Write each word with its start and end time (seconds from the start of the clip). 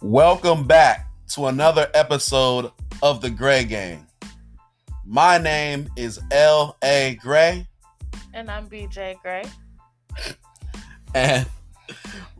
Welcome 0.00 0.64
back 0.66 1.08
to 1.30 1.46
another 1.46 1.88
episode 1.92 2.70
of 3.02 3.20
The 3.20 3.30
Gray 3.30 3.64
Game. 3.64 4.06
My 5.04 5.38
name 5.38 5.88
is 5.96 6.20
L.A. 6.30 7.18
Gray, 7.20 7.66
And 8.34 8.50
I'm 8.50 8.68
BJ 8.68 9.20
Gray. 9.22 9.44
and 11.14 11.46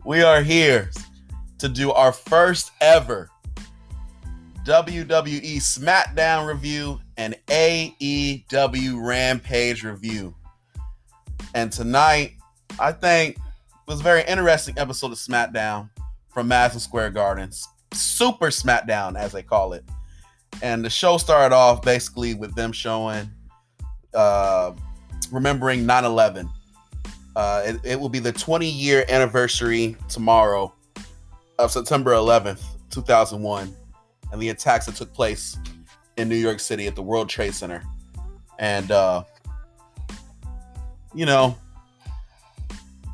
we 0.05 0.21
are 0.21 0.41
here 0.41 0.89
to 1.57 1.67
do 1.67 1.91
our 1.91 2.13
first 2.13 2.71
ever 2.79 3.29
WWE 4.65 5.57
SmackDown 5.57 6.47
review 6.47 6.99
and 7.17 7.35
AEW 7.47 9.05
Rampage 9.05 9.83
review. 9.83 10.33
And 11.55 11.71
tonight, 11.71 12.33
I 12.79 12.91
think 12.93 13.37
was 13.87 13.99
a 13.99 14.03
very 14.03 14.23
interesting 14.27 14.75
episode 14.77 15.11
of 15.11 15.17
SmackDown 15.17 15.89
from 16.39 16.47
Madison 16.47 16.79
Square 16.79 17.09
Gardens. 17.09 17.67
Super 17.93 18.47
SmackDown, 18.47 19.17
as 19.17 19.33
they 19.33 19.43
call 19.43 19.73
it. 19.73 19.83
And 20.61 20.85
the 20.85 20.89
show 20.89 21.17
started 21.17 21.53
off 21.53 21.81
basically 21.81 22.33
with 22.33 22.55
them 22.55 22.71
showing, 22.71 23.29
uh, 24.13 24.71
remembering 25.33 25.85
9 25.85 26.05
11. 26.05 26.49
Uh, 27.35 27.63
it, 27.65 27.75
it 27.83 27.99
will 27.99 28.07
be 28.07 28.19
the 28.19 28.31
20 28.31 28.69
year 28.69 29.03
anniversary 29.09 29.97
tomorrow 30.07 30.73
of 31.57 31.71
September 31.71 32.11
11th, 32.11 32.63
2001, 32.89 33.75
and 34.31 34.41
the 34.41 34.47
attacks 34.47 34.85
that 34.85 34.95
took 34.95 35.13
place 35.13 35.57
in 36.15 36.29
New 36.29 36.37
York 36.37 36.61
City 36.61 36.87
at 36.87 36.95
the 36.95 37.01
World 37.01 37.27
Trade 37.27 37.53
Center. 37.53 37.83
And, 38.59 38.91
uh, 38.91 39.25
you 41.13 41.25
know, 41.25 41.57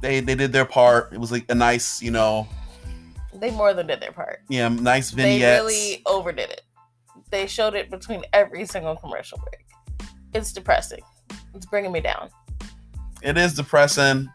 they 0.03 0.19
they 0.19 0.35
did 0.35 0.51
their 0.51 0.65
part. 0.65 1.11
It 1.11 1.19
was 1.19 1.31
like 1.31 1.45
a 1.49 1.55
nice, 1.55 2.03
you 2.03 2.11
know, 2.11 2.47
They 3.39 3.51
more 3.51 3.73
than 3.73 3.87
did 3.87 3.99
their 4.01 4.11
part. 4.11 4.39
yeah, 4.49 4.67
nice 4.69 5.11
vignettes. 5.11 5.39
They 5.41 5.57
really 5.57 6.01
overdid 6.05 6.49
it. 6.49 6.61
They 7.31 7.47
showed 7.47 7.73
it 7.75 7.89
between 7.91 8.23
every 8.33 8.65
single 8.65 8.95
commercial 8.95 9.39
break. 9.39 10.09
It's 10.33 10.53
depressing. 10.53 11.01
It's 11.53 11.65
bringing 11.65 11.91
me 11.91 11.99
down. 12.01 12.29
it 13.21 13.37
is 13.37 13.53
depressing. 13.53 14.29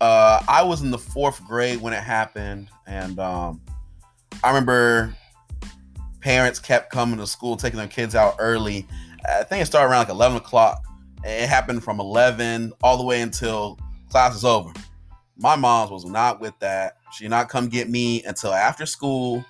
Uh, 0.00 0.42
I 0.48 0.62
was 0.62 0.82
in 0.82 0.90
the 0.90 0.98
fourth 0.98 1.42
grade 1.46 1.80
when 1.80 1.92
it 1.92 2.02
happened, 2.02 2.68
and 2.86 3.18
um, 3.18 3.60
I 4.42 4.48
remember 4.48 5.14
parents 6.20 6.58
kept 6.58 6.90
coming 6.90 7.18
to 7.18 7.26
school, 7.26 7.56
taking 7.56 7.78
their 7.78 7.88
kids 7.88 8.14
out 8.14 8.36
early. 8.38 8.86
I 9.28 9.44
think 9.44 9.62
it 9.62 9.66
started 9.66 9.90
around 9.90 10.00
like 10.00 10.08
eleven 10.10 10.36
o'clock. 10.36 10.82
It 11.24 11.48
happened 11.48 11.82
from 11.82 12.00
eleven 12.00 12.72
all 12.82 12.98
the 12.98 13.04
way 13.04 13.22
until 13.22 13.78
class 14.10 14.34
is 14.36 14.44
over. 14.44 14.72
My 15.36 15.56
mom's 15.56 15.90
was 15.90 16.04
not 16.04 16.40
with 16.40 16.58
that. 16.60 16.98
She 17.12 17.24
did 17.24 17.30
not 17.30 17.48
come 17.48 17.68
get 17.68 17.90
me 17.90 18.22
until 18.24 18.52
after 18.52 18.86
school. 18.86 19.44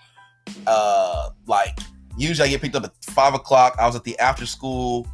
Uh, 0.67 1.31
like 1.47 1.79
usually 2.17 2.49
I 2.49 2.51
get 2.51 2.61
picked 2.61 2.77
up 2.77 2.85
at 2.85 2.93
five 3.05 3.35
o'clock. 3.35 3.77
I 3.79 3.87
was 3.87 3.97
at 3.97 4.05
the 4.05 4.19
after 4.19 4.47
school 4.47 5.07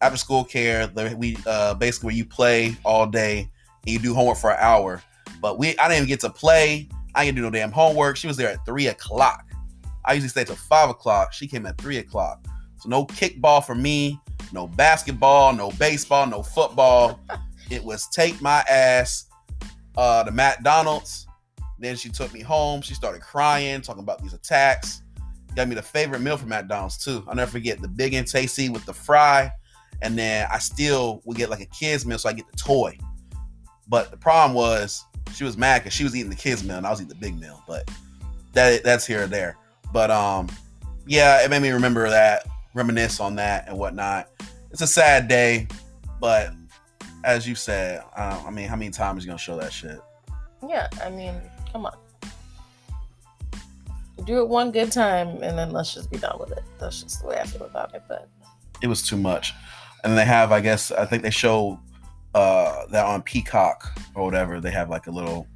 after 0.00 0.16
school 0.16 0.44
care. 0.44 0.86
The, 0.86 1.14
we 1.16 1.36
uh, 1.46 1.74
basically 1.74 2.06
where 2.08 2.14
you 2.14 2.24
play 2.24 2.76
all 2.84 3.06
day 3.06 3.50
and 3.86 3.92
you 3.92 3.98
do 3.98 4.14
homework 4.14 4.38
for 4.38 4.50
an 4.50 4.58
hour. 4.60 5.02
But 5.40 5.58
we 5.58 5.76
I 5.78 5.88
didn't 5.88 5.98
even 5.98 6.08
get 6.08 6.20
to 6.20 6.30
play. 6.30 6.88
I 7.14 7.24
didn't 7.24 7.36
do 7.36 7.42
no 7.42 7.50
damn 7.50 7.72
homework. 7.72 8.16
She 8.16 8.26
was 8.26 8.36
there 8.36 8.50
at 8.50 8.64
three 8.66 8.88
o'clock. 8.88 9.46
I 10.04 10.14
usually 10.14 10.28
stay 10.28 10.44
till 10.44 10.56
five 10.56 10.90
o'clock. 10.90 11.32
She 11.32 11.46
came 11.46 11.66
at 11.66 11.78
three 11.78 11.98
o'clock. 11.98 12.44
So 12.78 12.88
no 12.88 13.04
kickball 13.04 13.64
for 13.64 13.74
me, 13.74 14.18
no 14.52 14.66
basketball, 14.66 15.52
no 15.52 15.70
baseball, 15.72 16.26
no 16.26 16.42
football. 16.42 17.20
it 17.70 17.84
was 17.84 18.08
take 18.08 18.40
my 18.40 18.64
ass 18.70 19.26
uh 20.00 20.24
to 20.24 20.30
McDonald's. 20.30 21.26
Then 21.78 21.94
she 21.94 22.08
took 22.08 22.32
me 22.32 22.40
home. 22.40 22.80
She 22.80 22.94
started 22.94 23.20
crying, 23.20 23.82
talking 23.82 24.02
about 24.02 24.22
these 24.22 24.32
attacks. 24.32 25.02
Got 25.54 25.68
me 25.68 25.74
the 25.74 25.82
favorite 25.82 26.20
meal 26.20 26.38
from 26.38 26.48
McDonald's 26.48 26.96
too. 26.96 27.22
I'll 27.28 27.34
never 27.34 27.50
forget 27.50 27.82
the 27.82 27.88
big 27.88 28.14
and 28.14 28.26
tasty 28.26 28.70
with 28.70 28.84
the 28.86 28.94
fry. 28.94 29.52
And 30.02 30.18
then 30.18 30.48
I 30.50 30.58
still 30.58 31.20
would 31.24 31.36
get 31.36 31.50
like 31.50 31.60
a 31.60 31.66
kid's 31.66 32.06
meal, 32.06 32.18
so 32.18 32.30
I 32.30 32.32
get 32.32 32.50
the 32.50 32.56
toy. 32.56 32.96
But 33.88 34.10
the 34.10 34.16
problem 34.16 34.54
was 34.54 35.04
she 35.34 35.44
was 35.44 35.58
mad 35.58 35.80
because 35.80 35.92
she 35.92 36.04
was 36.04 36.16
eating 36.16 36.30
the 36.30 36.36
kids 36.36 36.64
meal 36.64 36.76
and 36.76 36.86
I 36.86 36.90
was 36.90 37.00
eating 37.00 37.08
the 37.08 37.20
big 37.20 37.38
meal. 37.38 37.62
But 37.66 37.90
that 38.54 38.82
that's 38.82 39.06
here 39.06 39.24
or 39.24 39.26
there. 39.26 39.58
But 39.92 40.10
um, 40.10 40.48
yeah, 41.06 41.44
it 41.44 41.50
made 41.50 41.60
me 41.60 41.70
remember 41.70 42.08
that, 42.08 42.46
reminisce 42.74 43.20
on 43.20 43.36
that 43.36 43.68
and 43.68 43.78
whatnot. 43.78 44.28
It's 44.70 44.80
a 44.80 44.86
sad 44.86 45.28
day, 45.28 45.68
but 46.20 46.52
as 47.24 47.46
you 47.46 47.54
said, 47.54 48.02
uh, 48.16 48.42
I 48.46 48.50
mean, 48.50 48.68
how 48.68 48.76
many 48.76 48.90
times 48.90 49.22
are 49.22 49.26
you 49.26 49.28
gonna 49.28 49.38
show 49.38 49.56
that 49.58 49.72
shit? 49.72 50.00
Yeah, 50.66 50.88
I 51.02 51.10
mean, 51.10 51.34
come 51.72 51.86
on. 51.86 51.96
Do 54.24 54.40
it 54.40 54.48
one 54.48 54.70
good 54.70 54.92
time 54.92 55.42
and 55.42 55.58
then 55.58 55.70
let's 55.70 55.94
just 55.94 56.10
be 56.10 56.18
done 56.18 56.38
with 56.38 56.52
it. 56.52 56.62
That's 56.78 57.02
just 57.02 57.22
the 57.22 57.28
way 57.28 57.38
I 57.38 57.46
feel 57.46 57.64
about 57.64 57.94
it. 57.94 58.02
But 58.06 58.28
It 58.82 58.86
was 58.86 59.06
too 59.06 59.16
much. 59.16 59.54
And 60.04 60.16
they 60.16 60.26
have, 60.26 60.52
I 60.52 60.60
guess, 60.60 60.92
I 60.92 61.06
think 61.06 61.22
they 61.22 61.30
show 61.30 61.80
uh 62.34 62.86
that 62.90 63.06
on 63.06 63.22
Peacock 63.22 63.98
or 64.14 64.24
whatever. 64.24 64.60
They 64.60 64.70
have 64.70 64.88
like 64.88 65.06
a 65.06 65.10
little 65.10 65.46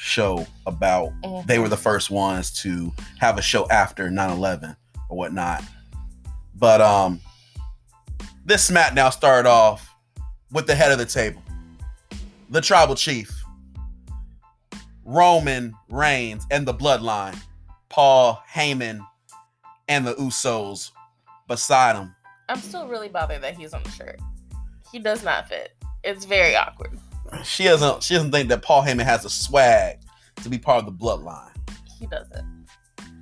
show 0.00 0.46
about 0.66 1.12
mhm. 1.22 1.46
they 1.46 1.58
were 1.58 1.68
the 1.68 1.76
first 1.76 2.10
ones 2.10 2.50
to 2.50 2.90
have 3.18 3.36
a 3.36 3.42
show 3.42 3.68
after 3.68 4.08
9-11 4.08 4.74
or 5.10 5.16
whatnot 5.18 5.62
but 6.54 6.80
um 6.80 7.20
this 8.46 8.70
smackdown 8.70 9.12
started 9.12 9.46
off 9.46 9.89
with 10.52 10.66
the 10.66 10.74
head 10.74 10.92
of 10.92 10.98
the 10.98 11.06
table 11.06 11.42
the 12.50 12.60
tribal 12.60 12.94
chief 12.94 13.44
roman 15.04 15.74
reigns 15.88 16.46
and 16.50 16.66
the 16.66 16.74
bloodline 16.74 17.38
paul 17.88 18.42
heyman 18.52 19.00
and 19.88 20.06
the 20.06 20.14
usos 20.14 20.90
beside 21.48 21.96
him 21.96 22.14
I'm 22.48 22.58
still 22.60 22.88
really 22.88 23.08
bothered 23.08 23.42
that 23.42 23.56
he's 23.56 23.72
on 23.74 23.84
the 23.84 23.90
shirt. 23.90 24.18
He 24.90 24.98
does 24.98 25.22
not 25.22 25.48
fit. 25.48 25.72
It's 26.02 26.24
very 26.24 26.56
awkward. 26.56 26.98
she 27.44 27.62
doesn't 27.62 28.02
she 28.02 28.14
doesn't 28.14 28.32
think 28.32 28.48
that 28.48 28.62
paul 28.62 28.82
heyman 28.82 29.04
has 29.04 29.22
the 29.22 29.30
swag 29.30 29.98
to 30.42 30.48
be 30.48 30.58
part 30.58 30.78
of 30.80 30.86
the 30.86 30.92
bloodline 30.92 31.52
He 31.98 32.06
doesn't. 32.06 32.66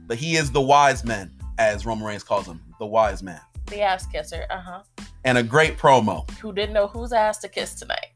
but 0.07 0.17
he 0.17 0.37
is 0.37 0.51
the 0.51 0.61
wise 0.61 1.05
man 1.05 1.31
as 1.59 1.85
roman 1.85 2.07
reigns 2.07 2.23
calls 2.23 2.47
him 2.47 2.61
the 2.79 2.87
wise 2.87 3.23
man 3.23 3.41
The 3.67 3.81
ass 3.83 4.07
kisser, 4.07 4.47
uh 4.51 4.61
huh. 4.61 4.83
And 5.29 5.37
a 5.37 5.43
great 5.43 5.77
promo 5.77 6.29
Who 6.41 6.55
didn't 6.55 6.73
know 6.73 6.87
whose 6.87 7.13
ass 7.13 7.39
to 7.39 7.49
kiss 7.49 7.75
tonight? 7.75 8.07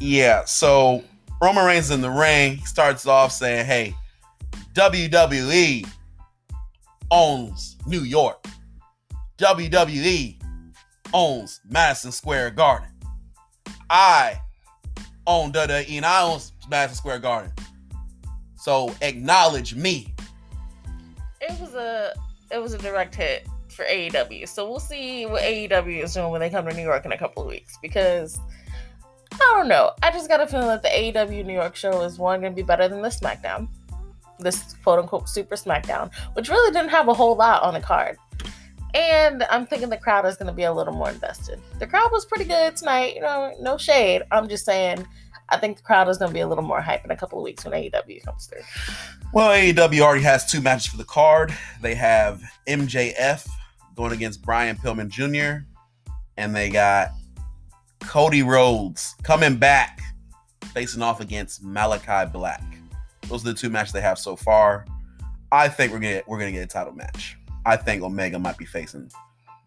Yeah, 0.00 0.44
so 0.44 1.04
Roman 1.40 1.64
Reigns 1.64 1.90
in 1.90 2.00
the 2.00 2.10
ring 2.10 2.58
starts 2.64 3.06
off 3.06 3.30
saying, 3.32 3.66
"Hey, 3.66 3.94
WWE 4.72 5.86
owns 7.10 7.76
New 7.86 8.00
York. 8.00 8.44
WWE 9.36 10.40
owns 11.12 11.60
Madison 11.68 12.12
Square 12.12 12.50
Garden. 12.52 12.88
I 13.88 14.40
own 15.26 15.52
WWE 15.52 15.96
and 15.98 16.06
I 16.06 16.22
own 16.22 16.40
Madison 16.68 16.96
Square 16.96 17.20
Garden. 17.20 17.52
So 18.56 18.92
acknowledge 19.02 19.74
me." 19.76 20.14
It 21.40 21.60
was 21.60 21.74
a 21.74 22.12
it 22.50 22.58
was 22.58 22.72
a 22.72 22.78
direct 22.78 23.14
hit 23.14 23.46
for 23.70 23.84
AEW. 23.84 24.48
So 24.48 24.68
we'll 24.68 24.80
see 24.80 25.26
what 25.26 25.42
AEW 25.42 26.04
is 26.04 26.14
doing 26.14 26.30
when 26.30 26.40
they 26.40 26.50
come 26.50 26.66
to 26.66 26.74
New 26.74 26.82
York 26.82 27.04
in 27.04 27.12
a 27.12 27.18
couple 27.18 27.42
of 27.42 27.48
weeks 27.48 27.78
because 27.80 28.38
I 29.32 29.38
don't 29.54 29.68
know. 29.68 29.92
I 30.02 30.10
just 30.10 30.28
got 30.28 30.40
a 30.40 30.46
feeling 30.46 30.68
that 30.68 30.82
the 30.82 30.88
AEW 30.88 31.44
New 31.44 31.54
York 31.54 31.76
show 31.76 32.02
is 32.02 32.18
one 32.18 32.40
going 32.40 32.52
to 32.52 32.56
be 32.56 32.62
better 32.62 32.88
than 32.88 33.02
the 33.02 33.08
SmackDown. 33.08 33.68
This 34.38 34.74
quote 34.82 34.98
unquote 34.98 35.28
super 35.28 35.54
SmackDown, 35.54 36.12
which 36.34 36.48
really 36.48 36.72
didn't 36.72 36.90
have 36.90 37.08
a 37.08 37.14
whole 37.14 37.36
lot 37.36 37.62
on 37.62 37.74
the 37.74 37.80
card. 37.80 38.16
And 38.94 39.44
I'm 39.44 39.66
thinking 39.66 39.88
the 39.88 39.96
crowd 39.96 40.26
is 40.26 40.36
going 40.36 40.48
to 40.48 40.52
be 40.52 40.64
a 40.64 40.72
little 40.72 40.94
more 40.94 41.10
invested. 41.10 41.60
The 41.78 41.86
crowd 41.86 42.10
was 42.10 42.24
pretty 42.24 42.44
good 42.44 42.76
tonight, 42.76 43.14
you 43.14 43.20
know, 43.20 43.54
no 43.60 43.78
shade. 43.78 44.22
I'm 44.32 44.48
just 44.48 44.64
saying, 44.64 45.06
I 45.50 45.58
think 45.58 45.76
the 45.76 45.82
crowd 45.82 46.08
is 46.08 46.18
going 46.18 46.30
to 46.30 46.34
be 46.34 46.40
a 46.40 46.48
little 46.48 46.64
more 46.64 46.80
hype 46.80 47.04
in 47.04 47.10
a 47.10 47.16
couple 47.16 47.38
of 47.38 47.44
weeks 47.44 47.64
when 47.64 47.74
AEW 47.74 48.24
comes 48.24 48.46
through. 48.46 48.62
Well, 49.32 49.50
AEW 49.50 50.00
already 50.00 50.22
has 50.22 50.50
two 50.50 50.60
matches 50.60 50.86
for 50.86 50.96
the 50.96 51.04
card. 51.04 51.54
They 51.80 51.94
have 51.94 52.42
MJF 52.66 53.48
going 54.00 54.12
against 54.12 54.40
Brian 54.40 54.76
Pillman 54.76 55.10
Jr., 55.10 55.62
and 56.38 56.56
they 56.56 56.70
got 56.70 57.10
Cody 58.00 58.42
Rhodes 58.42 59.14
coming 59.22 59.56
back, 59.56 60.00
facing 60.72 61.02
off 61.02 61.20
against 61.20 61.62
Malakai 61.62 62.32
Black. 62.32 62.62
Those 63.28 63.44
are 63.44 63.52
the 63.52 63.54
two 63.54 63.68
matches 63.68 63.92
they 63.92 64.00
have 64.00 64.18
so 64.18 64.36
far. 64.36 64.86
I 65.52 65.68
think 65.68 65.92
we're 65.92 65.98
gonna 65.98 66.22
we're 66.26 66.38
gonna 66.38 66.52
get 66.52 66.62
a 66.62 66.66
title 66.66 66.94
match. 66.94 67.36
I 67.66 67.76
think 67.76 68.02
Omega 68.02 68.38
might 68.38 68.56
be 68.56 68.64
facing 68.64 69.10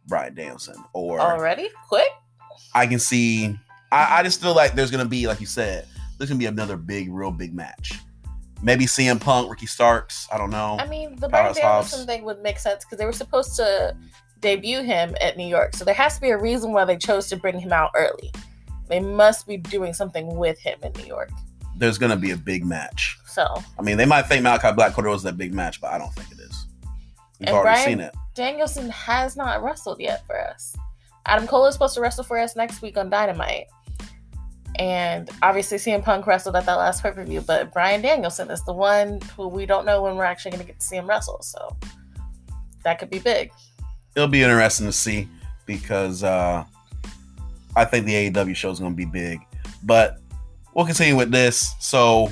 Bryan 0.08 0.34
Danielson, 0.34 0.84
or 0.94 1.20
Already? 1.20 1.70
Quick? 1.88 2.10
I 2.74 2.88
can 2.88 2.98
see. 2.98 3.56
I, 3.92 4.20
I 4.20 4.24
just 4.24 4.42
feel 4.42 4.56
like 4.56 4.74
there's 4.74 4.90
gonna 4.90 5.06
be, 5.06 5.28
like 5.28 5.42
you 5.42 5.46
said, 5.46 5.86
there's 6.18 6.32
gonna 6.32 6.40
be 6.40 6.48
another 6.48 6.76
big, 6.76 7.14
real 7.14 7.30
big 7.30 7.54
match. 7.54 8.00
Maybe 8.64 8.86
CM 8.86 9.20
Punk, 9.20 9.52
Ricky 9.52 9.66
Starks. 9.66 10.26
I 10.32 10.38
don't 10.38 10.50
know. 10.50 10.78
I 10.80 10.88
mean, 10.88 11.18
the 11.18 11.28
Brian 11.28 11.48
Hobbs. 11.48 11.60
Danielson 11.60 12.08
thing 12.08 12.24
would 12.24 12.42
make 12.42 12.58
sense 12.58 12.86
because 12.86 12.98
they 12.98 13.06
were 13.06 13.12
supposed 13.12 13.58
to 13.58 13.94
debut 14.44 14.84
him 14.84 15.16
at 15.22 15.38
New 15.38 15.48
York. 15.48 15.76
So 15.76 15.84
there 15.84 15.96
has 15.96 16.16
to 16.16 16.22
be 16.22 16.30
a 16.30 16.38
reason 16.38 16.72
why 16.72 16.86
they 16.86 16.98
chose 16.98 17.28
to 17.30 17.36
bring 17.38 17.60
him 17.60 17.74
out 17.74 17.90
early. 17.96 18.32
They 18.90 19.00
must 19.00 19.48
be 19.48 19.58
doing 19.58 19.94
something 19.94 20.36
with 20.36 20.60
him 20.60 20.78
in 20.84 20.92
New 20.94 21.06
York. 21.08 21.32
there's 21.78 21.98
gonna 21.98 22.16
be 22.16 22.30
a 22.32 22.38
big 22.38 22.64
match. 22.64 23.18
So 23.26 23.48
I 23.80 23.82
mean, 23.82 23.98
they 23.98 24.06
might 24.06 24.28
think 24.28 24.46
Malakai 24.46 24.76
Black 24.76 24.94
Cordero 24.94 25.12
was 25.12 25.24
that 25.24 25.38
big 25.38 25.56
match, 25.56 25.82
but 25.82 25.92
I 25.92 25.98
don't 25.98 26.14
think 26.14 26.32
it 26.32 26.40
is. 26.40 26.68
We've 27.40 27.50
And 27.50 27.58
already 27.58 27.76
Bryan- 27.84 27.90
seen 27.90 28.00
it. 28.00 28.14
Danielson 28.36 28.90
has 28.92 29.36
not 29.36 29.64
wrestled 29.64 30.00
yet 30.00 30.24
for 30.28 30.40
us. 30.40 30.76
Adam 31.26 31.48
Cole 31.48 31.66
is 31.66 31.74
supposed 31.74 31.96
to 31.96 32.02
wrestle 32.02 32.24
for 32.24 32.38
us 32.38 32.56
next 32.56 32.84
week 32.84 32.96
on 32.96 33.10
Dynamite. 33.10 33.66
And 34.76 35.30
obviously 35.42 35.78
CM 35.78 36.04
Punk 36.04 36.28
wrestled 36.28 36.56
at 36.56 36.66
that 36.68 36.76
last 36.76 37.02
pay-per-view, 37.04 37.42
but 37.42 37.72
Bryan 37.74 38.02
Danielson 38.02 38.50
is 38.52 38.64
the 38.66 38.74
one 38.74 39.20
who 39.36 39.48
we 39.48 39.66
don't 39.66 39.86
know 39.86 40.02
when 40.04 40.16
we're 40.16 40.24
actually 40.26 40.52
gonna 40.52 40.64
get 40.64 40.80
to 40.80 40.86
see 40.86 40.96
him 40.98 41.08
wrestle. 41.08 41.42
So 41.42 41.76
that 42.84 43.00
could 43.00 43.10
be 43.10 43.20
big. 43.20 43.52
It'll 44.16 44.28
be 44.28 44.44
interesting 44.44 44.86
to 44.86 44.94
see 44.94 45.28
because 45.66 46.24
uh, 46.24 46.64
I 47.76 47.86
think 47.86 48.06
the 48.06 48.30
AEW 48.30 48.56
show 48.56 48.72
is 48.72 48.80
going 48.80 48.92
to 48.92 48.98
be 48.98 49.06
big. 49.06 49.40
But 49.84 50.20
we'll 50.74 50.86
continue 50.86 51.16
with 51.16 51.32
this. 51.32 51.74
So 51.80 52.32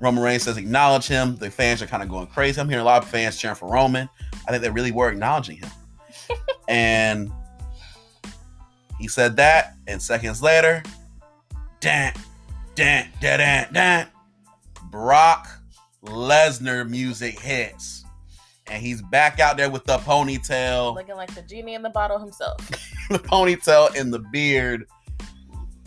Roman 0.00 0.22
Reigns 0.22 0.44
says 0.44 0.56
acknowledge 0.56 1.06
him. 1.06 1.36
The 1.36 1.50
fans 1.50 1.82
are 1.82 1.86
kind 1.86 2.02
of 2.02 2.08
going 2.08 2.26
crazy. 2.28 2.60
I'm 2.60 2.68
hearing 2.68 2.82
a 2.82 2.86
lot 2.86 3.02
of 3.02 3.08
fans 3.08 3.36
cheering 3.36 3.56
for 3.56 3.68
Roman. 3.70 4.08
I 4.46 4.50
think 4.50 4.62
they 4.62 4.70
really 4.70 4.92
were 4.92 5.10
acknowledging 5.10 5.58
him. 5.58 5.70
and 6.68 7.32
he 8.98 9.08
said 9.08 9.36
that, 9.36 9.76
and 9.86 10.00
seconds 10.02 10.42
later, 10.42 10.82
dan, 11.80 12.12
dan, 12.74 13.08
dan, 13.20 13.38
dan, 13.38 13.72
dan, 13.72 14.06
Brock 14.90 15.48
Lesnar 16.04 16.88
music 16.88 17.38
hits. 17.38 18.04
And 18.70 18.82
he's 18.82 19.00
back 19.02 19.40
out 19.40 19.56
there 19.56 19.70
with 19.70 19.84
the 19.84 19.98
ponytail 19.98 20.94
Looking 20.96 21.16
like 21.16 21.34
the 21.34 21.42
genie 21.42 21.74
in 21.74 21.82
the 21.82 21.90
bottle 21.90 22.18
himself. 22.18 22.58
the 23.10 23.18
ponytail 23.18 23.98
and 23.98 24.12
the 24.12 24.18
beard. 24.18 24.86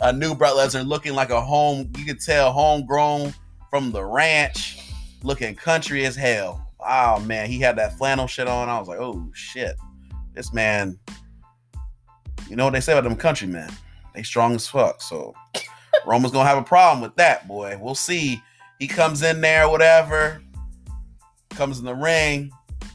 A 0.00 0.12
new 0.12 0.34
Brock 0.34 0.54
Lesnar 0.54 0.86
looking 0.86 1.14
like 1.14 1.30
a 1.30 1.40
home, 1.40 1.90
you 1.96 2.04
could 2.04 2.20
tell 2.20 2.50
homegrown 2.50 3.32
from 3.70 3.92
the 3.92 4.04
ranch, 4.04 4.90
looking 5.22 5.54
country 5.54 6.04
as 6.04 6.16
hell. 6.16 6.68
Oh 6.80 7.20
man, 7.20 7.48
he 7.48 7.60
had 7.60 7.76
that 7.76 7.96
flannel 7.96 8.26
shit 8.26 8.48
on. 8.48 8.68
I 8.68 8.78
was 8.78 8.88
like, 8.88 8.98
oh 8.98 9.30
shit. 9.32 9.76
This 10.34 10.52
man, 10.52 10.98
you 12.48 12.56
know 12.56 12.64
what 12.64 12.72
they 12.72 12.80
say 12.80 12.92
about 12.92 13.04
them 13.04 13.16
countrymen? 13.16 13.70
They 14.14 14.22
strong 14.22 14.54
as 14.54 14.66
fuck. 14.66 15.00
So 15.00 15.34
Roman's 16.06 16.32
gonna 16.32 16.48
have 16.48 16.58
a 16.58 16.62
problem 16.62 17.00
with 17.00 17.14
that, 17.16 17.46
boy. 17.46 17.78
We'll 17.80 17.94
see. 17.94 18.42
He 18.78 18.88
comes 18.88 19.22
in 19.22 19.40
there, 19.40 19.68
whatever, 19.68 20.42
comes 21.50 21.78
in 21.78 21.84
the 21.84 21.94
ring. 21.94 22.50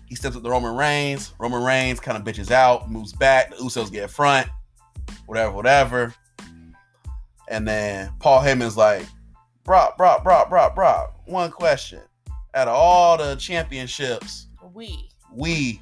He 0.08 0.16
steps 0.16 0.36
up 0.36 0.44
to 0.44 0.50
Roman 0.50 0.76
Reigns. 0.76 1.34
Roman 1.38 1.62
Reigns 1.64 2.00
kind 2.00 2.18
of 2.18 2.24
bitches 2.24 2.50
out, 2.50 2.90
moves 2.90 3.14
back. 3.14 3.52
The 3.52 3.58
Usos 3.58 3.92
get 3.92 4.04
in 4.04 4.10
front, 4.10 4.48
whatever, 5.26 5.52
whatever. 5.52 6.14
And 7.50 7.68
then 7.68 8.12
Paul 8.20 8.42
Heyman's 8.42 8.78
like, 8.78 9.06
Brock, 9.64 9.98
Brock, 9.98 10.24
Brock, 10.24 10.50
Brock, 10.50 10.76
Brock. 10.76 11.14
One 11.26 11.52
question. 11.52 12.02
Out 12.56 12.68
of 12.68 12.76
all 12.76 13.18
the 13.18 13.36
championships 13.36 14.48
We. 14.74 15.10
we 15.34 15.82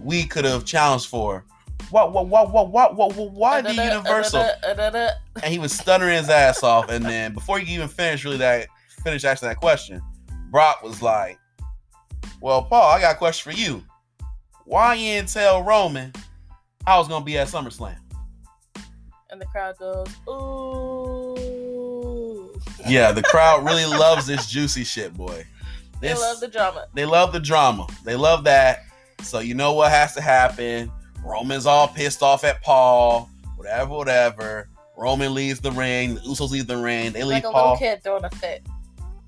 we 0.00 0.24
could 0.24 0.44
have 0.44 0.64
challenged 0.64 1.08
for, 1.08 1.44
what, 1.90 2.12
what, 2.12 2.26
what, 2.28 2.52
what, 2.52 2.70
what, 2.70 2.94
what, 2.94 3.16
what 3.16 3.30
why 3.32 3.60
the 3.60 3.70
uh, 3.70 3.84
Universal? 3.96 4.40
uh-da-da, 4.40 4.86
uh-da-da. 4.86 5.10
and 5.42 5.52
he 5.52 5.58
was 5.58 5.72
stuttering 5.72 6.16
his 6.16 6.28
ass 6.28 6.62
off. 6.62 6.90
And 6.90 7.04
then 7.04 7.32
before 7.32 7.58
he 7.58 7.74
even 7.74 7.88
finished, 7.88 8.24
really 8.24 8.36
that 8.38 8.68
finish 9.02 9.24
asking 9.24 9.48
that 9.48 9.56
question, 9.56 10.02
Brock 10.50 10.82
was 10.82 11.02
like, 11.02 11.38
Well, 12.44 12.62
Paul, 12.62 12.90
I 12.90 13.00
got 13.00 13.14
a 13.14 13.16
question 13.16 13.50
for 13.50 13.58
you. 13.58 13.82
Why 14.66 14.92
you 14.92 15.12
didn't 15.12 15.30
tell 15.30 15.62
Roman 15.62 16.12
I 16.86 16.98
was 16.98 17.08
gonna 17.08 17.24
be 17.24 17.38
at 17.38 17.48
SummerSlam? 17.48 17.96
And 19.30 19.40
the 19.40 19.46
crowd 19.46 19.78
goes, 19.78 20.08
ooh. 20.28 21.40
Yeah, 22.86 23.12
the 23.12 23.22
crowd 23.22 23.64
really 23.70 23.86
loves 23.86 24.26
this 24.26 24.50
juicy 24.50 24.84
shit, 24.84 25.14
boy. 25.14 25.46
They 26.02 26.12
love 26.12 26.40
the 26.40 26.48
drama. 26.48 26.86
they 26.92 27.06
love 27.06 27.32
the 27.32 27.40
drama. 27.40 27.86
They 28.04 28.14
love 28.14 28.44
that. 28.44 28.82
So 29.22 29.38
you 29.38 29.54
know 29.54 29.72
what 29.72 29.90
has 29.90 30.12
to 30.12 30.20
happen. 30.20 30.92
Roman's 31.24 31.64
all 31.64 31.88
pissed 31.88 32.22
off 32.22 32.44
at 32.44 32.60
Paul, 32.62 33.30
whatever, 33.56 33.94
whatever. 33.94 34.68
Roman 34.98 35.32
leaves 35.32 35.60
the 35.60 35.72
ring. 35.72 36.16
The 36.16 36.20
Usos 36.20 36.50
leave 36.50 36.66
the 36.66 36.76
ring. 36.76 37.12
They 37.12 37.24
leave 37.24 37.42
Like 37.42 37.44
a 37.44 37.50
Paul. 37.52 37.72
little 37.72 37.78
kid 37.78 38.02
throwing 38.04 38.24
a 38.24 38.30
fit. 38.32 38.66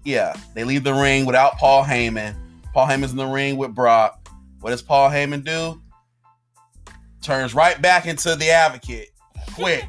Yeah, 0.04 0.34
they 0.52 0.64
leave 0.64 0.84
the 0.84 0.92
ring 0.92 1.24
without 1.24 1.56
Paul 1.56 1.82
Heyman. 1.82 2.36
Paul 2.76 2.88
Heyman's 2.88 3.12
in 3.12 3.16
the 3.16 3.24
ring 3.24 3.56
with 3.56 3.74
Brock. 3.74 4.28
What 4.60 4.68
does 4.68 4.82
Paul 4.82 5.08
Heyman 5.08 5.42
do? 5.42 5.80
Turns 7.22 7.54
right 7.54 7.80
back 7.80 8.04
into 8.04 8.36
the 8.36 8.50
advocate. 8.50 9.12
Quick. 9.54 9.86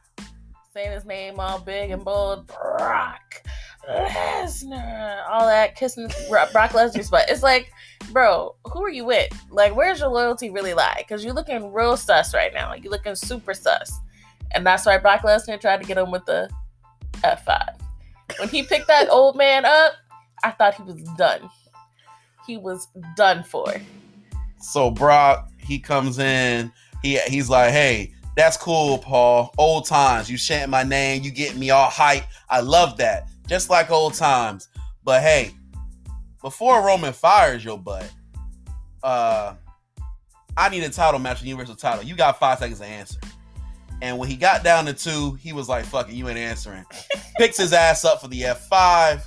saying 0.72 0.92
his 0.92 1.04
name 1.04 1.38
all 1.38 1.58
big 1.58 1.90
and 1.90 2.02
bold. 2.02 2.46
Brock 2.46 3.42
Lesnar. 3.86 5.28
All 5.28 5.44
that 5.44 5.76
kissing 5.76 6.08
Brock 6.30 6.70
Lesnar's 6.70 7.10
butt. 7.10 7.28
It's 7.28 7.42
like, 7.42 7.70
bro, 8.12 8.56
who 8.64 8.82
are 8.82 8.90
you 8.90 9.04
with? 9.04 9.30
Like, 9.50 9.76
where's 9.76 10.00
your 10.00 10.08
loyalty 10.08 10.48
really 10.48 10.72
lie? 10.72 11.04
Because 11.06 11.22
you're 11.22 11.34
looking 11.34 11.70
real 11.70 11.98
sus 11.98 12.32
right 12.32 12.54
now. 12.54 12.72
You're 12.72 12.92
looking 12.92 13.14
super 13.14 13.52
sus. 13.52 13.92
And 14.52 14.66
that's 14.66 14.86
why 14.86 14.96
Brock 14.96 15.20
Lesnar 15.20 15.60
tried 15.60 15.82
to 15.82 15.86
get 15.86 15.98
him 15.98 16.10
with 16.10 16.24
the 16.24 16.48
F5. 17.16 17.78
When 18.38 18.48
he 18.48 18.62
picked 18.62 18.86
that 18.86 19.10
old 19.10 19.36
man 19.36 19.66
up, 19.66 19.92
I 20.42 20.52
thought 20.52 20.76
he 20.76 20.82
was 20.82 21.02
done. 21.18 21.50
He 22.46 22.56
was 22.56 22.88
done 23.16 23.42
for. 23.44 23.74
So 24.60 24.90
Brock, 24.90 25.50
he 25.58 25.78
comes 25.78 26.18
in. 26.18 26.72
He 27.02 27.18
he's 27.26 27.50
like, 27.50 27.72
hey, 27.72 28.14
that's 28.36 28.56
cool, 28.56 28.98
Paul. 28.98 29.52
Old 29.58 29.86
times. 29.86 30.30
You 30.30 30.38
chanting 30.38 30.70
my 30.70 30.82
name. 30.82 31.22
You 31.22 31.30
get 31.30 31.56
me 31.56 31.70
all 31.70 31.90
hype. 31.90 32.24
I 32.48 32.60
love 32.60 32.96
that. 32.98 33.28
Just 33.48 33.70
like 33.70 33.90
old 33.90 34.14
times. 34.14 34.68
But 35.04 35.22
hey, 35.22 35.52
before 36.42 36.84
Roman 36.84 37.12
fires 37.12 37.64
your 37.64 37.78
butt, 37.78 38.10
uh, 39.02 39.54
I 40.56 40.68
need 40.68 40.82
a 40.82 40.90
title 40.90 41.20
match, 41.20 41.42
a 41.42 41.46
universal 41.46 41.76
title. 41.76 42.04
You 42.04 42.14
got 42.14 42.38
five 42.38 42.58
seconds 42.58 42.80
to 42.80 42.86
answer. 42.86 43.20
And 44.02 44.18
when 44.18 44.28
he 44.28 44.36
got 44.36 44.62
down 44.62 44.84
to 44.86 44.92
two, 44.92 45.34
he 45.34 45.52
was 45.52 45.68
like, 45.68 45.84
fuck 45.84 46.08
it, 46.08 46.14
you 46.14 46.28
ain't 46.28 46.38
answering. 46.38 46.84
Picks 47.38 47.56
his 47.56 47.72
ass 47.72 48.04
up 48.04 48.20
for 48.20 48.28
the 48.28 48.42
F5. 48.42 49.22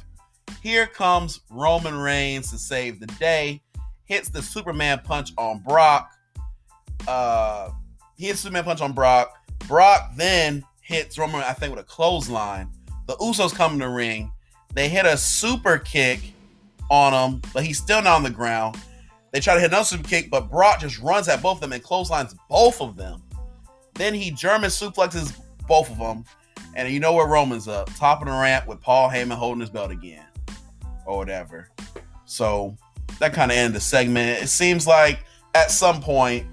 Here 0.62 0.88
comes 0.88 1.42
Roman 1.50 1.96
Reigns 1.96 2.52
to 2.52 2.58
save 2.58 3.00
the 3.00 3.08
day. 3.08 3.62
Hits 4.06 4.30
the 4.30 4.42
Superman 4.42 5.02
punch 5.04 5.32
on 5.38 5.60
Brock. 5.60 6.12
Uh, 7.08 7.70
he 8.18 8.28
hits 8.28 8.42
Superman 8.42 8.64
punch 8.64 8.82
on 8.82 8.94
Brock. 8.94 9.36
Brock 9.68 10.12
then 10.16 10.64
hits 10.82 11.18
Roman, 11.18 11.42
I 11.42 11.54
think, 11.54 11.76
with 11.76 11.84
a 11.84 11.88
clothesline. 11.88 12.70
The 13.08 13.16
Usos 13.18 13.54
come 13.54 13.74
in 13.74 13.80
the 13.80 13.90
ring. 13.90 14.32
They 14.74 14.90
hit 14.90 15.06
a 15.06 15.18
super 15.18 15.78
kick 15.78 16.34
on 16.90 17.14
him, 17.14 17.42
but 17.54 17.64
he's 17.64 17.78
still 17.78 18.02
not 18.02 18.16
on 18.16 18.24
the 18.24 18.30
ground. 18.30 18.78
They 19.32 19.40
try 19.40 19.54
to 19.54 19.60
hit 19.60 19.70
another 19.70 19.86
super 19.86 20.08
kick, 20.08 20.30
but 20.30 20.50
Brock 20.50 20.80
just 20.80 21.00
runs 21.00 21.28
at 21.28 21.42
both 21.42 21.58
of 21.58 21.62
them 21.62 21.74
and 21.74 21.84
clotheslines 21.84 22.36
both 22.50 22.82
of 22.82 22.96
them. 22.96 23.22
Then 23.94 24.14
he 24.14 24.32
German 24.32 24.70
suplexes 24.70 25.38
both 25.68 25.90
of 25.92 25.98
them. 25.98 26.26
And 26.76 26.92
you 26.92 27.00
know 27.00 27.14
where 27.14 27.28
Roman's 27.28 27.68
up, 27.68 27.94
top 27.96 28.22
of 28.22 28.28
the 28.28 28.32
ramp 28.32 28.68
with 28.68 28.82
Paul 28.82 29.10
Heyman 29.10 29.34
holding 29.34 29.62
his 29.62 29.70
belt 29.70 29.92
again, 29.92 30.26
or 31.10 31.18
whatever. 31.18 31.70
So 32.26 32.78
that 33.20 33.34
kind 33.34 33.52
of 33.52 33.58
ended 33.58 33.76
the 33.76 33.82
segment. 33.82 34.44
It 34.44 34.48
seems 34.48 34.86
like 34.86 35.26
at 35.56 35.72
some 35.72 36.02
point, 36.02 36.46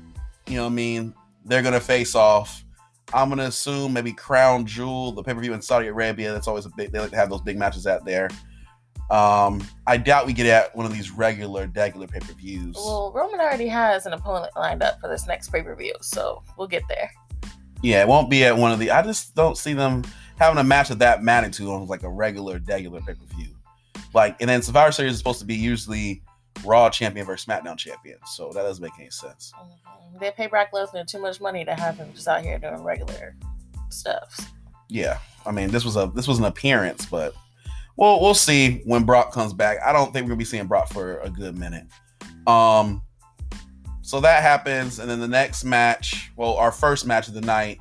you 0.47 0.57
know 0.57 0.65
what 0.65 0.71
I 0.71 0.75
mean, 0.75 1.15
they're 1.45 1.63
gonna 1.63 1.81
face 1.81 2.15
off. 2.15 2.65
I'm 3.13 3.29
gonna 3.29 3.45
assume 3.45 3.93
maybe 3.93 4.13
Crown 4.13 4.67
Jewel, 4.67 5.13
the 5.13 5.23
pay-per-view 5.23 5.53
in 5.53 5.63
Saudi 5.63 5.89
Arabia. 5.89 6.33
That's 6.33 6.49
always 6.49 6.65
a 6.65 6.71
big 6.77 6.91
they 6.91 6.99
like 6.99 7.11
to 7.11 7.17
have 7.17 7.31
those 7.31 7.43
big 7.43 7.59
matches 7.59 7.87
out 7.87 8.05
there. 8.05 8.31
Um, 9.11 9.65
I 9.87 9.99
doubt 9.99 10.27
we 10.27 10.33
get 10.33 10.47
at 10.47 10.75
one 10.75 10.85
of 10.85 10.93
these 10.93 11.13
regular, 11.13 11.71
regular 11.73 12.09
pay-per-views. 12.09 12.75
Well, 12.75 13.13
Roman 13.15 13.39
already 13.39 13.69
has 13.69 14.07
an 14.07 14.15
opponent 14.15 14.53
lined 14.57 14.83
up 14.83 15.01
for 15.01 15.09
this 15.09 15.27
next 15.27 15.51
pay 15.51 15.63
per 15.63 15.77
view, 15.77 15.95
so 16.01 16.43
we'll 16.57 16.67
get 16.67 16.83
there. 16.89 17.11
Yeah, 17.83 18.03
it 18.03 18.09
won't 18.09 18.31
be 18.31 18.45
at 18.45 18.57
one 18.57 18.73
of 18.73 18.79
the. 18.79 18.91
I 18.91 19.03
just 19.03 19.35
don't 19.35 19.57
see 19.57 19.75
them 19.75 20.03
having 20.39 20.59
a 20.59 20.65
match 20.65 20.91
of 20.91 20.99
that 21.01 21.23
magnitude 21.23 21.69
on 21.69 21.87
like 21.87 22.03
a 22.03 22.09
regular, 22.09 22.61
regular 22.67 23.01
pay 23.03 23.15
per 23.15 23.27
view. 23.37 23.56
Like, 24.15 24.37
and 24.41 24.49
then 24.49 24.63
Survivor 24.63 24.93
Series 24.93 25.13
is 25.13 25.19
supposed 25.19 25.41
to 25.41 25.45
be 25.47 25.55
usually 25.55 26.23
Raw 26.65 26.89
champion 26.91 27.27
versus 27.27 27.47
SmackDown 27.47 27.77
champion, 27.77 28.19
so 28.27 28.51
that 28.55 28.63
doesn't 28.63 28.83
make 28.83 28.93
any 28.99 29.11
sense. 29.11 29.53
Mhm. 29.59 30.21
They 30.21 30.31
pay 30.31 30.47
Brock 30.47 30.69
Lesnar 30.73 31.07
too 31.07 31.21
much 31.21 31.41
money 31.41 31.65
to 31.65 31.75
have 31.75 31.99
him 31.99 32.13
just 32.15 32.27
out 32.27 32.43
here 32.43 32.59
doing 32.59 32.83
regular 32.83 33.37
stuff. 33.91 34.39
Yeah, 34.89 35.19
I 35.45 35.51
mean 35.51 35.71
this 35.71 35.85
was 35.85 35.97
a 35.97 36.11
this 36.15 36.27
was 36.27 36.39
an 36.39 36.45
appearance, 36.45 37.07
but 37.07 37.35
we'll 37.97 38.21
we'll 38.21 38.35
see 38.35 38.81
when 38.85 39.05
Brock 39.05 39.33
comes 39.33 39.53
back. 39.53 39.79
I 39.85 39.93
don't 39.93 40.13
think 40.13 40.25
we're 40.25 40.31
gonna 40.31 40.39
be 40.39 40.45
seeing 40.45 40.67
Brock 40.67 40.89
for 40.89 41.19
a 41.21 41.29
good 41.29 41.59
minute. 41.59 41.87
Um, 42.47 43.03
so 44.03 44.21
that 44.21 44.43
happens, 44.43 44.99
and 44.99 45.11
then 45.11 45.21
the 45.21 45.29
next 45.29 45.65
match, 45.65 46.31
well, 46.37 46.55
our 46.55 46.71
first 46.73 47.05
match 47.07 47.29
of 47.29 47.35
the 47.35 47.41
night, 47.41 47.79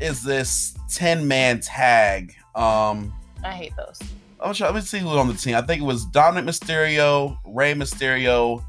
is 0.00 0.22
this 0.22 0.74
ten 0.88 1.26
man 1.28 1.60
tag. 1.60 2.34
Um, 2.54 3.12
I 3.44 3.52
hate 3.52 3.74
those. 3.76 3.98
I'm 4.42 4.54
trying, 4.54 4.74
let 4.74 4.80
me 4.80 4.86
see 4.86 4.98
who's 4.98 5.12
on 5.12 5.28
the 5.28 5.34
team. 5.34 5.54
I 5.54 5.62
think 5.62 5.80
it 5.82 5.84
was 5.84 6.06
Dominik 6.06 6.44
Mysterio, 6.44 7.38
Rey 7.46 7.74
Mysterio, 7.74 8.64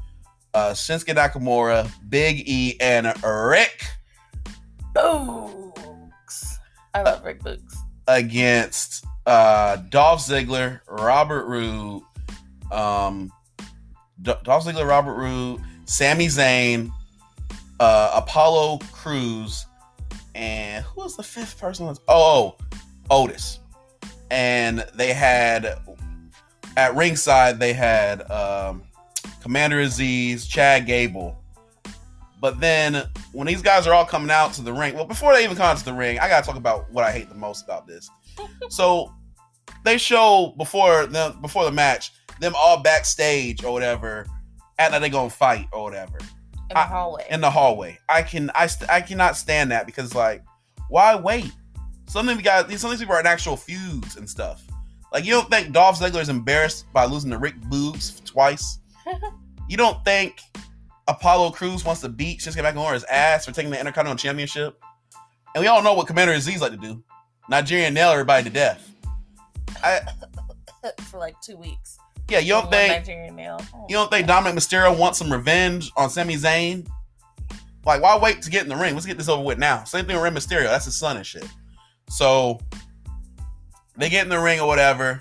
uh, 0.54 0.70
Shinsuke 0.70 1.14
Nakamura, 1.14 1.90
Big 2.08 2.48
E, 2.48 2.76
and 2.80 3.06
Rick 3.24 3.84
Boogs. 4.94 6.58
I 6.94 7.02
love 7.02 7.24
Rick 7.24 7.42
Boogs. 7.42 7.74
against 8.06 9.04
uh, 9.26 9.76
Dolph 9.76 10.20
Ziggler, 10.20 10.80
Robert 10.88 11.46
Roode, 11.46 12.02
um, 12.70 13.32
D- 14.22 14.32
Dolph 14.44 14.64
Ziggler, 14.64 14.86
Robert 14.86 15.14
Roode, 15.14 15.60
Sami 15.86 16.26
Zayn, 16.26 16.90
uh, 17.80 18.12
Apollo 18.14 18.78
Crews, 18.92 19.66
and 20.34 20.84
who 20.84 21.02
was 21.02 21.16
the 21.16 21.22
fifth 21.22 21.58
person? 21.58 21.86
Oh, 21.88 21.96
oh, 22.08 22.56
Otis. 23.10 23.58
And 24.34 24.84
they 24.94 25.12
had 25.12 25.78
at 26.76 26.96
ringside 26.96 27.60
they 27.60 27.72
had 27.72 28.28
um, 28.30 28.82
Commander 29.42 29.76
Azeez, 29.80 30.48
Chad 30.48 30.86
Gable. 30.86 31.40
But 32.40 32.58
then 32.60 33.04
when 33.32 33.46
these 33.46 33.62
guys 33.62 33.86
are 33.86 33.94
all 33.94 34.04
coming 34.04 34.30
out 34.30 34.52
to 34.54 34.62
the 34.62 34.72
ring, 34.72 34.94
well, 34.94 35.04
before 35.04 35.32
they 35.32 35.44
even 35.44 35.56
come 35.56 35.66
out 35.66 35.78
to 35.78 35.84
the 35.84 35.94
ring, 35.94 36.18
I 36.18 36.28
gotta 36.28 36.44
talk 36.44 36.56
about 36.56 36.90
what 36.90 37.04
I 37.04 37.12
hate 37.12 37.28
the 37.28 37.36
most 37.36 37.64
about 37.64 37.86
this. 37.86 38.10
so 38.68 39.14
they 39.84 39.98
show 39.98 40.52
before 40.58 41.06
the 41.06 41.36
before 41.40 41.64
the 41.64 41.70
match 41.72 42.12
them 42.40 42.54
all 42.56 42.82
backstage 42.82 43.62
or 43.62 43.72
whatever, 43.72 44.26
and 44.80 44.92
that 44.92 44.98
they 44.98 45.10
gonna 45.10 45.30
fight 45.30 45.68
or 45.72 45.84
whatever 45.84 46.18
in 46.18 46.68
the 46.70 46.78
I- 46.78 46.86
hallway. 46.86 47.26
in 47.30 47.40
the 47.40 47.50
hallway. 47.50 47.98
I 48.08 48.22
can 48.22 48.50
I 48.54 48.66
st- 48.66 48.90
I 48.90 49.00
cannot 49.00 49.36
stand 49.36 49.70
that 49.70 49.86
because 49.86 50.12
like 50.12 50.42
why 50.88 51.14
wait? 51.14 51.52
Some 52.06 52.28
of 52.28 52.36
these 52.36 52.44
guys, 52.44 52.80
some 52.80 52.90
of 52.90 52.96
these 52.96 53.00
people 53.00 53.16
are 53.16 53.20
in 53.20 53.26
actual 53.26 53.56
feuds 53.56 54.16
and 54.16 54.28
stuff. 54.28 54.62
Like 55.12 55.24
you 55.24 55.32
don't 55.32 55.48
think 55.50 55.72
Dolph 55.72 55.98
Ziggler 56.00 56.20
is 56.20 56.28
embarrassed 56.28 56.92
by 56.92 57.04
losing 57.04 57.30
to 57.30 57.38
Rick 57.38 57.60
Boogs 57.62 58.22
twice? 58.24 58.78
you 59.68 59.76
don't 59.76 60.04
think 60.04 60.40
Apollo 61.08 61.50
Crews 61.50 61.84
wants 61.84 62.00
to 62.02 62.08
beat 62.08 62.40
Shinsuke 62.40 62.62
Nakamura's 62.62 63.04
ass 63.04 63.46
for 63.46 63.52
taking 63.52 63.70
the 63.70 63.78
Intercontinental 63.78 64.18
Championship? 64.18 64.80
And 65.54 65.62
we 65.62 65.68
all 65.68 65.82
know 65.82 65.94
what 65.94 66.06
Commander 66.06 66.34
Azeez 66.34 66.60
like 66.60 66.72
to 66.72 66.76
do: 66.76 67.02
Nigerian 67.48 67.94
nail 67.94 68.10
everybody 68.10 68.44
to 68.44 68.50
death. 68.50 68.90
I 69.82 70.00
for 71.10 71.18
like 71.18 71.40
two 71.40 71.56
weeks. 71.56 71.98
yeah, 72.28 72.40
you 72.40 72.52
don't 72.52 72.70
think 72.70 72.92
Nigerian 72.92 73.36
nail. 73.36 73.60
Oh. 73.74 73.86
you 73.88 73.94
don't 73.94 74.10
think 74.10 74.26
Dominik 74.26 74.54
Mysterio 74.54 74.98
wants 74.98 75.18
some 75.18 75.32
revenge 75.32 75.92
on 75.96 76.10
Sami 76.10 76.36
Zayn? 76.36 76.88
Like, 77.86 78.02
why 78.02 78.18
wait 78.18 78.42
to 78.42 78.50
get 78.50 78.62
in 78.62 78.68
the 78.68 78.76
ring? 78.76 78.94
Let's 78.94 79.06
get 79.06 79.18
this 79.18 79.28
over 79.28 79.42
with 79.42 79.58
now. 79.58 79.84
Same 79.84 80.06
thing 80.06 80.16
with 80.16 80.24
Rey 80.24 80.30
Mysterio. 80.30 80.64
That's 80.64 80.86
his 80.86 80.96
son 80.96 81.18
and 81.18 81.26
shit. 81.26 81.46
So 82.08 82.60
they 83.96 84.08
get 84.08 84.24
in 84.24 84.30
the 84.30 84.38
ring 84.38 84.60
or 84.60 84.66
whatever, 84.66 85.20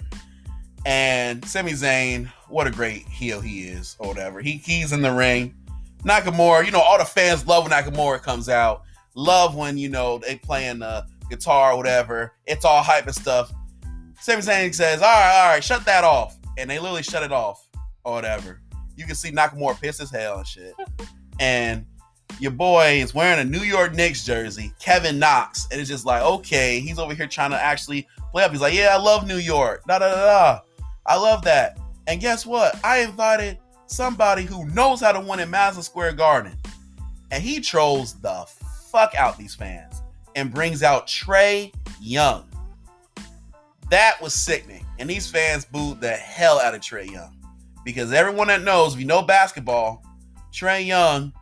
and 0.85 1.43
Sami 1.45 1.71
Zayn, 1.71 2.27
what 2.49 2.67
a 2.67 2.71
great 2.71 3.07
heel 3.07 3.41
he 3.41 3.63
is 3.63 3.95
or 3.99 4.07
whatever. 4.07 4.41
He 4.41 4.53
he's 4.53 4.91
in 4.91 5.01
the 5.01 5.13
ring. 5.13 5.55
Nakamura, 6.03 6.65
you 6.65 6.71
know, 6.71 6.81
all 6.81 6.97
the 6.97 7.05
fans 7.05 7.47
love 7.47 7.63
when 7.63 7.71
Nakamura 7.71 8.21
comes 8.21 8.49
out. 8.49 8.83
Love 9.15 9.55
when 9.55 9.77
you 9.77 9.89
know 9.89 10.17
they 10.17 10.35
playing 10.35 10.79
the 10.79 11.05
guitar 11.29 11.71
or 11.73 11.77
whatever. 11.77 12.33
It's 12.45 12.65
all 12.65 12.83
hype 12.83 13.05
and 13.05 13.15
stuff. 13.15 13.53
Sami 14.19 14.41
Zayn 14.41 14.73
says, 14.73 15.01
"All 15.01 15.07
right, 15.07 15.41
all 15.41 15.49
right, 15.49 15.63
shut 15.63 15.85
that 15.85 16.03
off," 16.03 16.37
and 16.57 16.69
they 16.69 16.79
literally 16.79 17.03
shut 17.03 17.23
it 17.23 17.31
off 17.31 17.67
or 18.03 18.13
whatever. 18.13 18.61
You 18.95 19.05
can 19.05 19.15
see 19.15 19.31
Nakamura 19.31 19.79
pissed 19.79 20.01
as 20.01 20.11
hell 20.11 20.39
and 20.39 20.47
shit. 20.47 20.73
and 21.39 21.85
your 22.39 22.51
boy 22.51 23.01
is 23.01 23.13
wearing 23.13 23.39
a 23.39 23.43
New 23.43 23.63
York 23.63 23.93
Knicks 23.93 24.25
jersey, 24.25 24.73
Kevin 24.79 25.19
Knox, 25.19 25.67
and 25.71 25.79
it's 25.79 25.89
just 25.89 26.05
like, 26.05 26.21
okay, 26.21 26.79
he's 26.79 26.99
over 26.99 27.13
here 27.13 27.27
trying 27.27 27.51
to 27.51 27.61
actually 27.61 28.07
play 28.31 28.43
up. 28.43 28.51
He's 28.51 28.61
like, 28.61 28.73
yeah, 28.73 28.89
I 28.91 28.97
love 28.97 29.27
New 29.27 29.37
York. 29.37 29.83
Da 29.87 29.99
da 29.99 30.09
da 30.09 30.25
da. 30.25 30.59
I 31.05 31.17
love 31.17 31.43
that. 31.43 31.77
And 32.07 32.19
guess 32.19 32.45
what? 32.45 32.79
I 32.83 32.99
invited 32.99 33.59
somebody 33.87 34.43
who 34.43 34.65
knows 34.69 35.01
how 35.01 35.11
to 35.11 35.19
win 35.19 35.39
in 35.39 35.49
Madison 35.49 35.83
Square 35.83 36.13
Garden, 36.13 36.57
and 37.31 37.43
he 37.43 37.59
trolls 37.59 38.13
the 38.15 38.45
fuck 38.91 39.15
out 39.15 39.37
these 39.37 39.55
fans 39.55 40.01
and 40.35 40.53
brings 40.53 40.83
out 40.83 41.07
Trae 41.07 41.73
Young. 42.01 42.45
That 43.89 44.21
was 44.21 44.33
sickening, 44.33 44.85
and 44.99 45.09
these 45.09 45.29
fans 45.29 45.65
booed 45.65 46.01
the 46.01 46.11
hell 46.11 46.59
out 46.59 46.73
of 46.73 46.81
Trae 46.81 47.09
Young 47.09 47.37
because 47.85 48.11
everyone 48.11 48.47
that 48.47 48.63
knows, 48.63 48.93
if 48.93 48.99
you 48.99 49.05
know 49.05 49.21
basketball, 49.21 50.03
Trae 50.51 50.85
Young 50.85 51.33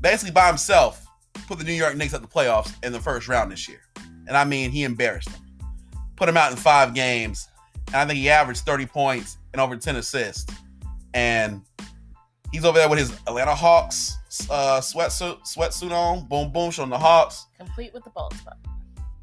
basically 0.00 0.32
by 0.32 0.46
himself 0.46 1.06
put 1.46 1.58
the 1.58 1.64
New 1.64 1.72
York 1.72 1.96
Knicks 1.96 2.14
at 2.14 2.22
the 2.22 2.28
playoffs 2.28 2.72
in 2.84 2.92
the 2.92 3.00
first 3.00 3.28
round 3.28 3.50
this 3.50 3.68
year. 3.68 3.80
And 4.26 4.36
I 4.36 4.44
mean, 4.44 4.70
he 4.70 4.84
embarrassed 4.84 5.30
them. 5.30 5.40
Put 6.16 6.28
him 6.28 6.36
out 6.36 6.50
in 6.50 6.56
five 6.56 6.94
games. 6.94 7.48
And 7.88 7.96
I 7.96 8.06
think 8.06 8.18
he 8.18 8.28
averaged 8.28 8.60
30 8.60 8.86
points 8.86 9.38
and 9.52 9.60
over 9.60 9.76
10 9.76 9.96
assists. 9.96 10.52
And 11.14 11.62
he's 12.52 12.64
over 12.64 12.78
there 12.78 12.88
with 12.88 12.98
his 12.98 13.12
Atlanta 13.26 13.54
Hawks 13.54 14.18
uh, 14.50 14.80
sweatsuit, 14.80 15.40
sweatsuit 15.42 15.90
on. 15.90 16.26
Boom, 16.28 16.52
boom, 16.52 16.70
showing 16.70 16.90
the 16.90 16.98
Hawks. 16.98 17.46
Complete 17.56 17.94
with 17.94 18.04
the 18.04 18.10
bald 18.10 18.34
spot. 18.34 18.58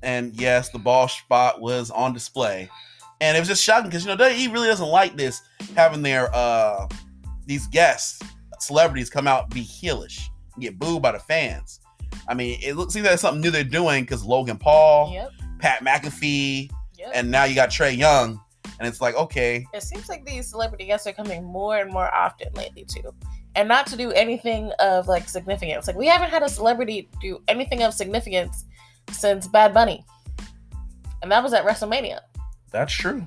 And 0.02 0.34
yes, 0.40 0.70
the 0.70 0.80
ball 0.80 1.08
spot 1.08 1.62
was 1.62 1.92
on 1.92 2.14
display. 2.14 2.70
And 3.22 3.38
it 3.38 3.40
was 3.40 3.48
just 3.48 3.64
shocking 3.64 3.90
because, 3.90 4.06
you 4.06 4.16
know, 4.16 4.30
he 4.30 4.48
really 4.48 4.68
doesn't 4.68 4.88
like 4.88 5.16
this 5.16 5.42
having 5.76 6.02
their, 6.02 6.34
uh, 6.34 6.88
these 7.46 7.68
guests, 7.68 8.22
celebrities 8.60 9.10
come 9.10 9.28
out 9.28 9.50
be 9.52 9.62
heelish 9.62 10.30
get 10.60 10.80
booed 10.80 11.02
by 11.02 11.12
the 11.12 11.20
fans. 11.20 11.80
I 12.28 12.34
mean, 12.34 12.60
it 12.62 12.74
looks 12.76 12.94
seems 12.94 13.06
like 13.06 13.14
it's 13.14 13.22
something 13.22 13.42
new 13.42 13.52
they're 13.52 13.64
doing 13.64 14.04
because 14.04 14.24
Logan 14.24 14.58
Paul, 14.58 15.12
Yep. 15.14 15.32
Pat 15.60 15.84
McAfee, 15.84 16.70
Yep. 16.98 17.12
and 17.14 17.30
now 17.32 17.44
you 17.44 17.56
got 17.56 17.70
Trae 17.70 17.96
Young. 17.98 18.40
And 18.80 18.88
it's 18.88 19.00
like, 19.00 19.16
okay, 19.16 19.66
it 19.74 19.84
seems 19.84 20.10
like 20.10 20.26
these 20.26 20.48
celebrity 20.50 20.86
guests 20.86 21.08
are 21.08 21.14
coming 21.14 21.44
more 21.44 21.78
and 21.78 21.92
more 21.92 22.14
often 22.14 22.48
lately 22.56 22.84
too 22.86 23.14
and 23.56 23.70
not 23.70 23.88
to 23.88 23.96
do 23.96 24.12
anything 24.12 24.70
of 24.80 25.08
like 25.08 25.30
significance 25.30 25.88
like 25.88 25.96
we 25.96 26.08
haven't 26.08 26.30
had 26.30 26.44
a 26.44 26.50
celebrity 26.50 27.08
do 27.22 27.42
anything 27.48 27.84
of 27.84 27.94
significance 27.94 28.66
since 29.12 29.48
bad 29.48 29.74
bunny 29.74 30.04
and 31.22 31.32
that 31.32 31.42
was 31.42 31.54
at 31.54 31.64
wrestlemania 31.64 32.20
that's 32.72 32.92
true. 32.94 33.26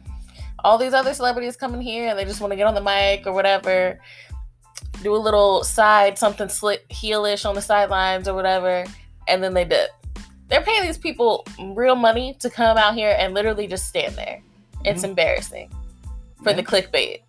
all 0.64 0.76
these 0.76 0.92
other 0.92 1.14
celebrities 1.14 1.56
coming 1.56 1.80
here 1.80 2.08
and 2.08 2.18
they 2.18 2.26
just 2.26 2.40
want 2.42 2.50
to 2.52 2.56
get 2.56 2.66
on 2.66 2.74
the 2.74 2.80
mic 2.82 3.26
or 3.26 3.32
whatever 3.32 3.98
do 5.02 5.14
a 5.14 5.16
little 5.16 5.62
side 5.64 6.18
something 6.18 6.48
slick 6.48 6.88
heelish 6.88 7.48
on 7.48 7.54
the 7.54 7.62
sidelines 7.62 8.26
or 8.28 8.34
whatever 8.34 8.84
and 9.28 9.42
then 9.42 9.54
they 9.54 9.64
dip 9.64 9.90
they're 10.48 10.62
paying 10.62 10.82
these 10.82 10.98
people 10.98 11.46
real 11.74 11.94
money 11.94 12.34
to 12.40 12.48
come 12.50 12.76
out 12.76 12.94
here 12.94 13.14
and 13.18 13.34
literally 13.34 13.66
just 13.66 13.86
stand 13.86 14.14
there 14.16 14.40
it's 14.84 15.02
Mhm. 15.02 15.10
embarrassing 15.10 15.70
for 16.42 16.52
the 16.52 16.62
clickbait 16.62 17.20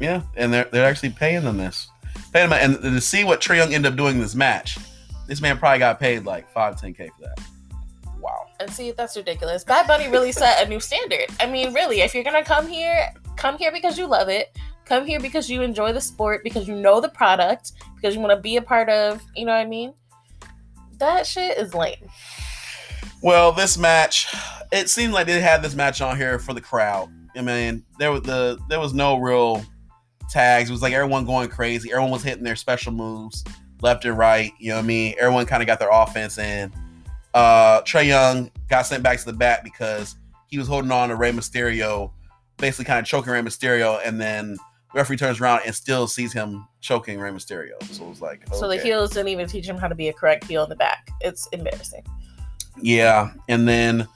Yeah, 0.00 0.22
and 0.36 0.52
they're 0.52 0.68
they're 0.72 0.84
actually 0.86 1.10
paying 1.10 1.44
them 1.44 1.56
this, 1.56 1.88
paying 2.32 2.50
them, 2.50 2.58
and 2.60 2.82
to 2.82 3.00
see 3.00 3.22
what 3.24 3.40
Trae 3.40 3.56
Young 3.56 3.72
ended 3.72 3.92
up 3.92 3.96
doing 3.96 4.18
this 4.20 4.34
match, 4.34 4.76
this 5.28 5.40
man 5.40 5.56
probably 5.56 5.78
got 5.78 6.00
paid 6.00 6.24
like 6.24 6.50
five, 6.50 6.78
ten 6.80 6.92
k 6.94 7.08
for 7.16 7.22
that. 7.22 7.38
Wow. 8.18 8.46
And 8.58 8.68
see, 8.70 8.90
that's 8.90 9.16
ridiculous. 9.16 9.62
Bad 9.62 9.86
Bunny 9.86 10.08
really 10.08 10.32
set 10.32 10.66
a 10.66 10.68
new 10.68 10.80
standard. 10.80 11.26
I 11.38 11.46
mean, 11.46 11.72
really, 11.72 12.00
if 12.00 12.12
you're 12.12 12.24
gonna 12.24 12.44
come 12.44 12.66
here, 12.66 13.12
come 13.36 13.56
here 13.56 13.70
because 13.70 13.96
you 13.96 14.06
love 14.06 14.28
it. 14.28 14.56
Come 14.86 15.06
here 15.06 15.20
because 15.20 15.48
you 15.48 15.62
enjoy 15.62 15.92
the 15.92 16.00
sport, 16.00 16.44
because 16.44 16.68
you 16.68 16.74
know 16.74 17.00
the 17.00 17.08
product, 17.08 17.72
because 17.94 18.14
you 18.14 18.20
want 18.20 18.32
to 18.32 18.40
be 18.40 18.56
a 18.56 18.62
part 18.62 18.88
of. 18.88 19.22
You 19.34 19.46
know 19.46 19.52
what 19.52 19.58
I 19.58 19.66
mean? 19.66 19.94
That 20.98 21.26
shit 21.26 21.58
is 21.58 21.74
lame. 21.74 22.08
Well, 23.22 23.52
this 23.52 23.78
match, 23.78 24.34
it 24.70 24.90
seemed 24.90 25.14
like 25.14 25.26
they 25.26 25.40
had 25.40 25.62
this 25.62 25.74
match 25.74 26.00
on 26.02 26.16
here 26.16 26.38
for 26.38 26.52
the 26.52 26.60
crowd. 26.60 27.10
I 27.36 27.40
mean, 27.40 27.84
there 27.98 28.12
was 28.12 28.22
the 28.22 28.58
there 28.68 28.80
was 28.80 28.92
no 28.92 29.18
real 29.18 29.64
tags. 30.30 30.68
It 30.68 30.72
was 30.72 30.82
like 30.82 30.92
everyone 30.92 31.24
going 31.24 31.48
crazy. 31.48 31.90
Everyone 31.90 32.10
was 32.10 32.22
hitting 32.22 32.44
their 32.44 32.56
special 32.56 32.92
moves 32.92 33.42
left 33.80 34.04
and 34.04 34.16
right. 34.16 34.52
You 34.58 34.70
know 34.70 34.76
what 34.76 34.84
I 34.84 34.86
mean? 34.86 35.14
Everyone 35.18 35.46
kind 35.46 35.62
of 35.62 35.66
got 35.66 35.78
their 35.78 35.90
offense 35.90 36.38
in. 36.38 36.72
Uh, 37.32 37.82
Trae 37.82 38.06
Young 38.06 38.50
got 38.68 38.86
sent 38.86 39.02
back 39.02 39.18
to 39.18 39.24
the 39.24 39.32
bat 39.32 39.64
because 39.64 40.16
he 40.48 40.58
was 40.58 40.68
holding 40.68 40.92
on 40.92 41.08
to 41.08 41.16
Rey 41.16 41.32
Mysterio, 41.32 42.12
basically 42.58 42.84
kind 42.84 43.00
of 43.00 43.06
choking 43.06 43.32
Rey 43.32 43.40
Mysterio, 43.40 44.00
and 44.04 44.20
then 44.20 44.52
the 44.52 44.58
referee 44.94 45.16
turns 45.16 45.40
around 45.40 45.62
and 45.66 45.74
still 45.74 46.06
sees 46.06 46.32
him 46.32 46.66
choking 46.80 47.18
Rey 47.18 47.30
Mysterio. 47.30 47.82
So 47.90 48.06
it 48.06 48.08
was 48.08 48.22
like, 48.22 48.46
So 48.54 48.68
the 48.68 48.78
heels 48.78 49.10
didn't 49.10 49.28
even 49.28 49.48
teach 49.48 49.66
him 49.66 49.76
how 49.76 49.88
to 49.88 49.94
be 49.94 50.08
a 50.08 50.12
correct 50.12 50.44
heel 50.44 50.62
in 50.62 50.70
the 50.70 50.76
back. 50.76 51.10
It's 51.20 51.48
embarrassing. 51.48 52.04
Yeah, 52.80 53.32
and 53.48 53.68
then 53.68 54.08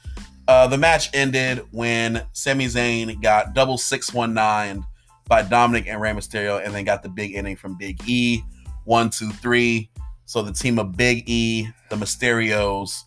uh, 0.47 0.67
the 0.67 0.79
match 0.79 1.11
ended 1.15 1.65
when 1.73 2.23
Sami 2.33 2.67
Zayn 2.67 3.21
got 3.23 3.55
double 3.55 3.79
six 3.79 4.13
one 4.15 4.35
nine 4.35 4.85
by 5.27 5.43
Dominic 5.43 5.87
and 5.87 6.01
Rey 6.01 6.13
Mysterio, 6.13 6.65
and 6.65 6.75
then 6.75 6.85
got 6.85 7.03
the 7.03 7.09
big 7.09 7.35
ending 7.35 7.57
from 7.57 7.77
Big 7.77 8.01
E, 8.07 8.43
one 8.85 9.11
two 9.11 9.31
three. 9.31 9.91
So 10.25 10.43
the 10.43 10.53
team 10.53 10.79
of 10.79 10.97
Big 10.97 11.29
E, 11.29 11.69
the 11.91 11.97
Mysterios, 11.97 13.05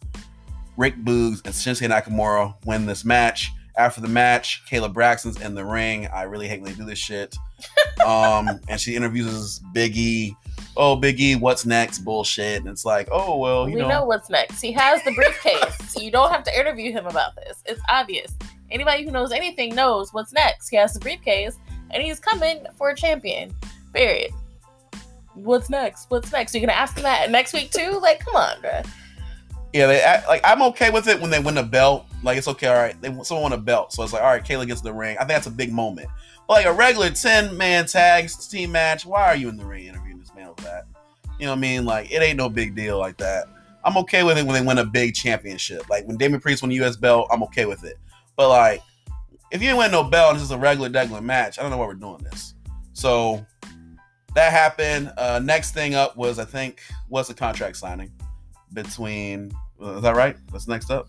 Rick 0.78 0.98
Boogs, 1.04 1.42
and 1.46 1.54
Shinsuke 1.54 1.90
Nakamura 1.90 2.56
win 2.66 2.86
this 2.86 3.04
match. 3.06 3.52
After 3.78 4.02
the 4.02 4.08
match, 4.08 4.64
Kayla 4.70 4.92
Braxton's 4.92 5.40
in 5.42 5.56
the 5.56 5.64
ring. 5.64 6.08
I 6.08 6.24
really 6.24 6.48
hate 6.48 6.62
when 6.62 6.72
they 6.72 6.78
do 6.78 6.86
this 6.86 7.00
shit. 7.00 7.36
Um, 8.04 8.60
and 8.68 8.82
she 8.82 8.96
interviews 8.96 9.60
Big 9.74 9.96
E. 9.96 10.36
Oh, 10.76 10.96
Big 10.96 11.20
E, 11.20 11.36
what's 11.36 11.68
next? 11.68 12.00
Bullshit. 12.00 12.60
And 12.62 12.68
it's 12.68 12.84
like, 12.84 13.08
oh 13.12 13.38
well, 13.38 13.70
you 13.70 13.76
we 13.76 13.82
know. 13.82 14.06
what's 14.06 14.28
next. 14.28 14.60
He 14.60 14.72
has 14.72 15.04
the 15.04 15.14
briefcase. 15.14 15.96
you 16.02 16.10
don't 16.10 16.32
have 16.32 16.44
to 16.46 16.60
interview 16.60 16.92
him 16.92 17.06
about 17.06 17.36
this. 17.36 17.62
It's 17.68 17.82
obvious. 17.90 18.34
Anybody 18.72 19.04
who 19.04 19.12
knows 19.12 19.32
anything 19.32 19.76
knows 19.76 20.14
what's 20.14 20.34
next. 20.34 20.70
He 20.70 20.78
has 20.78 20.96
the 20.96 21.00
briefcase, 21.00 21.58
and 21.92 22.02
he's 22.02 22.20
coming 22.20 22.66
for 22.76 22.90
a 22.90 22.96
champion. 22.96 23.54
Period. 23.94 24.32
What's 25.36 25.70
next? 25.70 26.10
What's 26.10 26.32
next? 26.32 26.56
You're 26.56 26.62
gonna 26.62 26.72
ask 26.72 26.98
him 26.98 27.04
that 27.04 27.30
next 27.30 27.54
week 27.54 27.70
too? 27.70 28.00
Like, 28.02 28.26
come 28.26 28.36
on, 28.36 28.58
bruh. 28.64 28.90
Yeah, 29.74 29.88
they 29.88 30.02
act, 30.02 30.28
like 30.28 30.42
I'm 30.44 30.62
okay 30.64 30.90
with 30.90 31.08
it 31.08 31.22
when 31.22 31.30
they 31.30 31.40
win 31.40 31.56
the 31.56 31.64
belt 31.64 32.06
Like 32.24 32.38
it's 32.38 32.48
okay, 32.48 32.68
all 32.68 32.76
right. 32.76 33.00
They 33.02 33.10
someone 33.24 33.44
want 33.44 33.54
a 33.54 33.58
belt, 33.58 33.94
so 33.94 34.04
it's 34.04 34.14
like, 34.14 34.22
all 34.22 34.30
right, 34.30 34.44
Kayla 34.44 34.68
gets 34.68 34.82
the 34.82 34.94
ring. 34.94 35.18
I 35.18 35.22
think 35.22 35.30
that's 35.30 35.48
a 35.48 35.52
big 35.52 35.72
moment. 35.74 36.10
But 36.48 36.54
like 36.54 36.66
a 36.66 36.74
regular 36.74 37.10
ten 37.10 37.58
man 37.58 37.86
tag 37.86 38.30
team 38.50 38.72
match, 38.72 39.06
why 39.06 39.28
are 39.28 39.36
you 39.36 39.50
in 39.50 39.58
the 39.58 39.66
ring 39.66 39.88
interviewing 39.88 40.20
this 40.20 40.34
man 40.36 40.50
with 40.50 40.58
that? 40.58 40.86
You 41.40 41.46
know 41.46 41.54
what 41.54 41.58
I 41.58 41.62
mean? 41.62 41.86
Like 41.86 42.12
it 42.12 42.22
ain't 42.22 42.38
no 42.38 42.50
big 42.50 42.76
deal 42.76 43.00
like 43.00 43.18
that. 43.18 43.48
I'm 43.84 43.98
okay 43.98 44.24
with 44.24 44.38
it 44.38 44.46
when 44.46 44.54
they 44.54 44.66
win 44.66 44.78
a 44.78 44.86
big 44.86 45.16
championship. 45.16 45.90
Like 45.90 46.06
when 46.08 46.18
Damian 46.18 46.40
Priest 46.40 46.62
won 46.62 46.70
the 46.70 46.84
US 46.84 46.96
belt, 46.96 47.28
I'm 47.32 47.42
okay 47.44 47.66
with 47.66 47.84
it. 47.84 47.98
But 48.36 48.50
like 48.50 48.82
if 49.52 49.62
you 49.62 49.70
ain't 49.70 49.78
win 49.78 49.92
no 49.92 50.04
belt 50.04 50.32
and 50.32 50.38
this 50.38 50.44
is 50.44 50.52
a 50.52 50.58
regular 50.58 50.90
degular 50.90 51.24
match, 51.24 51.58
I 51.58 51.62
don't 51.62 51.72
know 51.72 51.78
why 51.78 51.88
we're 51.88 51.96
doing 51.96 52.24
this. 52.24 52.54
So 52.94 53.46
that 54.36 54.52
happened. 54.52 55.12
Uh, 55.18 55.40
next 55.44 55.74
thing 55.74 55.96
up 55.96 56.16
was 56.16 56.40
I 56.40 56.46
think 56.46 56.82
was 57.10 57.28
the 57.28 57.34
contract 57.34 57.76
signing 57.78 58.12
between. 58.74 59.52
Uh, 59.82 59.96
is 59.96 60.02
that 60.04 60.16
right? 60.16 60.38
That's 60.52 60.68
next 60.68 60.92
up. 60.92 61.08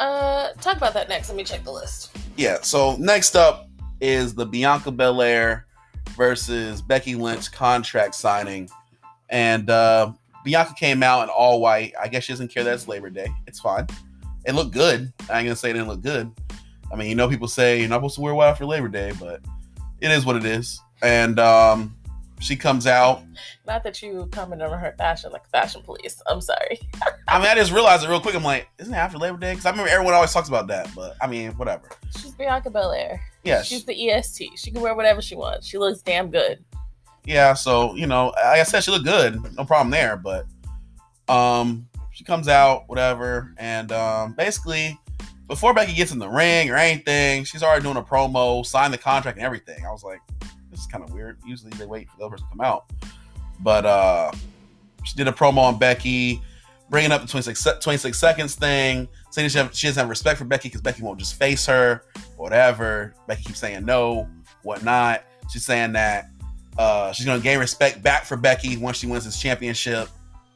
Uh, 0.00 0.52
talk 0.62 0.78
about 0.78 0.94
that 0.94 1.08
next. 1.10 1.28
Let 1.28 1.36
me 1.36 1.44
check 1.44 1.62
the 1.62 1.70
list. 1.70 2.16
Yeah. 2.36 2.58
So 2.62 2.96
next 2.96 3.36
up 3.36 3.68
is 4.00 4.34
the 4.34 4.46
Bianca 4.46 4.90
Belair 4.90 5.66
versus 6.16 6.80
Becky 6.80 7.14
Lynch 7.14 7.52
contract 7.52 8.14
signing, 8.14 8.68
and 9.28 9.68
uh, 9.68 10.12
Bianca 10.42 10.72
came 10.74 11.02
out 11.02 11.22
in 11.24 11.28
all 11.28 11.60
white. 11.60 11.92
I 12.00 12.08
guess 12.08 12.24
she 12.24 12.32
doesn't 12.32 12.48
care 12.48 12.64
that 12.64 12.72
it's 12.72 12.88
Labor 12.88 13.10
Day. 13.10 13.28
It's 13.46 13.60
fine. 13.60 13.86
It 14.46 14.54
looked 14.54 14.72
good. 14.72 15.12
I 15.28 15.38
ain't 15.38 15.46
gonna 15.46 15.54
say 15.54 15.68
it 15.68 15.74
didn't 15.74 15.88
look 15.88 16.00
good. 16.00 16.32
I 16.90 16.96
mean, 16.96 17.08
you 17.08 17.14
know, 17.14 17.28
people 17.28 17.46
say 17.46 17.78
you're 17.78 17.88
not 17.88 17.96
supposed 17.96 18.14
to 18.16 18.22
wear 18.22 18.34
white 18.34 18.56
for 18.56 18.64
Labor 18.64 18.88
Day, 18.88 19.12
but 19.20 19.42
it 20.00 20.10
is 20.10 20.24
what 20.24 20.36
it 20.36 20.46
is. 20.46 20.80
And 21.02 21.38
um, 21.38 21.94
she 22.40 22.56
comes 22.56 22.86
out. 22.86 23.22
Not 23.66 23.84
that 23.84 24.02
you 24.02 24.28
comment 24.32 24.62
on 24.62 24.76
her 24.76 24.94
fashion 24.98 25.30
like 25.30 25.48
fashion 25.50 25.82
police. 25.82 26.20
I'm 26.26 26.40
sorry. 26.40 26.80
I 27.28 27.38
mean, 27.38 27.46
I 27.46 27.54
just 27.54 27.70
realized 27.70 28.02
it 28.02 28.08
real 28.08 28.20
quick. 28.20 28.34
I'm 28.34 28.42
like, 28.42 28.68
isn't 28.78 28.92
it 28.92 28.96
after 28.96 29.18
Labor 29.18 29.36
Day? 29.36 29.52
Because 29.52 29.66
I 29.66 29.70
remember 29.70 29.90
everyone 29.90 30.14
always 30.14 30.32
talks 30.32 30.48
about 30.48 30.66
that. 30.68 30.90
But 30.94 31.16
I 31.20 31.26
mean, 31.26 31.52
whatever. 31.52 31.88
She's 32.18 32.32
Bianca 32.32 32.70
Belair. 32.70 33.20
Yeah. 33.44 33.62
She's 33.62 33.84
the 33.84 34.10
EST. 34.10 34.58
She 34.58 34.70
can 34.70 34.80
wear 34.80 34.94
whatever 34.94 35.22
she 35.22 35.36
wants. 35.36 35.66
She 35.66 35.78
looks 35.78 36.00
damn 36.00 36.30
good. 36.30 36.64
Yeah. 37.24 37.54
So 37.54 37.94
you 37.94 38.06
know, 38.06 38.32
like 38.36 38.60
I 38.60 38.62
said, 38.64 38.82
she 38.82 38.90
looked 38.90 39.04
good. 39.04 39.38
No 39.56 39.64
problem 39.64 39.90
there. 39.90 40.16
But 40.16 40.46
um, 41.28 41.86
she 42.10 42.24
comes 42.24 42.48
out, 42.48 42.88
whatever, 42.88 43.54
and 43.58 43.92
um, 43.92 44.34
basically. 44.34 44.98
Before 45.46 45.74
Becky 45.74 45.94
gets 45.94 46.12
in 46.12 46.20
the 46.20 46.28
ring 46.28 46.70
or 46.70 46.76
anything, 46.76 47.42
she's 47.42 47.64
already 47.64 47.82
doing 47.82 47.96
a 47.96 48.02
promo, 48.04 48.64
signed 48.64 48.94
the 48.94 48.98
contract 48.98 49.36
and 49.36 49.44
everything. 49.44 49.84
I 49.84 49.90
was 49.90 50.04
like, 50.04 50.20
is 50.80 50.86
kind 50.86 51.04
of 51.04 51.12
weird. 51.12 51.38
Usually 51.46 51.70
they 51.72 51.86
wait 51.86 52.10
for 52.10 52.16
the 52.18 52.24
other 52.24 52.32
person 52.32 52.46
to 52.46 52.56
come 52.56 52.60
out. 52.60 52.90
But 53.60 53.86
uh 53.86 54.32
she 55.04 55.16
did 55.16 55.28
a 55.28 55.32
promo 55.32 55.58
on 55.58 55.78
Becky, 55.78 56.42
bringing 56.90 57.12
up 57.12 57.22
the 57.22 57.28
26, 57.28 57.66
26 57.80 58.18
seconds 58.18 58.54
thing, 58.54 59.08
saying 59.30 59.48
she, 59.48 59.58
have, 59.58 59.74
she 59.74 59.86
doesn't 59.86 60.00
have 60.00 60.10
respect 60.10 60.38
for 60.38 60.44
Becky 60.44 60.68
because 60.68 60.82
Becky 60.82 61.02
won't 61.02 61.18
just 61.18 61.36
face 61.36 61.64
her, 61.66 62.02
whatever. 62.36 63.14
Becky 63.26 63.44
keeps 63.44 63.58
saying 63.58 63.84
no, 63.84 64.28
whatnot. 64.62 65.24
She's 65.50 65.64
saying 65.64 65.92
that 65.92 66.26
uh, 66.78 67.12
she's 67.12 67.26
going 67.26 67.38
to 67.38 67.42
gain 67.42 67.58
respect 67.58 68.02
back 68.02 68.24
for 68.24 68.36
Becky 68.36 68.76
once 68.76 68.98
she 68.98 69.06
wins 69.06 69.24
this 69.24 69.40
championship, 69.40 70.08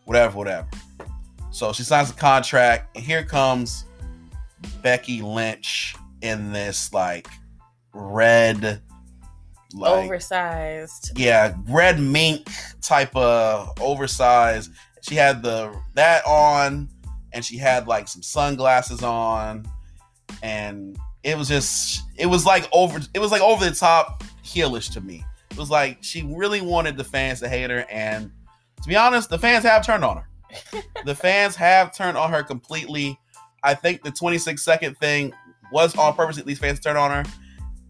whatever, 0.05 0.37
whatever. 0.37 0.69
So 1.51 1.73
she 1.73 1.85
signs 1.85 2.13
the 2.13 2.19
contract, 2.19 2.97
and 2.97 3.05
here 3.05 3.25
comes 3.25 3.85
Becky 4.83 5.23
Lynch 5.23 5.95
in 6.23 6.53
this 6.53 6.93
like 6.93 7.29
red 7.93 8.83
like, 9.75 10.05
oversized. 10.05 11.19
Yeah, 11.19 11.55
red 11.69 12.01
mink 12.01 12.49
type 12.81 13.15
of 13.17 13.73
oversized. 13.81 14.73
She 15.03 15.15
had 15.15 15.43
the 15.43 15.75
that 15.95 16.25
on, 16.25 16.89
and 17.33 17.45
she 17.45 17.59
had 17.59 17.87
like 17.87 18.09
some 18.09 18.23
sunglasses 18.23 19.03
on, 19.03 19.67
and 20.43 20.97
it 21.23 21.37
was 21.37 21.49
just 21.49 22.05
it 22.17 22.27
was 22.27 22.47
like 22.47 22.69
over 22.73 23.01
it 23.13 23.19
was 23.19 23.31
like 23.31 23.43
over 23.43 23.65
the 23.65 23.75
top 23.75 24.23
heelish 24.45 24.93
to 24.93 25.01
me. 25.01 25.25
It 25.51 25.59
was 25.59 25.71
like 25.71 25.99
she 26.03 26.23
really 26.23 26.61
wanted 26.61 26.97
the 26.97 27.05
fans 27.05 27.41
to 27.41 27.49
hate 27.49 27.71
her, 27.71 27.85
and 27.91 28.31
to 28.83 28.89
be 28.89 28.97
honest, 28.97 29.29
the 29.31 29.39
fans 29.39 29.65
have 29.65 29.85
turned 29.85 30.05
on 30.05 30.19
her. 30.19 30.83
the 31.05 31.15
fans 31.15 31.57
have 31.57 31.95
turned 31.95 32.17
on 32.17 32.31
her 32.31 32.43
completely. 32.43 33.19
I 33.63 33.75
think 33.75 34.03
the 34.03 34.11
26 34.11 34.63
second 34.63 34.99
thing 34.99 35.33
was 35.73 35.97
on 35.97 36.15
purpose. 36.15 36.39
At 36.39 36.47
least 36.47 36.61
fans 36.61 36.81
turned 36.81 36.99
on 36.99 37.11
her 37.11 37.31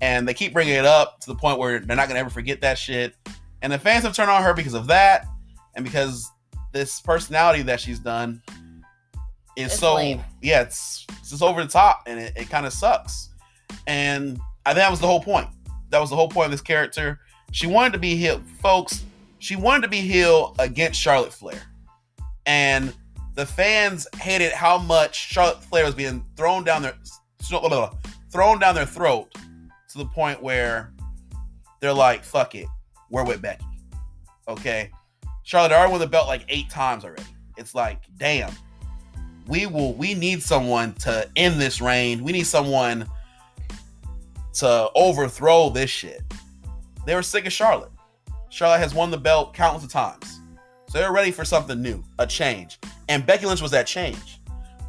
and 0.04 0.28
they 0.28 0.34
keep 0.34 0.52
bringing 0.52 0.74
it 0.74 0.84
up 0.84 1.18
to 1.20 1.28
the 1.28 1.34
point 1.34 1.58
where 1.58 1.78
they're 1.78 1.96
not 1.96 2.08
gonna 2.08 2.20
ever 2.20 2.28
forget 2.28 2.60
that 2.60 2.76
shit. 2.76 3.14
And 3.62 3.72
the 3.72 3.78
fans 3.78 4.04
have 4.04 4.12
turned 4.14 4.30
on 4.30 4.42
her 4.42 4.52
because 4.52 4.74
of 4.74 4.86
that, 4.88 5.24
and 5.76 5.82
because 5.82 6.30
this 6.72 7.00
personality 7.00 7.62
that 7.62 7.80
she's 7.80 7.98
done 7.98 8.42
is 9.56 9.72
it's 9.72 9.78
so 9.78 9.94
lame. 9.94 10.20
yeah, 10.42 10.60
it's 10.60 11.06
it's 11.20 11.30
just 11.30 11.42
over 11.42 11.64
the 11.64 11.70
top, 11.70 12.02
and 12.06 12.20
it, 12.20 12.34
it 12.36 12.50
kind 12.50 12.66
of 12.66 12.74
sucks. 12.74 13.30
And 13.86 14.38
I 14.66 14.74
think 14.74 14.82
that 14.82 14.90
was 14.90 15.00
the 15.00 15.06
whole 15.06 15.22
point. 15.22 15.48
That 15.88 16.00
was 16.00 16.10
the 16.10 16.16
whole 16.16 16.28
point 16.28 16.46
of 16.46 16.50
this 16.50 16.60
character. 16.60 17.20
She 17.52 17.66
wanted 17.66 17.94
to 17.94 17.98
be 17.98 18.14
heel, 18.14 18.42
folks. 18.60 19.04
She 19.38 19.56
wanted 19.56 19.82
to 19.82 19.88
be 19.88 20.00
heel 20.00 20.54
against 20.58 21.00
Charlotte 21.00 21.32
Flair, 21.32 21.62
and 22.44 22.92
the 23.36 23.46
fans 23.46 24.06
hated 24.16 24.52
how 24.52 24.76
much 24.76 25.16
Charlotte 25.16 25.64
Flair 25.64 25.86
was 25.86 25.94
being 25.94 26.22
thrown 26.36 26.62
down 26.62 26.82
their 26.82 26.94
thrown 28.30 28.58
down 28.58 28.74
their 28.74 28.84
throat 28.84 29.34
to 29.94 29.98
the 29.98 30.06
point 30.06 30.42
where 30.42 30.92
they're 31.80 31.92
like, 31.92 32.24
fuck 32.24 32.56
it, 32.56 32.66
we're 33.10 33.24
with 33.24 33.40
Becky. 33.40 33.64
Okay. 34.48 34.90
Charlotte 35.44 35.70
already 35.70 35.92
won 35.92 36.00
the 36.00 36.06
belt 36.06 36.26
like 36.26 36.44
eight 36.48 36.68
times 36.68 37.04
already. 37.04 37.22
It's 37.56 37.76
like, 37.76 38.02
damn, 38.16 38.50
we 39.46 39.66
will, 39.66 39.94
we 39.94 40.14
need 40.14 40.42
someone 40.42 40.94
to 40.94 41.30
end 41.36 41.60
this 41.60 41.80
reign. 41.80 42.24
We 42.24 42.32
need 42.32 42.46
someone 42.46 43.08
to 44.54 44.90
overthrow 44.96 45.70
this 45.70 45.90
shit. 45.90 46.22
They 47.06 47.14
were 47.14 47.22
sick 47.22 47.46
of 47.46 47.52
Charlotte. 47.52 47.92
Charlotte 48.48 48.78
has 48.78 48.94
won 48.94 49.12
the 49.12 49.18
belt 49.18 49.54
countless 49.54 49.84
of 49.84 49.90
times. 49.90 50.40
So 50.88 50.98
they're 50.98 51.12
ready 51.12 51.30
for 51.30 51.44
something 51.44 51.80
new, 51.80 52.02
a 52.18 52.26
change. 52.26 52.80
And 53.08 53.24
Becky 53.24 53.46
Lynch 53.46 53.60
was 53.60 53.70
that 53.70 53.86
change. 53.86 54.40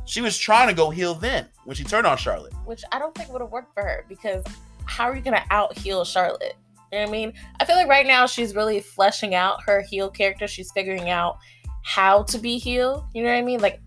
She 0.05 0.21
was 0.21 0.35
trying 0.35 0.67
to 0.69 0.73
go 0.73 0.89
heel 0.89 1.13
then 1.13 1.47
when 1.65 1.75
she 1.75 1.83
turned 1.83 2.07
on 2.07 2.17
Charlotte. 2.17 2.53
Which 2.65 2.83
I 2.91 2.97
don't 2.97 3.13
think 3.15 3.31
would 3.31 3.41
have 3.41 3.51
worked 3.51 3.73
for 3.73 3.83
her 3.83 4.05
because 4.09 4.43
how 4.86 5.06
are 5.06 5.15
you 5.15 5.21
gonna 5.21 5.45
out 5.52 5.78
heal 5.78 6.04
Charlotte? 6.06 6.56
You 6.91 7.00
know 7.00 7.04
what 7.04 7.10
I 7.10 7.12
mean? 7.12 7.34
I 7.60 7.65
feel 7.65 7.76
like 7.76 7.88
right 7.88 8.06
now 8.06 8.26
she's 8.26 8.56
really 8.56 8.80
fleshing 8.80 9.36
out 9.36 9.63
her 9.65 9.82
heel 9.82 10.10
character. 10.10 10.48
She's 10.48 10.71
figuring 10.71 11.10
out 11.10 11.38
how 11.84 12.24
to 12.24 12.38
be 12.38 12.58
heel. 12.58 13.08
You 13.13 13.24
know 13.24 13.30
what 13.30 13.38
I 13.38 13.41
mean? 13.41 13.60
Like 13.60 13.82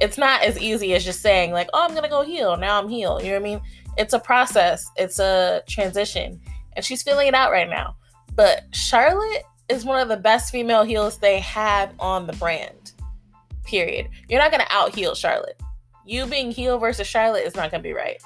it's 0.00 0.18
not 0.18 0.42
as 0.42 0.58
easy 0.58 0.94
as 0.94 1.04
just 1.04 1.20
saying 1.20 1.52
like, 1.52 1.68
"Oh, 1.72 1.84
I'm 1.84 1.94
gonna 1.94 2.08
go 2.08 2.22
heel. 2.22 2.56
Now 2.56 2.80
I'm 2.80 2.88
heel." 2.88 3.20
You 3.20 3.28
know 3.28 3.40
what 3.40 3.46
I 3.46 3.50
mean? 3.50 3.60
It's 3.96 4.12
a 4.12 4.18
process. 4.18 4.90
It's 4.96 5.18
a 5.18 5.62
transition, 5.68 6.40
and 6.74 6.84
she's 6.84 7.02
feeling 7.02 7.28
it 7.28 7.34
out 7.34 7.52
right 7.52 7.68
now. 7.68 7.96
But 8.34 8.64
Charlotte 8.72 9.44
is 9.68 9.84
one 9.84 10.00
of 10.00 10.08
the 10.08 10.16
best 10.16 10.50
female 10.50 10.82
heels 10.82 11.18
they 11.18 11.38
have 11.40 11.92
on 12.00 12.26
the 12.26 12.32
brand. 12.34 12.92
Period. 13.64 14.08
You're 14.28 14.40
not 14.40 14.50
gonna 14.50 14.66
out 14.70 14.94
heel 14.94 15.14
Charlotte. 15.14 15.60
You 16.04 16.26
being 16.26 16.50
heel 16.50 16.78
versus 16.78 17.06
Charlotte 17.06 17.46
is 17.46 17.54
not 17.54 17.70
gonna 17.70 17.82
be 17.82 17.92
right 17.92 18.20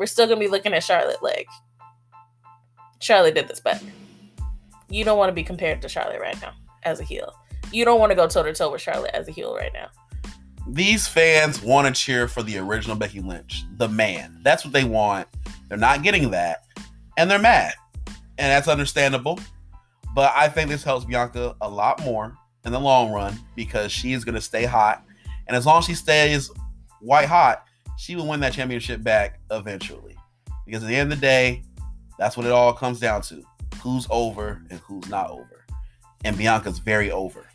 we're 0.00 0.06
still 0.06 0.26
gonna 0.26 0.40
be 0.40 0.48
looking 0.48 0.72
at 0.72 0.82
Charlotte 0.82 1.22
like 1.22 1.46
Charlotte 3.00 3.34
did 3.34 3.48
this 3.48 3.60
better. 3.60 3.84
You 4.88 5.04
don't 5.04 5.18
want 5.18 5.28
to 5.28 5.34
be 5.34 5.42
compared 5.42 5.82
to 5.82 5.88
Charlotte 5.90 6.20
right 6.20 6.40
now 6.40 6.52
as 6.82 7.00
a 7.00 7.04
heel. 7.04 7.34
You 7.70 7.84
don't 7.84 8.00
want 8.00 8.10
to 8.10 8.16
go 8.16 8.26
toe 8.26 8.42
to 8.42 8.52
toe 8.54 8.72
with 8.72 8.80
Charlotte 8.80 9.10
as 9.12 9.28
a 9.28 9.30
heel 9.30 9.54
right 9.54 9.72
now. 9.74 9.88
These 10.66 11.06
fans 11.06 11.62
want 11.62 11.86
to 11.86 11.92
cheer 11.92 12.28
for 12.28 12.42
the 12.42 12.56
original 12.58 12.96
Becky 12.96 13.20
Lynch, 13.20 13.64
the 13.76 13.88
man. 13.88 14.40
That's 14.42 14.64
what 14.64 14.72
they 14.72 14.84
want. 14.84 15.28
They're 15.68 15.78
not 15.78 16.02
getting 16.02 16.30
that, 16.30 16.64
and 17.18 17.30
they're 17.30 17.38
mad, 17.38 17.74
and 18.06 18.16
that's 18.38 18.68
understandable. 18.68 19.38
But 20.14 20.32
I 20.34 20.48
think 20.48 20.70
this 20.70 20.82
helps 20.82 21.04
Bianca 21.04 21.54
a 21.60 21.68
lot 21.68 22.02
more 22.02 22.34
in 22.64 22.72
the 22.72 22.80
long 22.80 23.12
run 23.12 23.38
because 23.54 23.92
she 23.92 24.14
is 24.14 24.24
going 24.24 24.34
to 24.34 24.40
stay 24.40 24.64
hot, 24.64 25.04
and 25.46 25.56
as 25.56 25.66
long 25.66 25.78
as 25.78 25.84
she 25.84 25.94
stays 25.94 26.50
white 27.00 27.28
hot, 27.28 27.66
she 28.00 28.16
will 28.16 28.26
win 28.26 28.40
that 28.40 28.54
championship 28.54 29.02
back 29.02 29.40
eventually. 29.50 30.16
Because 30.64 30.82
at 30.82 30.88
the 30.88 30.96
end 30.96 31.12
of 31.12 31.20
the 31.20 31.26
day, 31.26 31.62
that's 32.18 32.34
what 32.34 32.46
it 32.46 32.52
all 32.52 32.72
comes 32.72 32.98
down 32.98 33.20
to. 33.22 33.42
Who's 33.82 34.06
over 34.08 34.62
and 34.70 34.80
who's 34.80 35.06
not 35.10 35.28
over. 35.28 35.66
And 36.24 36.34
Bianca's 36.34 36.78
very 36.78 37.10
over. 37.10 37.46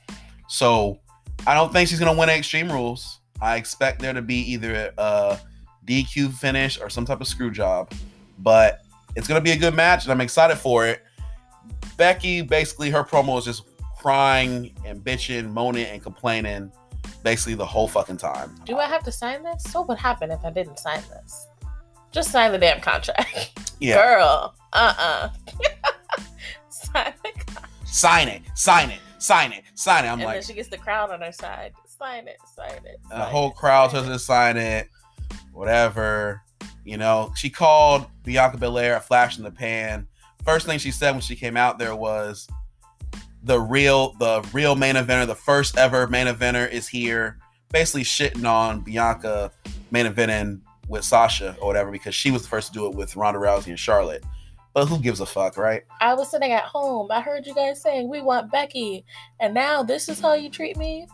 So 0.48 1.00
I 1.48 1.56
don't 1.56 1.74
think 1.74 1.90
she's 1.90 1.98
gonna 1.98 2.14
win 2.14 2.30
Extreme 2.30 2.72
Rules. 2.72 3.22
I 3.42 3.56
expect 3.56 4.02
there 4.02 4.14
to 4.14 4.22
be 4.22 4.36
either 4.36 4.94
a 5.00 5.40
DQ 5.88 6.32
finish 6.34 6.80
or 6.80 6.92
some 6.92 7.06
type 7.06 7.22
of 7.22 7.28
screw 7.28 7.50
job. 7.50 7.92
But 8.38 8.82
it's 9.16 9.28
gonna 9.28 9.42
be 9.42 9.52
a 9.52 9.58
good 9.58 9.74
match, 9.74 10.04
and 10.04 10.12
I'm 10.12 10.22
excited 10.22 10.58
for 10.58 10.86
it. 10.86 11.02
Becky, 11.98 12.44
basically, 12.44 12.92
her 12.92 13.04
promo 13.04 13.40
is 13.40 13.46
just 13.46 13.64
crying 13.98 14.76
and 14.86 15.04
bitching, 15.04 15.52
moaning 15.52 15.88
and 15.88 16.04
complaining 16.04 16.72
basically 17.26 17.56
the 17.56 17.66
whole 17.66 17.88
fucking 17.88 18.18
time. 18.18 18.56
Do 18.66 18.78
I 18.78 18.86
have 18.86 19.04
to 19.04 19.12
sign 19.12 19.44
this? 19.44 19.64
So 19.64 19.82
what 19.82 19.98
happened 19.98 20.32
if 20.32 20.46
I 20.46 20.52
didn't 20.52 20.78
sign 20.78 21.02
this? 21.10 21.48
Just 22.12 22.32
sign 22.32 22.54
the 22.54 22.58
damn 22.58 22.80
contract. 22.80 23.60
Yeah. 23.82 23.96
Girl. 23.96 24.56
Uh-uh. 24.72 25.30
sign 26.70 27.14
the 27.24 27.32
contract. 27.32 27.88
Sign 27.88 28.28
it. 28.30 28.42
Sign 28.54 28.90
it. 28.90 29.00
Sign 29.18 29.52
it. 29.52 29.64
Sign 29.74 30.06
it. 30.06 30.08
I'm 30.08 30.20
and 30.20 30.24
like 30.24 30.36
then 30.36 30.44
she 30.44 30.54
gets 30.54 30.70
the 30.70 30.78
crowd 30.78 31.12
on 31.12 31.20
her 31.20 31.34
side. 31.34 31.74
Sign 31.86 32.30
it. 32.30 32.38
Sign 32.56 32.72
it. 32.86 33.00
Sign 33.10 33.20
the 33.20 33.26
whole 33.26 33.50
it, 33.50 33.56
crowd 33.56 33.90
tells 33.90 34.06
her 34.06 34.14
to 34.14 34.20
sign 34.20 34.56
it. 34.56 34.88
whatever. 35.52 36.42
You 36.86 36.98
know, 36.98 37.34
she 37.36 37.50
called 37.50 38.06
Bianca 38.24 38.58
Belair 38.58 38.96
a 38.96 39.02
flash 39.02 39.38
in 39.38 39.44
the 39.44 39.52
pan. 39.52 40.08
First 40.46 40.68
thing 40.68 40.80
she 40.80 40.92
said 40.92 41.12
when 41.12 41.22
she 41.22 41.36
came 41.36 41.58
out 41.58 41.80
there 41.80 41.96
was 41.96 42.48
the 43.46 43.60
real 43.60 44.14
the 44.14 44.48
real 44.54 44.76
main 44.76 44.96
eventer, 44.96 45.26
the 45.28 45.36
first 45.36 45.78
ever 45.78 46.08
main 46.08 46.28
eventer 46.28 46.70
is 46.70 46.88
here. 46.88 47.38
Basically 47.72 48.04
shitting 48.04 48.50
on 48.50 48.82
Bianca 48.82 49.52
main 49.92 50.06
eventing 50.06 50.62
with 50.88 51.04
Sasha 51.04 51.56
or 51.62 51.68
whatever 51.68 51.92
because 51.92 52.14
she 52.16 52.32
was 52.32 52.44
the 52.44 52.48
first 52.48 52.68
to 52.70 52.74
do 52.74 52.88
it 52.88 52.96
with 52.96 53.16
Ronda 53.16 53.40
Rousey 53.40 53.68
and 53.68 53.80
Charlotte. 53.80 54.24
But 54.74 54.88
who 54.88 55.00
gives 55.00 55.20
a 55.22 55.26
fuck, 55.26 55.58
right? 55.58 55.84
I 56.02 56.14
was 56.16 56.30
sitting 56.30 56.52
at 56.52 56.64
home. 56.64 57.10
I 57.12 57.22
heard 57.22 57.46
you 57.46 57.56
guys 57.56 57.82
saying 57.82 58.10
we 58.10 58.22
want 58.22 58.52
Becky, 58.52 59.06
and 59.40 59.54
now 59.54 59.84
this 59.84 60.10
is 60.10 60.20
how 60.20 60.34
you 60.34 60.50
treat 60.50 60.76
me. 60.78 61.08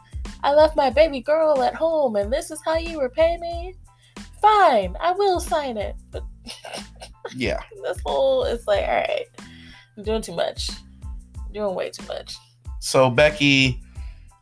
I 0.43 0.53
left 0.53 0.75
my 0.75 0.89
baby 0.89 1.21
girl 1.21 1.61
at 1.61 1.75
home, 1.75 2.15
and 2.15 2.33
this 2.33 2.49
is 2.49 2.59
how 2.65 2.75
you 2.77 2.99
repay 3.01 3.37
me. 3.37 3.75
Fine, 4.41 4.95
I 4.99 5.11
will 5.11 5.39
sign 5.39 5.77
it. 5.77 5.95
But 6.09 6.23
Yeah. 7.35 7.59
this 7.83 7.99
whole 8.05 8.43
it's 8.45 8.67
like, 8.67 8.83
all 8.83 8.95
right, 8.95 9.25
I'm 9.95 10.03
doing 10.03 10.21
too 10.23 10.35
much, 10.35 10.71
doing 11.51 11.75
way 11.75 11.89
too 11.89 12.05
much. 12.07 12.35
So 12.79 13.09
Becky, 13.09 13.81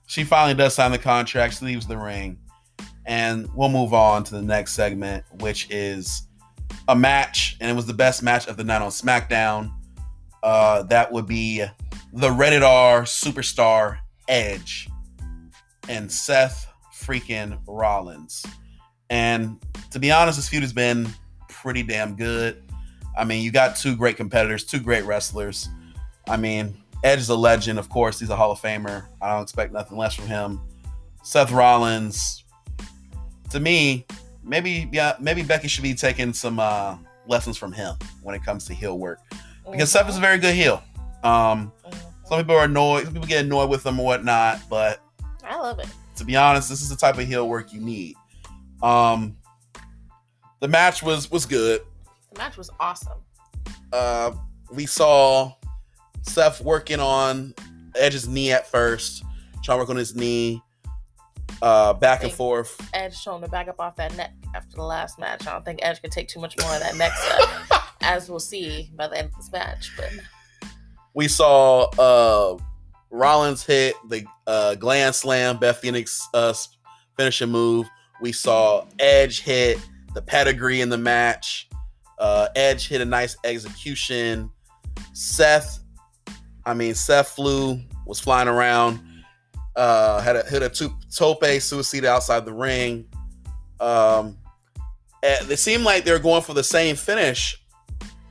she 0.07 0.23
finally 0.23 0.53
does 0.53 0.73
sign 0.73 0.91
the 0.91 0.97
contract. 0.97 1.59
She 1.59 1.65
leaves 1.65 1.87
the 1.87 1.97
ring, 1.97 2.39
and 3.05 3.49
we'll 3.53 3.69
move 3.69 3.93
on 3.93 4.23
to 4.25 4.35
the 4.35 4.41
next 4.41 4.73
segment, 4.73 5.23
which 5.39 5.67
is 5.69 6.23
a 6.87 6.95
match, 6.95 7.57
and 7.59 7.69
it 7.69 7.73
was 7.73 7.85
the 7.85 7.93
best 7.93 8.23
match 8.23 8.47
of 8.47 8.57
the 8.57 8.63
night 8.63 8.81
on 8.81 8.89
SmackDown. 8.89 9.71
Uh, 10.41 10.83
that 10.83 11.11
would 11.11 11.27
be 11.27 11.63
the 12.13 12.31
Rated 12.31 12.63
R 12.63 13.03
superstar 13.03 13.99
Edge 14.27 14.89
and 15.87 16.11
Seth 16.11 16.71
freaking 16.93 17.59
Rollins. 17.67 18.45
And 19.09 19.59
to 19.91 19.99
be 19.99 20.11
honest, 20.11 20.37
this 20.37 20.47
feud 20.47 20.61
has 20.61 20.73
been 20.73 21.09
pretty 21.47 21.83
damn 21.83 22.15
good. 22.15 22.63
I 23.17 23.25
mean, 23.25 23.43
you 23.43 23.51
got 23.51 23.75
two 23.75 23.95
great 23.95 24.15
competitors, 24.15 24.63
two 24.63 24.79
great 24.79 25.03
wrestlers. 25.03 25.67
I 26.27 26.37
mean, 26.37 26.77
Edge 27.03 27.19
is 27.19 27.29
a 27.29 27.35
legend, 27.35 27.79
of 27.79 27.89
course. 27.89 28.19
He's 28.19 28.29
a 28.29 28.35
Hall 28.35 28.51
of 28.51 28.59
Famer. 28.59 29.05
I 29.21 29.31
don't 29.31 29.43
expect 29.43 29.71
nothing 29.73 29.97
less 29.97 30.13
from 30.13 30.27
him. 30.27 30.61
Seth 31.23 31.51
Rollins, 31.51 32.43
to 33.51 33.59
me, 33.59 34.05
maybe 34.43 34.89
yeah, 34.91 35.15
maybe 35.19 35.43
Becky 35.43 35.67
should 35.67 35.83
be 35.83 35.93
taking 35.93 36.33
some 36.33 36.59
uh, 36.59 36.97
lessons 37.27 37.57
from 37.57 37.71
him 37.71 37.95
when 38.23 38.35
it 38.35 38.43
comes 38.43 38.65
to 38.65 38.73
heel 38.73 38.97
work 38.97 39.19
because 39.71 39.91
Seth 39.91 40.09
is 40.09 40.17
a 40.17 40.21
very 40.21 40.37
good 40.37 40.55
heel. 40.55 40.83
Um, 41.23 41.71
some 42.25 42.39
people 42.39 42.55
are 42.55 42.65
annoyed, 42.65 43.05
some 43.05 43.13
people 43.13 43.27
get 43.27 43.45
annoyed 43.45 43.69
with 43.69 43.85
him 43.85 43.99
or 43.99 44.05
whatnot, 44.05 44.61
but 44.69 45.01
I 45.43 45.57
love 45.57 45.79
it. 45.79 45.87
to 46.17 46.25
be 46.25 46.35
honest, 46.35 46.69
this 46.69 46.81
is 46.81 46.89
the 46.89 46.95
type 46.95 47.17
of 47.17 47.25
heel 47.27 47.47
work 47.47 47.73
you 47.73 47.81
need. 47.81 48.15
Um, 48.81 49.37
the 50.59 50.67
match 50.67 51.03
was 51.03 51.29
was 51.31 51.45
good. 51.45 51.81
The 52.33 52.39
match 52.39 52.57
was 52.57 52.69
awesome. 52.79 53.19
Uh, 53.91 54.31
we 54.71 54.85
saw 54.85 55.53
Seth 56.21 56.61
working 56.61 56.99
on 56.99 57.53
Edge's 57.95 58.27
knee 58.27 58.51
at 58.51 58.69
first, 58.69 59.23
trying 59.63 59.77
to 59.77 59.81
work 59.81 59.89
on 59.89 59.95
his 59.95 60.15
knee, 60.15 60.61
uh, 61.61 61.93
back 61.93 62.23
and 62.23 62.31
forth. 62.31 62.79
Edge 62.93 63.25
him 63.25 63.41
to 63.41 63.47
back 63.47 63.67
up 63.67 63.79
off 63.79 63.95
that 63.97 64.15
neck 64.15 64.31
after 64.55 64.75
the 64.75 64.83
last 64.83 65.19
match. 65.19 65.47
I 65.47 65.51
don't 65.51 65.65
think 65.65 65.79
Edge 65.81 66.01
could 66.01 66.11
take 66.11 66.27
too 66.27 66.39
much 66.39 66.57
more 66.61 66.73
of 66.73 66.79
that 66.81 66.95
neck 66.95 67.11
stuff, 67.13 67.95
as 68.01 68.29
we'll 68.29 68.39
see 68.39 68.89
by 68.95 69.07
the 69.07 69.17
end 69.17 69.29
of 69.29 69.35
this 69.35 69.51
match. 69.51 69.91
But 69.97 70.11
We 71.13 71.27
saw 71.27 71.89
uh, 71.97 72.57
Rollins 73.09 73.65
hit 73.65 73.95
the 74.07 74.25
uh, 74.47 74.75
Glam 74.75 75.13
Slam, 75.13 75.57
Beth 75.57 75.77
Phoenix 75.79 76.27
uh, 76.33 76.53
finishing 77.17 77.49
move. 77.49 77.87
We 78.21 78.31
saw 78.31 78.85
Edge 78.99 79.41
hit 79.41 79.79
the 80.13 80.21
pedigree 80.21 80.81
in 80.81 80.89
the 80.89 80.97
match. 80.97 81.69
Uh, 82.17 82.47
Edge 82.55 82.87
hit 82.87 83.01
a 83.01 83.05
nice 83.05 83.37
execution. 83.43 84.49
Seth, 85.13 85.79
I 86.69 86.75
mean, 86.75 86.93
Seth 86.93 87.29
flew, 87.29 87.79
was 88.05 88.19
flying 88.19 88.47
around, 88.47 88.99
uh, 89.75 90.21
had 90.21 90.35
a 90.35 90.43
hit 90.43 90.61
a 90.61 90.69
tu- 90.69 90.95
tope 91.11 91.43
suicide 91.59 92.05
outside 92.05 92.45
the 92.45 92.53
ring. 92.53 93.07
Um, 93.79 94.37
it 95.23 95.57
seemed 95.57 95.83
like 95.83 96.03
they 96.03 96.11
were 96.11 96.19
going 96.19 96.43
for 96.43 96.53
the 96.53 96.63
same 96.63 96.95
finish 96.95 97.59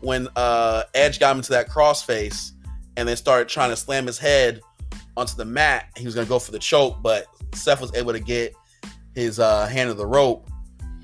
when 0.00 0.28
uh, 0.36 0.84
Edge 0.94 1.18
got 1.18 1.32
him 1.32 1.38
into 1.38 1.50
that 1.50 1.68
crossface 1.68 2.52
and 2.96 3.08
then 3.08 3.16
started 3.16 3.48
trying 3.48 3.70
to 3.70 3.76
slam 3.76 4.06
his 4.06 4.18
head 4.18 4.60
onto 5.16 5.34
the 5.34 5.44
mat. 5.44 5.86
He 5.96 6.04
was 6.04 6.14
going 6.14 6.24
to 6.24 6.28
go 6.28 6.38
for 6.38 6.52
the 6.52 6.60
choke, 6.60 7.02
but 7.02 7.26
Seth 7.56 7.80
was 7.80 7.92
able 7.96 8.12
to 8.12 8.20
get 8.20 8.54
his 9.16 9.40
uh, 9.40 9.66
hand 9.66 9.90
of 9.90 9.96
the 9.96 10.06
rope. 10.06 10.48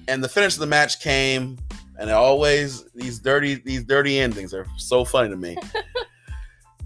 And 0.07 0.23
the 0.23 0.29
finish 0.29 0.55
of 0.55 0.61
the 0.61 0.67
match 0.67 1.01
came, 1.01 1.59
and 1.99 2.11
always 2.11 2.85
these 2.93 3.19
dirty 3.19 3.57
these 3.57 3.83
dirty 3.83 4.21
endings 4.21 4.55
are 4.55 4.67
so 4.77 5.05
funny 5.05 5.31
to 5.31 5.37
me. 5.37 5.57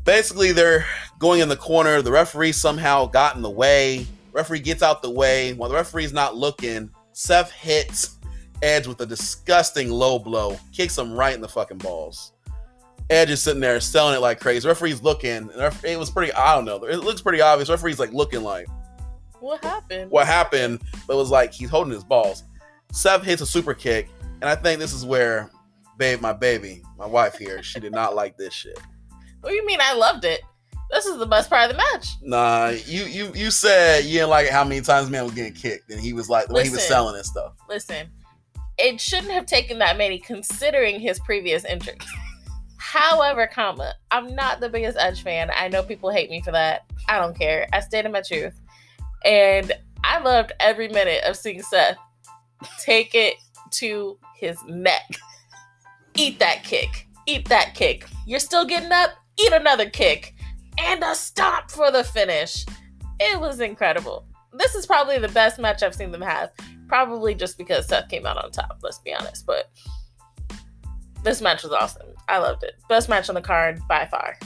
Basically, 0.08 0.52
they're 0.52 0.86
going 1.18 1.42
in 1.42 1.50
the 1.50 1.56
corner. 1.56 2.00
The 2.00 2.10
referee 2.10 2.52
somehow 2.52 3.04
got 3.04 3.36
in 3.36 3.42
the 3.42 3.50
way. 3.50 4.06
Referee 4.32 4.60
gets 4.60 4.82
out 4.82 5.02
the 5.02 5.10
way 5.10 5.52
while 5.52 5.68
the 5.68 5.74
referee's 5.74 6.14
not 6.14 6.34
looking. 6.34 6.88
Seth 7.12 7.50
hits 7.52 8.16
Edge 8.62 8.86
with 8.86 8.98
a 9.02 9.06
disgusting 9.06 9.90
low 9.90 10.18
blow, 10.18 10.58
kicks 10.72 10.96
him 10.96 11.12
right 11.12 11.34
in 11.34 11.42
the 11.42 11.48
fucking 11.48 11.76
balls. 11.76 12.32
Edge 13.10 13.28
is 13.28 13.42
sitting 13.42 13.60
there 13.60 13.78
selling 13.80 14.14
it 14.16 14.20
like 14.20 14.40
crazy. 14.40 14.66
Referee's 14.66 15.02
looking. 15.02 15.50
It 15.54 15.98
was 15.98 16.08
pretty. 16.08 16.32
I 16.32 16.54
don't 16.54 16.64
know. 16.64 16.82
It 16.84 17.04
looks 17.04 17.20
pretty 17.20 17.42
obvious. 17.42 17.68
Referee's 17.68 17.98
like 17.98 18.14
looking 18.14 18.42
like 18.42 18.66
what 19.40 19.62
happened? 19.62 20.10
what 20.10 20.26
happened, 20.26 20.80
but 21.06 21.16
it 21.16 21.18
was 21.18 21.30
like 21.30 21.52
he's 21.52 21.68
holding 21.68 21.92
his 21.92 22.02
balls. 22.02 22.44
Seth 22.92 23.24
hits 23.24 23.42
a 23.42 23.46
super 23.46 23.74
kick, 23.74 24.08
and 24.40 24.48
I 24.48 24.54
think 24.54 24.80
this 24.80 24.94
is 24.94 25.04
where, 25.04 25.50
babe, 25.98 26.22
my 26.22 26.32
baby, 26.32 26.82
my 26.96 27.06
wife 27.06 27.36
here, 27.36 27.62
she 27.62 27.78
did 27.78 27.92
not 27.92 28.16
like 28.16 28.38
this 28.38 28.54
shit. 28.54 28.80
What 29.40 29.50
do 29.50 29.54
you 29.54 29.66
mean? 29.66 29.78
I 29.80 29.94
loved 29.94 30.24
it. 30.24 30.42
This 30.90 31.04
is 31.06 31.18
the 31.18 31.26
best 31.26 31.50
part 31.50 31.70
of 31.70 31.76
the 31.76 31.76
match. 31.76 32.08
Nah, 32.22 32.68
you 32.86 33.04
you 33.04 33.30
you 33.34 33.50
said 33.50 34.04
you 34.04 34.14
didn't 34.14 34.30
like 34.30 34.48
how 34.48 34.64
many 34.64 34.80
times 34.80 35.10
man 35.10 35.24
was 35.24 35.34
getting 35.34 35.52
kicked, 35.52 35.90
and 35.90 36.00
he 36.00 36.12
was 36.12 36.30
like 36.30 36.48
the 36.48 36.54
way 36.54 36.64
he 36.64 36.70
was 36.70 36.86
selling 36.86 37.14
and 37.14 37.26
stuff. 37.26 37.52
Listen, 37.68 38.08
it 38.78 39.00
shouldn't 39.00 39.32
have 39.32 39.44
taken 39.44 39.78
that 39.80 39.98
many 39.98 40.18
considering 40.18 40.98
his 40.98 41.18
previous 41.20 41.64
injuries. 41.64 41.98
However, 42.78 43.46
comma, 43.46 43.92
I'm 44.10 44.34
not 44.34 44.60
the 44.60 44.68
biggest 44.70 44.96
Edge 44.98 45.22
fan. 45.22 45.50
I 45.54 45.68
know 45.68 45.82
people 45.82 46.10
hate 46.10 46.30
me 46.30 46.40
for 46.40 46.52
that. 46.52 46.86
I 47.06 47.18
don't 47.18 47.38
care. 47.38 47.68
I 47.72 47.80
stated 47.80 48.10
my 48.10 48.22
truth. 48.22 48.58
And 49.24 49.72
I 50.04 50.20
loved 50.20 50.52
every 50.58 50.88
minute 50.88 51.22
of 51.24 51.36
seeing 51.36 51.60
Seth 51.60 51.98
take 52.80 53.14
it 53.14 53.34
to 53.72 54.18
his 54.36 54.56
neck. 54.64 55.10
Eat 56.14 56.38
that 56.38 56.64
kick. 56.64 57.08
Eat 57.26 57.48
that 57.48 57.74
kick. 57.74 58.06
You're 58.26 58.40
still 58.40 58.64
getting 58.64 58.92
up? 58.92 59.10
Eat 59.38 59.52
another 59.52 59.88
kick. 59.88 60.34
And 60.78 61.02
a 61.02 61.14
stop 61.14 61.70
for 61.70 61.90
the 61.90 62.04
finish. 62.04 62.64
It 63.20 63.40
was 63.40 63.60
incredible. 63.60 64.26
This 64.52 64.74
is 64.74 64.86
probably 64.86 65.18
the 65.18 65.28
best 65.28 65.58
match 65.58 65.82
I've 65.82 65.94
seen 65.94 66.12
them 66.12 66.22
have. 66.22 66.50
Probably 66.86 67.34
just 67.34 67.58
because 67.58 67.86
Seth 67.86 68.08
came 68.08 68.26
out 68.26 68.42
on 68.42 68.50
top, 68.50 68.78
let's 68.82 68.98
be 68.98 69.12
honest. 69.12 69.44
But 69.44 69.70
this 71.22 71.40
match 71.40 71.62
was 71.62 71.72
awesome. 71.72 72.08
I 72.28 72.38
loved 72.38 72.62
it. 72.62 72.74
Best 72.88 73.08
match 73.08 73.28
on 73.28 73.34
the 73.34 73.40
card 73.40 73.80
by 73.88 74.06
far. 74.06 74.38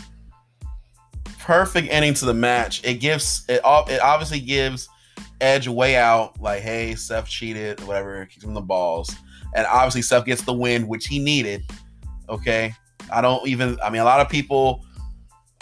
perfect 1.38 1.88
ending 1.90 2.14
to 2.14 2.24
the 2.24 2.34
match. 2.34 2.84
It 2.84 2.94
gives 2.94 3.44
it 3.48 3.64
ob- 3.64 3.90
it 3.90 4.00
obviously 4.00 4.40
gives 4.40 4.88
Edge 5.40 5.66
way 5.66 5.96
out, 5.96 6.40
like, 6.40 6.62
hey, 6.62 6.94
Seth 6.94 7.26
cheated, 7.26 7.84
whatever, 7.84 8.24
kicks 8.26 8.44
him 8.44 8.54
the 8.54 8.60
balls. 8.60 9.14
And 9.54 9.66
obviously 9.66 10.02
Seth 10.02 10.24
gets 10.24 10.42
the 10.42 10.52
win, 10.52 10.86
which 10.86 11.08
he 11.08 11.18
needed. 11.18 11.64
Okay. 12.28 12.74
I 13.12 13.20
don't 13.20 13.46
even 13.46 13.78
I 13.82 13.90
mean 13.90 14.00
a 14.02 14.04
lot 14.04 14.20
of 14.20 14.28
people 14.28 14.84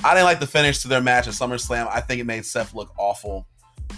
I 0.05 0.15
didn't 0.15 0.25
like 0.25 0.41
the 0.41 0.47
finish 0.47 0.79
to 0.81 0.89
their 0.89 1.03
match 1.03 1.27
at 1.29 1.35
SummerSlam. 1.35 1.87
I 1.93 2.01
think 2.01 2.21
it 2.21 2.25
made 2.25 2.47
Seth 2.47 2.75
look 2.75 2.93
awful. 2.99 3.47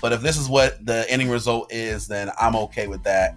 But 0.00 0.12
if 0.12 0.20
this 0.20 0.36
is 0.36 0.48
what 0.48 0.84
the 0.84 1.08
ending 1.08 1.28
result 1.30 1.72
is, 1.72 2.08
then 2.08 2.30
I'm 2.40 2.56
okay 2.56 2.88
with 2.88 3.02
that. 3.04 3.36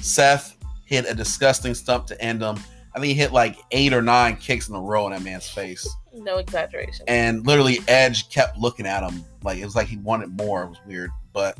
Seth 0.00 0.56
hit 0.84 1.06
a 1.10 1.14
disgusting 1.14 1.74
stump 1.74 2.06
to 2.08 2.20
end 2.22 2.42
him. 2.42 2.56
I 2.94 3.00
think 3.00 3.06
he 3.06 3.14
hit 3.14 3.32
like 3.32 3.56
eight 3.72 3.92
or 3.92 4.02
nine 4.02 4.36
kicks 4.36 4.68
in 4.68 4.74
a 4.76 4.80
row 4.80 5.06
in 5.06 5.12
that 5.12 5.22
man's 5.22 5.48
face 5.48 5.88
No 6.12 6.38
exaggeration. 6.38 7.04
and 7.08 7.44
literally 7.44 7.80
Edge 7.88 8.28
kept 8.28 8.56
looking 8.58 8.86
at 8.86 9.02
him 9.02 9.24
like 9.42 9.58
it 9.58 9.64
was 9.64 9.74
like 9.74 9.88
he 9.88 9.96
wanted 9.96 10.36
more. 10.38 10.62
It 10.64 10.68
was 10.68 10.78
weird, 10.86 11.10
but 11.32 11.58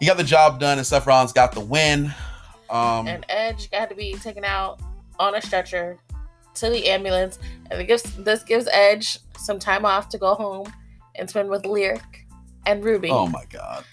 he 0.00 0.06
got 0.06 0.16
the 0.16 0.24
job 0.24 0.58
done, 0.60 0.78
and 0.78 0.86
Seth 0.86 1.06
Rollins 1.06 1.32
got 1.32 1.52
the 1.52 1.60
win. 1.60 2.14
Um, 2.70 3.06
and 3.08 3.26
Edge 3.28 3.70
got 3.70 3.88
to 3.90 3.94
be 3.94 4.14
taken 4.14 4.44
out 4.44 4.80
on 5.18 5.34
a 5.34 5.42
stretcher 5.42 5.98
to 6.56 6.70
the 6.70 6.88
ambulance. 6.88 7.38
And 7.70 7.80
it 7.80 7.86
gives 7.86 8.02
this 8.16 8.42
gives 8.42 8.68
Edge 8.72 9.18
some 9.38 9.58
time 9.58 9.84
off 9.84 10.08
to 10.10 10.18
go 10.18 10.34
home 10.34 10.72
and 11.14 11.28
spend 11.28 11.48
with 11.48 11.64
Lyric 11.66 12.26
and 12.66 12.84
Ruby. 12.84 13.08
oh 13.10 13.26
my 13.28 13.44
god, 13.50 13.84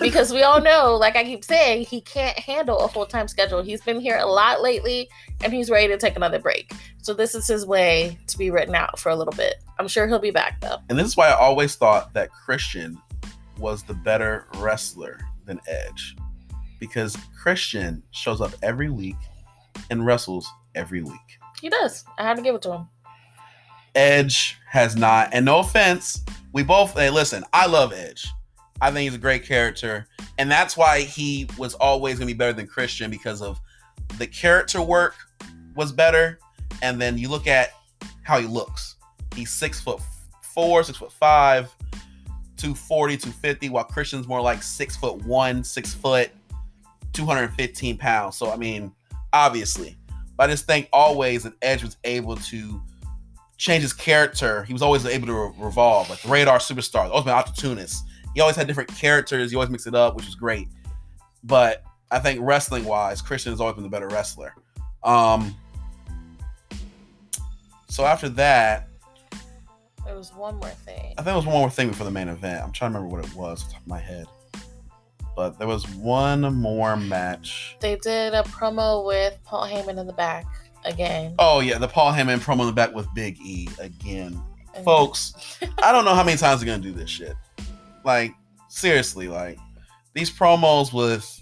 because 0.00 0.32
we 0.32 0.42
all 0.42 0.60
know, 0.60 0.96
like 0.96 1.16
I 1.16 1.24
keep 1.24 1.44
saying, 1.44 1.86
he 1.86 2.00
can't 2.02 2.38
handle 2.38 2.80
a 2.80 2.88
full 2.88 3.06
time 3.06 3.26
schedule. 3.28 3.62
He's 3.62 3.80
been 3.80 4.00
here 4.00 4.18
a 4.18 4.26
lot 4.26 4.60
lately 4.62 5.08
and 5.42 5.52
he's 5.52 5.70
ready 5.70 5.88
to 5.88 5.96
take 5.96 6.16
another 6.16 6.38
break. 6.38 6.72
So 7.02 7.14
this 7.14 7.34
is 7.34 7.46
his 7.46 7.64
way 7.64 8.18
to 8.26 8.36
be 8.38 8.50
written 8.50 8.74
out 8.74 8.98
for 8.98 9.08
a 9.10 9.16
little 9.16 9.32
bit. 9.32 9.56
I'm 9.78 9.88
sure 9.88 10.06
he'll 10.06 10.18
be 10.18 10.30
back 10.30 10.60
though. 10.60 10.76
and 10.90 10.98
this 10.98 11.06
is 11.06 11.16
why 11.16 11.28
I 11.28 11.34
always 11.38 11.74
thought 11.76 12.12
that 12.14 12.30
Christian 12.32 13.00
was 13.58 13.82
the 13.82 13.94
better 13.94 14.46
wrestler 14.56 15.18
than 15.46 15.58
Edge. 15.66 16.16
because 16.78 17.16
Christian 17.42 18.02
shows 18.10 18.40
up 18.40 18.52
every 18.62 18.90
week 18.90 19.16
and 19.90 20.04
wrestles 20.04 20.48
every 20.74 21.02
week. 21.02 21.37
He 21.60 21.68
does. 21.68 22.04
I 22.18 22.22
had 22.22 22.36
to 22.36 22.42
give 22.42 22.54
it 22.54 22.62
to 22.62 22.72
him. 22.72 22.88
Edge 23.94 24.58
has 24.66 24.96
not, 24.96 25.30
and 25.32 25.44
no 25.44 25.58
offense, 25.58 26.22
we 26.52 26.62
both 26.62 26.94
hey 26.94 27.10
listen, 27.10 27.44
I 27.52 27.66
love 27.66 27.92
Edge. 27.92 28.28
I 28.80 28.90
think 28.90 29.04
he's 29.04 29.14
a 29.14 29.18
great 29.18 29.44
character, 29.44 30.06
and 30.38 30.50
that's 30.50 30.76
why 30.76 31.00
he 31.00 31.48
was 31.58 31.74
always 31.74 32.18
gonna 32.18 32.26
be 32.26 32.34
better 32.34 32.52
than 32.52 32.66
Christian 32.66 33.10
because 33.10 33.42
of 33.42 33.60
the 34.18 34.26
character 34.26 34.80
work 34.80 35.14
was 35.74 35.92
better, 35.92 36.38
and 36.82 37.00
then 37.00 37.18
you 37.18 37.28
look 37.28 37.46
at 37.46 37.70
how 38.22 38.38
he 38.38 38.46
looks. 38.46 38.96
He's 39.34 39.50
six 39.50 39.80
foot 39.80 40.00
four, 40.42 40.82
six 40.84 40.98
foot 40.98 41.12
five, 41.12 41.74
240, 42.56 43.16
250, 43.16 43.68
while 43.68 43.84
Christian's 43.84 44.26
more 44.26 44.40
like 44.40 44.62
six 44.62 44.96
foot 44.96 45.22
one, 45.24 45.62
six 45.64 45.94
foot, 45.94 46.30
215 47.12 47.98
pounds. 47.98 48.36
So 48.36 48.50
I 48.50 48.56
mean, 48.56 48.92
obviously. 49.32 49.97
But 50.38 50.48
I 50.48 50.52
just 50.52 50.64
think 50.64 50.88
always 50.92 51.42
that 51.42 51.52
Edge 51.60 51.82
was 51.82 51.98
able 52.04 52.36
to 52.36 52.80
change 53.58 53.82
his 53.82 53.92
character. 53.92 54.62
He 54.64 54.72
was 54.72 54.80
always 54.82 55.04
able 55.04 55.26
to 55.26 55.34
re- 55.34 55.52
revolve, 55.58 56.08
like 56.08 56.22
the 56.22 56.28
Rated 56.28 56.48
R 56.48 56.58
Superstar, 56.58 57.08
the 57.08 57.12
Ultimate 57.12 57.34
Opportunist. 57.34 58.04
He 58.34 58.40
always 58.40 58.56
had 58.56 58.68
different 58.68 58.88
characters. 58.94 59.50
He 59.50 59.56
always 59.56 59.68
mixed 59.68 59.88
it 59.88 59.96
up, 59.96 60.14
which 60.14 60.26
was 60.26 60.36
great. 60.36 60.68
But 61.42 61.82
I 62.10 62.20
think 62.20 62.40
wrestling 62.40 62.84
wise, 62.84 63.20
Christian 63.20 63.52
has 63.52 63.60
always 63.60 63.74
been 63.74 63.82
the 63.82 63.90
better 63.90 64.08
wrestler. 64.08 64.54
Um, 65.02 65.56
so 67.88 68.04
after 68.04 68.28
that, 68.30 68.88
There 70.04 70.16
was 70.16 70.32
one 70.32 70.56
more 70.56 70.68
thing. 70.70 71.14
I 71.18 71.22
think 71.22 71.34
it 71.34 71.36
was 71.36 71.46
one 71.46 71.56
more 71.56 71.70
thing 71.70 71.88
before 71.88 72.04
the 72.04 72.10
main 72.12 72.28
event. 72.28 72.62
I'm 72.64 72.72
trying 72.72 72.92
to 72.92 72.98
remember 72.98 73.16
what 73.16 73.26
it 73.26 73.34
was 73.34 73.62
off 73.62 73.68
the 73.68 73.72
top 73.74 73.82
of 73.82 73.88
my 73.88 73.98
head. 73.98 74.26
But 75.38 75.56
there 75.56 75.68
was 75.68 75.88
one 75.90 76.52
more 76.52 76.96
match. 76.96 77.76
They 77.78 77.94
did 77.94 78.34
a 78.34 78.42
promo 78.42 79.06
with 79.06 79.38
Paul 79.44 79.68
Heyman 79.68 79.96
in 79.96 80.08
the 80.08 80.12
back 80.12 80.44
again. 80.84 81.36
Oh 81.38 81.60
yeah, 81.60 81.78
the 81.78 81.86
Paul 81.86 82.12
Heyman 82.12 82.40
promo 82.40 82.62
in 82.62 82.66
the 82.66 82.72
back 82.72 82.92
with 82.92 83.06
Big 83.14 83.38
E 83.40 83.68
again. 83.78 84.42
Folks, 84.84 85.60
I 85.80 85.92
don't 85.92 86.04
know 86.04 86.16
how 86.16 86.24
many 86.24 86.36
times 86.36 86.60
they're 86.60 86.66
gonna 86.66 86.82
do 86.82 86.90
this 86.90 87.08
shit. 87.08 87.36
Like, 88.04 88.34
seriously, 88.66 89.28
like 89.28 89.60
these 90.12 90.28
promos 90.28 90.92
with 90.92 91.40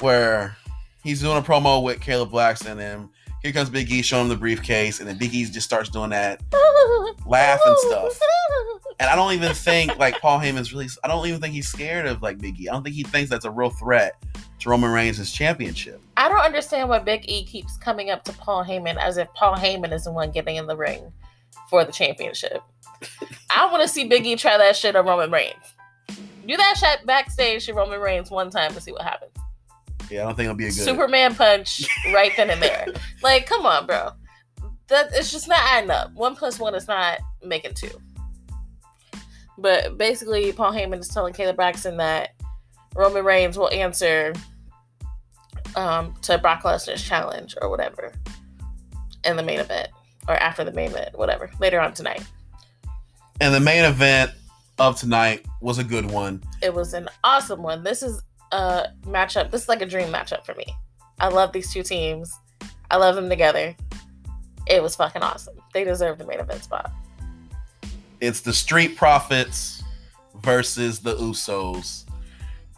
where 0.00 0.56
he's 1.04 1.20
doing 1.20 1.38
a 1.38 1.42
promo 1.42 1.80
with 1.80 2.00
Kayla 2.00 2.28
Braxton 2.28 2.80
and 2.80 3.08
here 3.42 3.52
comes 3.52 3.70
Big 3.70 3.90
E 3.90 4.02
showing 4.02 4.24
him 4.24 4.28
the 4.28 4.36
briefcase, 4.36 5.00
and 5.00 5.08
then 5.08 5.16
Big 5.18 5.34
E 5.34 5.44
just 5.44 5.66
starts 5.66 5.88
doing 5.88 6.10
that 6.10 6.42
laugh 7.26 7.60
and 7.64 7.78
stuff. 7.78 8.20
And 9.00 9.08
I 9.08 9.14
don't 9.14 9.32
even 9.32 9.54
think 9.54 9.96
like 9.98 10.20
Paul 10.20 10.40
Heyman's 10.40 10.72
really. 10.72 10.88
I 11.04 11.08
don't 11.08 11.26
even 11.26 11.40
think 11.40 11.54
he's 11.54 11.68
scared 11.68 12.06
of 12.06 12.20
like 12.22 12.38
Big 12.38 12.60
E. 12.60 12.68
I 12.68 12.72
don't 12.72 12.82
think 12.82 12.96
he 12.96 13.04
thinks 13.04 13.30
that's 13.30 13.44
a 13.44 13.50
real 13.50 13.70
threat 13.70 14.16
to 14.60 14.70
Roman 14.70 14.90
Reigns' 14.90 15.32
championship. 15.32 16.00
I 16.16 16.28
don't 16.28 16.40
understand 16.40 16.88
why 16.88 16.98
Big 16.98 17.28
E 17.28 17.44
keeps 17.44 17.76
coming 17.76 18.10
up 18.10 18.24
to 18.24 18.32
Paul 18.32 18.64
Heyman 18.64 18.96
as 18.96 19.16
if 19.16 19.32
Paul 19.34 19.54
Heyman 19.54 19.92
is 19.92 20.04
the 20.04 20.12
one 20.12 20.32
getting 20.32 20.56
in 20.56 20.66
the 20.66 20.76
ring 20.76 21.12
for 21.70 21.84
the 21.84 21.92
championship. 21.92 22.62
I 23.50 23.70
want 23.70 23.82
to 23.82 23.88
see 23.88 24.08
Big 24.08 24.26
E 24.26 24.34
try 24.34 24.58
that 24.58 24.74
shit 24.74 24.96
on 24.96 25.06
Roman 25.06 25.30
Reigns. 25.30 25.74
Do 26.46 26.56
that 26.56 26.76
shit 26.78 27.06
backstage 27.06 27.66
to 27.66 27.74
Roman 27.74 28.00
Reigns 28.00 28.30
one 28.30 28.50
time 28.50 28.74
to 28.74 28.80
see 28.80 28.90
what 28.90 29.02
happens. 29.02 29.30
Yeah, 30.10 30.22
I 30.22 30.26
don't 30.26 30.36
think 30.36 30.46
it'll 30.46 30.56
be 30.56 30.66
a 30.66 30.68
good. 30.68 30.84
Superman 30.84 31.34
punch 31.34 31.86
right 32.12 32.32
then 32.36 32.50
and 32.50 32.62
there. 32.62 32.86
Like, 33.22 33.46
come 33.46 33.66
on, 33.66 33.86
bro. 33.86 34.10
That 34.88 35.10
it's 35.12 35.32
just 35.32 35.48
not 35.48 35.60
adding 35.62 35.90
up. 35.90 36.12
One 36.14 36.36
plus 36.36 36.58
one 36.58 36.74
is 36.74 36.88
not 36.88 37.18
making 37.42 37.74
two. 37.74 37.90
But 39.58 39.98
basically, 39.98 40.52
Paul 40.52 40.72
Heyman 40.72 41.00
is 41.00 41.08
telling 41.08 41.34
Kayla 41.34 41.56
Braxton 41.56 41.96
that 41.96 42.30
Roman 42.94 43.24
Reigns 43.24 43.58
will 43.58 43.70
answer 43.70 44.32
um, 45.74 46.14
to 46.22 46.38
Brock 46.38 46.62
Lesnar's 46.62 47.02
challenge 47.02 47.56
or 47.60 47.68
whatever 47.68 48.12
in 49.24 49.36
the 49.36 49.42
main 49.42 49.58
event 49.58 49.88
or 50.28 50.34
after 50.36 50.62
the 50.62 50.72
main 50.72 50.90
event, 50.90 51.18
whatever, 51.18 51.50
later 51.58 51.80
on 51.80 51.92
tonight. 51.92 52.22
And 53.40 53.54
the 53.54 53.60
main 53.60 53.84
event 53.84 54.32
of 54.78 54.98
tonight 54.98 55.44
was 55.60 55.78
a 55.78 55.84
good 55.84 56.10
one. 56.10 56.42
It 56.62 56.72
was 56.72 56.94
an 56.94 57.08
awesome 57.24 57.62
one. 57.62 57.82
This 57.82 58.02
is 58.02 58.22
a 58.52 58.88
matchup. 59.04 59.50
This 59.50 59.62
is 59.62 59.68
like 59.68 59.82
a 59.82 59.86
dream 59.86 60.08
matchup 60.08 60.44
for 60.44 60.54
me. 60.54 60.66
I 61.20 61.28
love 61.28 61.52
these 61.52 61.72
two 61.72 61.82
teams. 61.82 62.32
I 62.90 62.96
love 62.96 63.14
them 63.14 63.28
together. 63.28 63.74
It 64.66 64.82
was 64.82 64.96
fucking 64.96 65.22
awesome. 65.22 65.56
They 65.72 65.84
deserve 65.84 66.18
the 66.18 66.26
main 66.26 66.40
event 66.40 66.62
spot. 66.62 66.92
It's 68.20 68.40
the 68.40 68.52
Street 68.52 68.96
Profits 68.96 69.82
versus 70.42 71.00
the 71.00 71.16
Usos. 71.16 72.04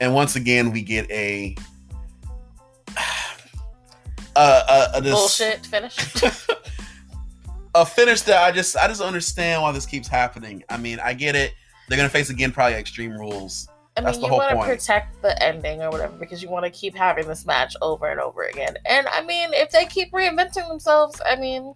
And 0.00 0.14
once 0.14 0.37
again, 0.37 0.70
we 0.70 0.83
get 0.83 1.11
a. 1.11 1.56
Uh, 4.37 4.62
a, 4.94 4.98
a, 4.98 5.00
this- 5.00 5.14
Bullshit 5.14 5.66
finish. 5.66 5.96
a 7.74 7.87
finish 7.87 8.22
that 8.22 8.42
I 8.42 8.52
just 8.52 8.76
I 8.76 8.88
just 8.88 9.00
understand 9.00 9.62
why 9.62 9.72
this 9.72 9.87
keeps 9.87 10.09
happening. 10.09 10.62
I 10.68 10.76
mean, 10.76 10.98
I 11.00 11.14
get 11.14 11.37
it. 11.37 11.52
They're 11.88 11.96
gonna 11.96 12.09
face 12.09 12.30
again 12.30 12.52
probably 12.52 12.74
Extreme 12.74 13.12
Rules. 13.12 13.68
I 14.07 14.13
mean, 14.13 14.23
you 14.23 14.31
want 14.31 14.59
to 14.59 14.65
protect 14.65 15.21
the 15.23 15.43
ending 15.43 15.83
or 15.83 15.91
whatever 15.91 16.17
because 16.17 16.43
you 16.43 16.49
want 16.49 16.65
to 16.65 16.71
keep 16.71 16.97
having 16.97 17.27
this 17.27 17.47
match 17.47 17.75
over 17.83 18.07
and 18.07 18.21
over 18.21 18.45
again. 18.45 18.77
And 18.87 19.07
I 19.09 19.25
mean, 19.25 19.51
if 19.53 19.71
they 19.71 19.87
keep 19.87 20.13
reinventing 20.13 20.69
themselves, 20.69 21.21
I 21.25 21.37
mean, 21.37 21.75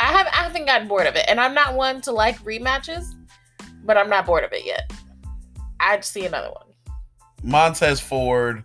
I 0.00 0.06
have 0.12 0.26
I 0.26 0.42
haven't 0.42 0.66
gotten 0.66 0.88
bored 0.88 1.06
of 1.06 1.16
it, 1.16 1.24
and 1.28 1.40
I'm 1.40 1.54
not 1.54 1.74
one 1.74 2.00
to 2.02 2.12
like 2.12 2.38
rematches, 2.40 3.14
but 3.84 3.96
I'm 3.96 4.08
not 4.08 4.26
bored 4.26 4.44
of 4.44 4.52
it 4.52 4.64
yet. 4.64 4.92
I'd 5.80 6.04
see 6.04 6.26
another 6.26 6.50
one. 6.50 6.66
Montez 7.42 8.00
Ford 8.00 8.64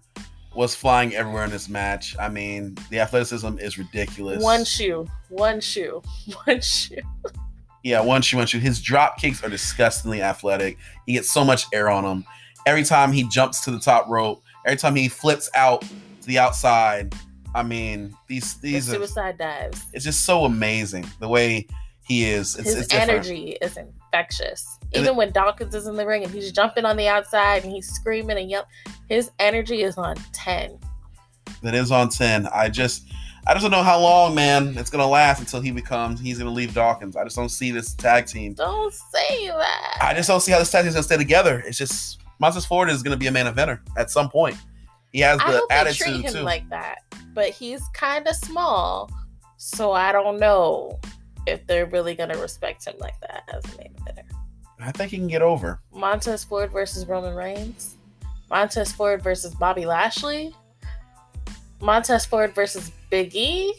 was 0.55 0.73
flying 0.73 1.13
everywhere 1.13 1.43
in 1.43 1.51
this 1.51 1.69
match. 1.69 2.15
I 2.19 2.29
mean, 2.29 2.77
the 2.89 2.99
athleticism 2.99 3.59
is 3.59 3.77
ridiculous. 3.77 4.43
One 4.43 4.65
shoe, 4.65 5.07
one 5.29 5.61
shoe, 5.61 6.01
one 6.45 6.61
shoe. 6.61 6.97
Yeah, 7.83 8.01
one 8.01 8.21
shoe, 8.21 8.37
one 8.37 8.47
shoe. 8.47 8.59
His 8.59 8.81
drop 8.81 9.17
kicks 9.17 9.43
are 9.43 9.49
disgustingly 9.49 10.21
athletic. 10.21 10.77
He 11.05 11.13
gets 11.13 11.31
so 11.31 11.45
much 11.45 11.65
air 11.73 11.89
on 11.89 12.03
him. 12.03 12.25
Every 12.65 12.83
time 12.83 13.11
he 13.11 13.23
jumps 13.23 13.61
to 13.65 13.71
the 13.71 13.79
top 13.79 14.07
rope, 14.09 14.43
every 14.65 14.77
time 14.77 14.95
he 14.95 15.07
flips 15.07 15.49
out 15.55 15.81
to 15.81 16.27
the 16.27 16.39
outside. 16.39 17.13
I 17.55 17.63
mean, 17.63 18.15
these 18.27 18.55
The 18.59 18.73
these 18.73 18.89
are 18.89 18.95
suicide 18.95 19.37
dives. 19.39 19.83
it's 19.93 20.05
just 20.05 20.23
so 20.25 20.45
amazing 20.45 21.05
the 21.19 21.27
way 21.27 21.65
he 22.03 22.25
is. 22.25 22.55
It's, 22.57 22.67
His 22.73 22.77
it's 22.85 22.93
energy 22.93 23.57
is 23.61 23.75
infectious. 23.77 24.77
Even 24.93 25.15
when 25.15 25.31
Dawkins 25.31 25.73
is 25.73 25.87
in 25.87 25.95
the 25.95 26.05
ring 26.05 26.23
and 26.23 26.31
he's 26.31 26.51
jumping 26.51 26.85
on 26.85 26.95
the 26.97 27.07
outside 27.07 27.63
and 27.63 27.71
he's 27.71 27.87
screaming 27.91 28.37
and 28.37 28.49
yelling, 28.49 28.67
his 29.07 29.31
energy 29.39 29.81
is 29.81 29.97
on 29.97 30.15
ten. 30.33 30.77
that 31.63 31.73
is 31.75 31.91
on 31.91 32.09
10. 32.09 32.47
I 32.47 32.69
just 32.69 33.03
I 33.47 33.53
just 33.53 33.63
don't 33.63 33.71
know 33.71 33.81
how 33.83 33.99
long, 33.99 34.35
man, 34.35 34.77
it's 34.77 34.89
gonna 34.91 35.07
last 35.07 35.39
until 35.39 35.61
he 35.61 35.71
becomes 35.71 36.19
he's 36.19 36.37
gonna 36.37 36.51
leave 36.51 36.73
Dawkins. 36.75 37.15
I 37.15 37.23
just 37.23 37.35
don't 37.35 37.49
see 37.49 37.71
this 37.71 37.93
tag 37.95 38.27
team. 38.27 38.53
Don't 38.53 38.93
say 38.93 39.47
that. 39.47 39.97
I 40.01 40.13
just 40.13 40.27
don't 40.29 40.39
see 40.41 40.51
how 40.51 40.59
this 40.59 40.69
tag 40.71 40.83
team's 40.83 40.93
gonna 40.93 41.03
stay 41.03 41.17
together. 41.17 41.63
It's 41.65 41.77
just 41.79 42.19
Montez 42.39 42.65
Ford 42.65 42.89
is 42.89 43.03
gonna 43.03 43.17
be 43.17 43.27
a 43.27 43.31
main 43.31 43.45
eventer 43.45 43.79
at 43.97 44.09
some 44.09 44.29
point. 44.29 44.57
He 45.11 45.19
has 45.21 45.39
I 45.41 45.51
the 45.51 45.57
hope 45.59 45.69
they 45.69 45.75
treat 45.75 45.87
attitude 45.87 46.25
him 46.25 46.33
too. 46.33 46.41
like 46.41 46.67
that, 46.69 46.99
but 47.33 47.49
he's 47.49 47.81
kind 47.93 48.27
of 48.27 48.35
small, 48.35 49.09
so 49.57 49.91
I 49.91 50.11
don't 50.11 50.39
know 50.39 50.99
if 51.47 51.65
they're 51.67 51.87
really 51.87 52.15
gonna 52.15 52.37
respect 52.37 52.85
him 52.85 52.95
like 52.99 53.19
that 53.21 53.43
as 53.53 53.63
a 53.73 53.77
main 53.77 53.93
eventer. 54.01 54.23
I 54.79 54.91
think 54.91 55.11
he 55.11 55.17
can 55.17 55.27
get 55.27 55.41
over. 55.41 55.81
Montez 55.93 56.43
Ford 56.43 56.71
versus 56.71 57.05
Roman 57.05 57.35
Reigns, 57.35 57.95
Montez 58.49 58.91
Ford 58.93 59.21
versus 59.21 59.53
Bobby 59.55 59.85
Lashley, 59.85 60.55
Montez 61.81 62.25
Ford 62.25 62.53
versus 62.55 62.91
Big 63.09 63.35
E. 63.35 63.73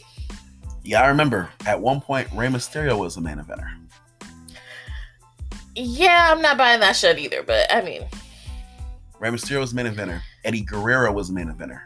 Yeah, 0.83 1.01
I 1.01 1.07
remember 1.07 1.49
at 1.65 1.79
one 1.79 2.01
point 2.01 2.27
Rey 2.33 2.47
Mysterio 2.47 2.97
was 2.97 3.17
a 3.17 3.21
main 3.21 3.37
eventer. 3.37 3.69
Yeah, 5.75 6.29
I'm 6.31 6.41
not 6.41 6.57
buying 6.57 6.81
that 6.81 6.95
shit 6.95 7.17
either, 7.17 7.43
but 7.43 7.73
I 7.73 7.81
mean, 7.81 8.03
Rey 9.21 9.29
Mysterio 9.29 9.59
was 9.59 9.71
a 9.71 9.75
main 9.75 9.85
eventer. 9.85 10.19
Eddie 10.43 10.63
Guerrero 10.63 11.11
was 11.11 11.29
a 11.29 11.33
main 11.33 11.45
eventer. 11.45 11.81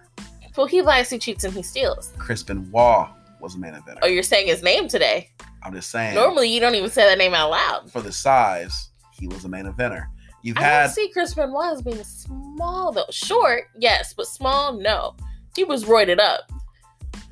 well, 0.56 0.68
he 0.68 0.82
lies, 0.82 1.10
he 1.10 1.20
cheats, 1.20 1.44
and 1.44 1.54
he 1.54 1.62
steals. 1.62 2.14
Chris 2.18 2.42
Benoit 2.42 3.10
was 3.42 3.56
a 3.56 3.60
main 3.60 3.74
eventer. 3.74 4.00
Oh, 4.02 4.08
you're 4.08 4.24
saying 4.24 4.48
his 4.48 4.64
name 4.64 4.88
today. 4.88 5.32
I'm 5.62 5.74
just 5.74 5.92
saying. 5.92 6.16
Normally, 6.16 6.48
you 6.48 6.62
don't 6.62 6.76
even 6.76 6.90
say 6.90 7.04
that 7.04 7.18
name 7.18 7.34
out 7.34 7.52
loud. 7.52 7.92
for 7.92 8.02
the 8.02 8.14
size, 8.14 8.90
he 9.12 9.28
was 9.28 9.44
a 9.44 9.50
main 9.50 9.66
eventer. 9.66 10.08
You've 10.44 10.58
I 10.58 10.62
had 10.62 10.88
see 10.92 11.10
Chris 11.10 11.34
Benoit 11.34 11.74
as 11.74 11.82
being 11.82 12.02
small 12.06 12.94
though. 12.94 13.04
Short, 13.10 13.66
yes, 13.78 14.14
but 14.14 14.28
small, 14.28 14.80
no. 14.80 15.16
He 15.58 15.66
was 15.66 15.84
roided 15.84 16.20
up. 16.20 16.50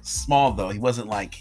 small 0.02 0.52
though. 0.52 0.70
He 0.70 0.80
wasn't 0.80 1.08
like 1.08 1.36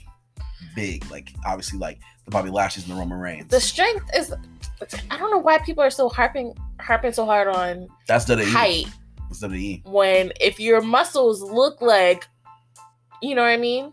big, 0.77 1.11
like 1.11 1.33
obviously 1.45 1.81
like 1.81 1.99
the 2.27 2.31
Bobby 2.31 2.51
Lashley's 2.51 2.87
and 2.87 2.95
the 2.95 3.01
Roman 3.01 3.19
Reigns. 3.19 3.49
The 3.49 3.61
strength 3.61 4.09
is. 4.15 4.33
I 5.11 5.19
don't 5.19 5.31
know 5.31 5.39
why 5.39 5.59
people 5.59 5.83
are 5.83 5.91
so 5.91 6.09
harping 6.09 6.55
harping 6.81 7.13
so 7.13 7.25
hard 7.25 7.49
on 7.49 7.89
That's 8.09 8.25
WWE. 8.25 8.45
height 8.53 8.87
That's 9.29 9.43
WWE. 9.43 9.85
when 9.87 10.33
if 10.41 10.59
your 10.59 10.81
muscles 10.81 11.41
look 11.43 11.81
like, 11.81 12.27
you 13.21 13.35
know 13.35 13.43
what 13.43 13.49
I 13.49 13.57
mean, 13.57 13.93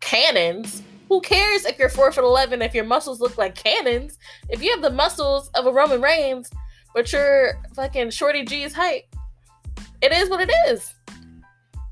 cannons. 0.00 0.82
Who 1.08 1.20
cares 1.20 1.64
if 1.64 1.76
you're 1.78 1.88
four 1.88 2.12
foot 2.12 2.24
eleven 2.24 2.62
if 2.62 2.74
your 2.74 2.84
muscles 2.84 3.20
look 3.20 3.36
like 3.36 3.54
cannons? 3.56 4.18
If 4.48 4.62
you 4.62 4.70
have 4.70 4.82
the 4.82 4.90
muscles 4.90 5.50
of 5.54 5.66
a 5.66 5.72
Roman 5.72 6.00
Reigns, 6.00 6.48
but 6.94 7.12
you're 7.12 7.60
fucking 7.74 8.10
Shorty 8.10 8.44
G's 8.44 8.72
height, 8.72 9.04
it 10.02 10.12
is 10.12 10.30
what 10.30 10.40
it 10.40 10.52
is. 10.68 10.94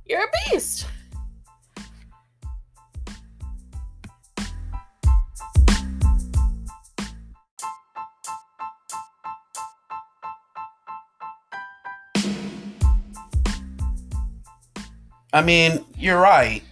You're 0.06 0.22
a 0.22 0.30
beast. 0.50 0.86
I 15.38 15.42
mean, 15.42 15.84
you're 15.96 16.20
right. 16.20 16.64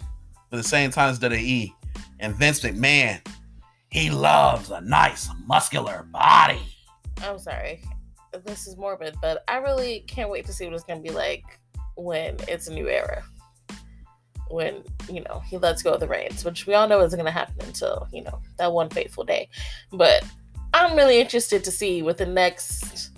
But 0.51 0.57
at 0.57 0.65
the 0.65 0.69
same 0.69 0.91
time 0.91 1.11
as 1.11 1.21
WWE 1.21 1.73
and 2.19 2.35
Vince 2.35 2.59
McMahon, 2.63 3.25
he 3.91 4.11
loves 4.11 4.71
a 4.71 4.81
nice 4.81 5.29
muscular 5.47 6.05
body. 6.11 6.61
I'm 7.23 7.39
sorry. 7.39 7.81
This 8.45 8.67
is 8.67 8.77
morbid, 8.77 9.19
but 9.23 9.45
I 9.47 9.59
really 9.59 10.01
can't 10.09 10.31
wait 10.31 10.47
to 10.47 10.53
see 10.53 10.65
what 10.65 10.75
it's 10.75 10.83
going 10.83 11.01
to 11.01 11.09
be 11.09 11.15
like 11.15 11.45
when 11.95 12.39
it's 12.49 12.67
a 12.67 12.75
new 12.75 12.89
era. 12.89 13.23
When, 14.51 14.83
you 15.09 15.21
know, 15.21 15.45
he 15.47 15.59
lets 15.59 15.85
go 15.85 15.93
of 15.93 16.01
the 16.01 16.09
reins, 16.09 16.45
which 16.45 16.67
we 16.67 16.75
all 16.75 16.89
know 16.89 17.01
isn't 17.03 17.17
going 17.17 17.25
to 17.25 17.31
happen 17.31 17.65
until, 17.69 18.09
you 18.13 18.25
know, 18.25 18.41
that 18.59 18.73
one 18.73 18.91
fateful 18.91 19.23
day. 19.23 19.49
But 19.93 20.25
I'm 20.75 20.97
really 20.97 21.21
interested 21.21 21.63
to 21.63 21.71
see 21.71 22.03
what 22.03 22.19
the 22.19 22.27
next 22.27 23.16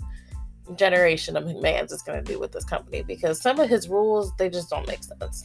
generation 0.75 1.35
of 1.35 1.43
McMahon's 1.43 1.91
is 1.91 2.01
going 2.01 2.23
to 2.23 2.31
do 2.31 2.39
with 2.39 2.51
this 2.51 2.65
company 2.65 3.03
because 3.03 3.41
some 3.41 3.59
of 3.59 3.69
his 3.69 3.89
rules, 3.89 4.35
they 4.37 4.49
just 4.49 4.69
don't 4.69 4.87
make 4.87 5.03
sense. 5.03 5.43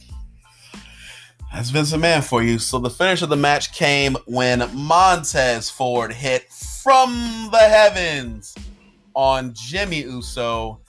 That's 1.53 1.69
Vince 1.69 1.93
McMahon 1.93 2.23
for 2.23 2.43
you. 2.43 2.59
So 2.59 2.79
the 2.79 2.89
finish 2.89 3.21
of 3.21 3.29
the 3.29 3.37
match 3.37 3.71
came 3.73 4.17
when 4.25 4.69
Montez 4.73 5.69
Ford 5.69 6.11
hit 6.11 6.51
from 6.51 7.49
the 7.51 7.57
heavens 7.57 8.55
on 9.13 9.53
Jimmy 9.53 10.01
Uso. 10.01 10.81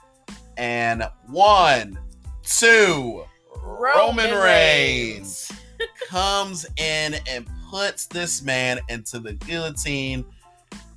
And 0.57 1.09
one, 1.27 1.99
two, 2.43 3.25
Roman, 3.63 4.31
Roman 4.31 4.43
Reigns 4.43 5.53
comes 6.09 6.67
in 6.77 7.15
and 7.29 7.47
puts 7.71 8.07
this 8.07 8.43
man 8.43 8.81
into 8.89 9.19
the 9.19 9.35
guillotine. 9.35 10.25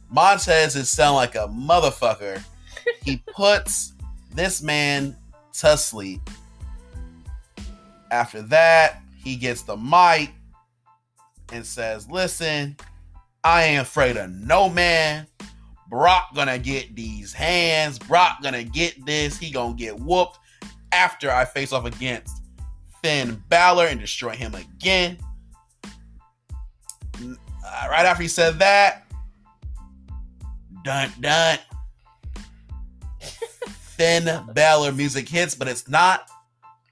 Montez 0.10 0.76
is 0.76 0.90
sound 0.90 1.16
like 1.16 1.36
a 1.36 1.48
motherfucker. 1.48 2.44
He 3.04 3.24
puts 3.34 3.94
this 4.34 4.62
man 4.62 5.16
to 5.54 5.78
sleep. 5.78 6.22
After 8.12 8.42
that, 8.44 9.02
he 9.24 9.36
gets 9.36 9.62
the 9.62 9.78
mic 9.78 10.32
and 11.52 11.66
says, 11.66 12.10
Listen, 12.10 12.76
I 13.44 13.64
ain't 13.64 13.82
afraid 13.82 14.18
of 14.18 14.30
no 14.30 14.70
man. 14.70 15.28
Brock 15.90 16.36
gonna 16.36 16.60
get 16.60 16.96
these 16.96 17.34
hands. 17.34 17.98
Brock 17.98 18.42
gonna 18.44 18.64
get 18.64 19.06
this. 19.06 19.38
He 19.38 19.52
gonna 19.52 19.74
get 19.74 20.00
whooped 20.00 20.38
after 20.92 21.32
I 21.32 21.46
face 21.46 21.74
off 21.74 21.86
against 21.86 22.44
Finn 23.04 23.42
Balor 23.50 23.88
and 23.88 24.00
destroy 24.00 24.32
him 24.32 24.54
again. 24.56 25.18
Uh, 27.16 27.88
right 27.90 28.06
after 28.06 28.24
he 28.24 28.30
said 28.30 28.60
that, 28.60 29.06
dun 30.84 31.12
dun. 31.20 31.58
Finn 34.00 34.46
Balor 34.54 34.94
music 34.94 35.28
hits, 35.28 35.54
but 35.54 35.68
it's 35.68 35.90
not 35.90 36.30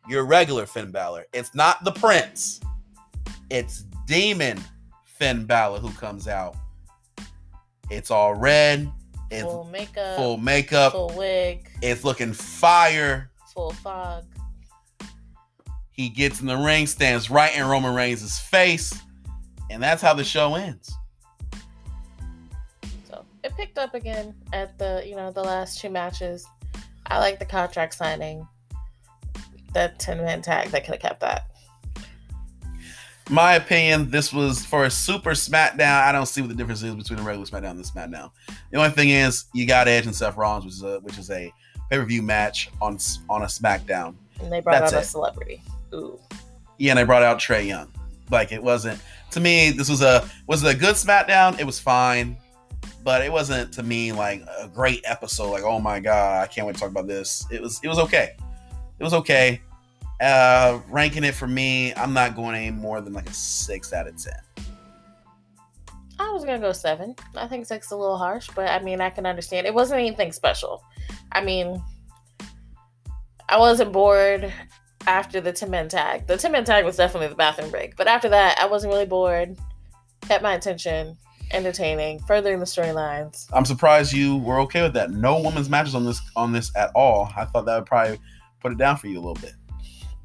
your 0.09 0.25
regular 0.25 0.65
Finn 0.65 0.91
Balor. 0.91 1.25
It's 1.31 1.55
not 1.55 1.81
the 1.85 1.91
Prince. 1.93 2.59
It's 3.49 3.85
Demon 4.07 4.59
Finn 5.05 5.45
Balor 5.45 5.79
who 5.79 5.89
comes 5.91 6.27
out. 6.27 6.57
It's 7.89 8.11
all 8.11 8.35
red. 8.35 8.91
It's 9.31 9.43
full 9.43 9.63
makeup. 9.63 10.17
Full 10.17 10.35
makeup. 10.35 10.91
Full 10.91 11.13
wig. 11.15 11.69
It's 11.81 12.03
looking 12.03 12.33
fire. 12.33 13.31
Full 13.53 13.71
fog. 13.71 14.25
He 15.91 16.09
gets 16.09 16.41
in 16.41 16.47
the 16.47 16.57
ring, 16.57 16.87
stands 16.87 17.29
right 17.29 17.55
in 17.55 17.65
Roman 17.65 17.95
Reigns' 17.95 18.37
face, 18.37 19.01
and 19.71 19.81
that's 19.81 20.01
how 20.01 20.13
the 20.13 20.25
show 20.25 20.55
ends. 20.55 20.93
So 23.09 23.23
it 23.45 23.55
picked 23.55 23.77
up 23.77 23.95
again 23.95 24.35
at 24.51 24.77
the 24.77 25.03
you 25.05 25.15
know 25.15 25.31
the 25.31 25.41
last 25.41 25.79
two 25.79 25.89
matches. 25.89 26.45
I 27.07 27.19
like 27.19 27.39
the 27.39 27.45
contract 27.45 27.93
signing. 27.93 28.47
That 29.73 29.99
ten 29.99 30.17
man 30.17 30.41
tag, 30.41 30.69
they 30.69 30.79
could 30.79 30.95
have 30.95 31.01
kept 31.01 31.19
that 31.21 31.47
my 33.29 33.55
opinion, 33.55 34.09
this 34.09 34.31
was 34.31 34.65
for 34.65 34.85
a 34.85 34.91
super 34.91 35.31
SmackDown. 35.31 36.03
I 36.03 36.11
don't 36.11 36.25
see 36.25 36.41
what 36.41 36.49
the 36.49 36.55
difference 36.55 36.83
is 36.83 36.95
between 36.95 37.19
a 37.19 37.21
regular 37.21 37.45
SmackDown 37.45 37.71
and 37.71 37.79
the 37.79 37.83
SmackDown. 37.83 38.31
The 38.71 38.77
only 38.77 38.91
thing 38.91 39.09
is, 39.09 39.45
you 39.53 39.65
got 39.65 39.87
Edge 39.87 40.05
and 40.05 40.15
Seth 40.15 40.37
Rollins, 40.37 40.65
which 40.65 40.73
is 40.75 40.83
a 40.83 40.99
which 40.99 41.17
is 41.17 41.29
a 41.29 41.51
pay 41.89 41.97
per 41.97 42.05
view 42.05 42.21
match 42.21 42.69
on 42.81 42.97
on 43.29 43.43
a 43.43 43.45
SmackDown. 43.45 44.15
And 44.41 44.51
they 44.51 44.61
brought 44.61 44.79
That's 44.79 44.93
out 44.93 44.99
it. 44.99 45.05
a 45.05 45.07
celebrity. 45.07 45.61
Ooh. 45.93 46.19
Yeah, 46.77 46.91
and 46.91 46.99
they 46.99 47.03
brought 47.03 47.23
out 47.23 47.39
Trae 47.39 47.65
Young. 47.65 47.91
Like 48.29 48.51
it 48.51 48.61
wasn't 48.61 49.01
to 49.31 49.39
me. 49.39 49.71
This 49.71 49.89
was 49.89 50.01
a 50.01 50.29
was 50.47 50.63
it 50.63 50.75
a 50.75 50.77
good 50.77 50.95
SmackDown. 50.95 51.59
It 51.59 51.65
was 51.65 51.79
fine, 51.79 52.37
but 53.07 53.21
it 53.21 53.31
wasn't 53.31 53.71
to 53.71 53.83
me 53.83 54.11
like 54.11 54.43
a 54.59 54.67
great 54.67 55.01
episode. 55.05 55.49
Like 55.49 55.63
oh 55.63 55.79
my 55.79 56.01
god, 56.01 56.43
I 56.43 56.47
can't 56.47 56.67
wait 56.67 56.73
to 56.73 56.81
talk 56.81 56.89
about 56.89 57.07
this. 57.07 57.47
It 57.49 57.61
was 57.61 57.79
it 57.81 57.87
was 57.87 57.99
okay. 57.99 58.35
It 58.99 59.03
was 59.03 59.13
okay. 59.13 59.61
Uh, 60.19 60.81
ranking 60.89 61.23
it 61.23 61.33
for 61.33 61.47
me, 61.47 61.93
I'm 61.93 62.11
not 62.11 62.35
going 62.35 62.53
any 62.53 62.69
more 62.69 62.99
than 62.99 63.13
like 63.13 63.29
a 63.29 63.33
six 63.33 63.93
out 63.93 64.09
of 64.09 64.21
ten. 64.21 64.65
I 66.19 66.29
was 66.33 66.43
gonna 66.43 66.59
go 66.59 66.73
seven. 66.73 67.15
I 67.33 67.47
think 67.47 67.65
six 67.65 67.85
is 67.85 67.91
a 67.93 67.95
little 67.95 68.17
harsh, 68.17 68.49
but 68.53 68.67
I 68.67 68.83
mean 68.83 68.99
I 68.99 69.09
can 69.09 69.25
understand. 69.25 69.67
It 69.67 69.73
wasn't 69.73 70.01
anything 70.01 70.33
special. 70.33 70.83
I 71.31 71.41
mean, 71.41 71.81
I 73.47 73.57
wasn't 73.57 73.93
bored 73.93 74.51
after 75.05 75.39
the 75.39 75.53
10 75.53 75.69
man 75.69 75.87
tag. 75.87 76.27
The 76.27 76.35
10 76.35 76.51
man 76.51 76.65
tag 76.65 76.83
was 76.83 76.97
definitely 76.97 77.29
the 77.29 77.35
bathroom 77.35 77.71
break, 77.71 77.95
but 77.95 78.07
after 78.07 78.27
that, 78.27 78.59
I 78.59 78.65
wasn't 78.65 78.91
really 78.91 79.05
bored. 79.05 79.55
Kept 80.23 80.43
my 80.43 80.55
attention, 80.55 81.17
entertaining, 81.51 82.19
furthering 82.19 82.59
the 82.59 82.65
storylines. 82.65 83.47
I'm 83.53 83.65
surprised 83.65 84.13
you 84.13 84.37
were 84.37 84.59
okay 84.61 84.83
with 84.83 84.93
that. 84.93 85.11
No 85.11 85.39
women's 85.41 85.69
matches 85.69 85.95
on 85.95 86.05
this 86.05 86.21
on 86.35 86.51
this 86.51 86.71
at 86.75 86.91
all. 86.95 87.31
I 87.35 87.45
thought 87.45 87.65
that 87.65 87.75
would 87.75 87.85
probably 87.85 88.19
put 88.59 88.71
it 88.71 88.77
down 88.77 88.97
for 88.97 89.07
you 89.07 89.17
a 89.17 89.21
little 89.21 89.35
bit 89.35 89.53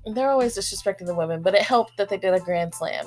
they're 0.06 0.30
always 0.30 0.56
disrespecting 0.56 1.06
the 1.06 1.14
women, 1.14 1.42
but 1.42 1.54
it 1.54 1.62
helped 1.62 1.96
that 1.96 2.08
they 2.08 2.16
did 2.16 2.34
a 2.34 2.40
Glam 2.40 2.72
Slam 2.72 3.06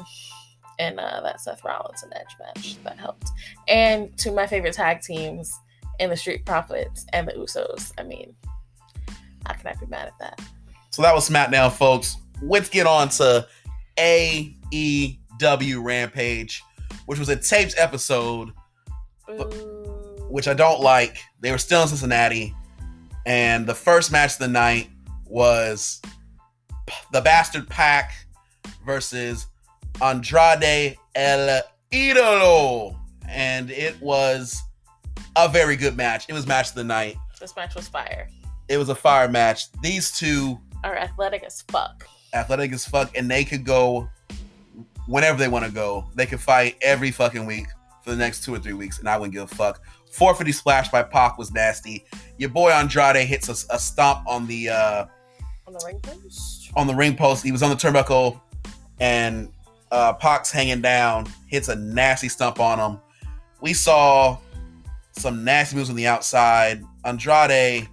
in 0.80 1.00
uh, 1.00 1.22
that 1.24 1.42
Seth 1.42 1.64
Rollins 1.64 2.04
and 2.04 2.14
Edge 2.16 2.36
match. 2.40 2.82
That 2.84 2.98
helped. 2.98 3.30
And 3.68 4.18
to 4.20 4.32
my 4.32 4.48
favorite 4.48 4.74
tag 4.74 5.02
teams 5.02 5.58
in 6.00 6.10
the 6.10 6.18
Street 6.18 6.46
Profits 6.46 7.06
and 7.14 7.28
the 7.28 7.34
Usos. 7.34 7.92
I 7.98 8.04
mean, 8.04 8.36
how 9.46 9.54
can 9.54 9.68
I 9.68 9.74
be 9.74 9.86
mad 9.88 10.08
at 10.08 10.18
that? 10.20 10.42
So 10.92 11.02
that 11.02 11.14
was 11.14 11.30
SmackDown, 11.30 11.72
folks. 11.72 12.18
Let's 12.42 12.70
get 12.70 12.88
on 12.88 13.10
to 13.10 13.48
AEW 13.98 15.84
Rampage, 15.84 16.64
which 17.06 17.20
was 17.20 17.30
a 17.30 17.36
taped 17.36 17.76
episode, 17.78 18.52
but, 19.28 19.54
which 20.30 20.48
I 20.48 20.54
don't 20.54 20.82
like. 20.82 21.18
They 21.40 21.52
were 21.52 21.58
still 21.58 21.82
in 21.82 21.88
Cincinnati, 21.88 22.54
and 23.26 23.66
the 23.66 23.76
first 23.76 24.12
match 24.12 24.34
of 24.34 24.40
the 24.40 24.48
night 24.48 24.90
was 25.26 26.02
the 27.12 27.22
Bastard 27.22 27.68
Pac 27.68 28.14
versus 28.86 29.48
Andrade 30.02 30.98
El 31.16 31.62
Idolo. 31.92 32.96
And 33.28 33.72
it 33.72 34.00
was 34.02 34.62
a 35.36 35.50
very 35.50 35.76
good 35.76 35.98
match. 35.98 36.26
It 36.30 36.34
was 36.34 36.46
match 36.46 36.70
of 36.70 36.76
the 36.76 36.84
night. 36.84 37.16
This 37.40 37.56
match 37.56 37.76
was 37.76 37.88
fire. 37.88 38.30
It 38.70 38.78
was 38.78 38.90
a 38.90 38.96
fire 38.96 39.28
match. 39.28 39.72
These 39.82 40.12
two 40.12 40.60
are 40.84 40.96
athletic 40.96 41.44
as 41.44 41.64
fuck. 41.64 42.08
Athletic 42.34 42.72
as 42.74 42.86
fuck, 42.86 43.18
and 43.18 43.30
they 43.30 43.44
could 43.44 43.66
go 43.66 44.10
whenever 45.08 45.38
they 45.38 45.48
want 45.48 45.66
to 45.66 45.72
go. 45.72 46.06
They 46.16 46.26
can 46.26 46.38
fight 46.38 46.78
every 46.82 47.12
fucking 47.12 47.46
week 47.46 47.68
for 48.02 48.12
the 48.12 48.18
next 48.18 48.44
two 48.44 48.54
or 48.54 48.60
three 48.60 48.74
weeks, 48.74 49.00
and 49.00 49.10
I 49.10 49.18
wouldn't 49.18 49.34
give 49.34 49.44
a 49.44 49.56
fuck. 49.56 49.82
450 50.12 50.52
splash 50.52 50.90
by 50.90 51.04
Pac 51.04 51.38
was 51.38 51.52
nasty. 51.52 52.06
Your 52.38 52.50
boy 52.50 52.72
Andrade 52.72 53.28
hits 53.28 53.50
a, 53.50 53.76
a 53.76 53.80
stomp 53.80 54.28
on 54.28 54.48
the 54.48 54.70
uh, 54.70 55.06
on 55.68 55.74
the 55.74 55.84
ring 55.86 56.00
post 56.00 56.72
on 56.76 56.88
the 56.88 56.96
ring 56.96 57.16
post. 57.16 57.44
He 57.44 57.52
was 57.52 57.64
on 57.64 57.70
the 57.70 57.76
turnbuckle, 57.76 58.40
and 59.00 59.52
uh, 59.92 60.14
Pac's 60.14 60.52
hanging 60.52 60.82
down, 60.82 61.28
hits 61.48 61.68
a 61.70 61.76
nasty 61.76 62.30
stump 62.30 62.60
on 62.60 62.80
him. 62.80 63.00
We 63.62 63.74
saw 63.74 64.38
some 65.14 65.44
nasty 65.44 65.76
moves 65.76 65.90
on 65.90 65.96
the 65.96 66.08
outside. 66.08 66.84
Andrade 67.04 67.88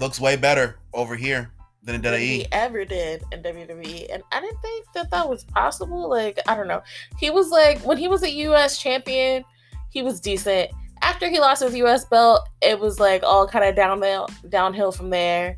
looks 0.00 0.20
way 0.20 0.36
better 0.36 0.78
over 0.92 1.14
here 1.16 1.52
than 1.82 1.94
in 1.96 2.02
WWE. 2.02 2.18
He 2.18 2.46
ever 2.52 2.84
did 2.84 3.22
in 3.32 3.42
WWE, 3.42 4.12
and 4.12 4.22
I 4.32 4.40
didn't 4.40 4.60
think 4.60 4.86
that 4.94 5.10
that 5.10 5.28
was 5.28 5.44
possible. 5.44 6.08
Like 6.08 6.38
I 6.46 6.54
don't 6.54 6.68
know, 6.68 6.82
he 7.18 7.30
was 7.30 7.50
like 7.50 7.80
when 7.80 7.98
he 7.98 8.08
was 8.08 8.22
a 8.22 8.30
U.S. 8.30 8.78
champion, 8.78 9.44
he 9.90 10.02
was 10.02 10.20
decent. 10.20 10.70
After 11.02 11.30
he 11.30 11.40
lost 11.40 11.62
his 11.62 11.74
U.S. 11.76 12.04
belt, 12.04 12.46
it 12.60 12.78
was 12.78 13.00
like 13.00 13.22
all 13.22 13.48
kind 13.48 13.64
of 13.64 13.74
downhill, 13.74 14.28
downhill 14.48 14.92
from 14.92 15.08
there 15.10 15.56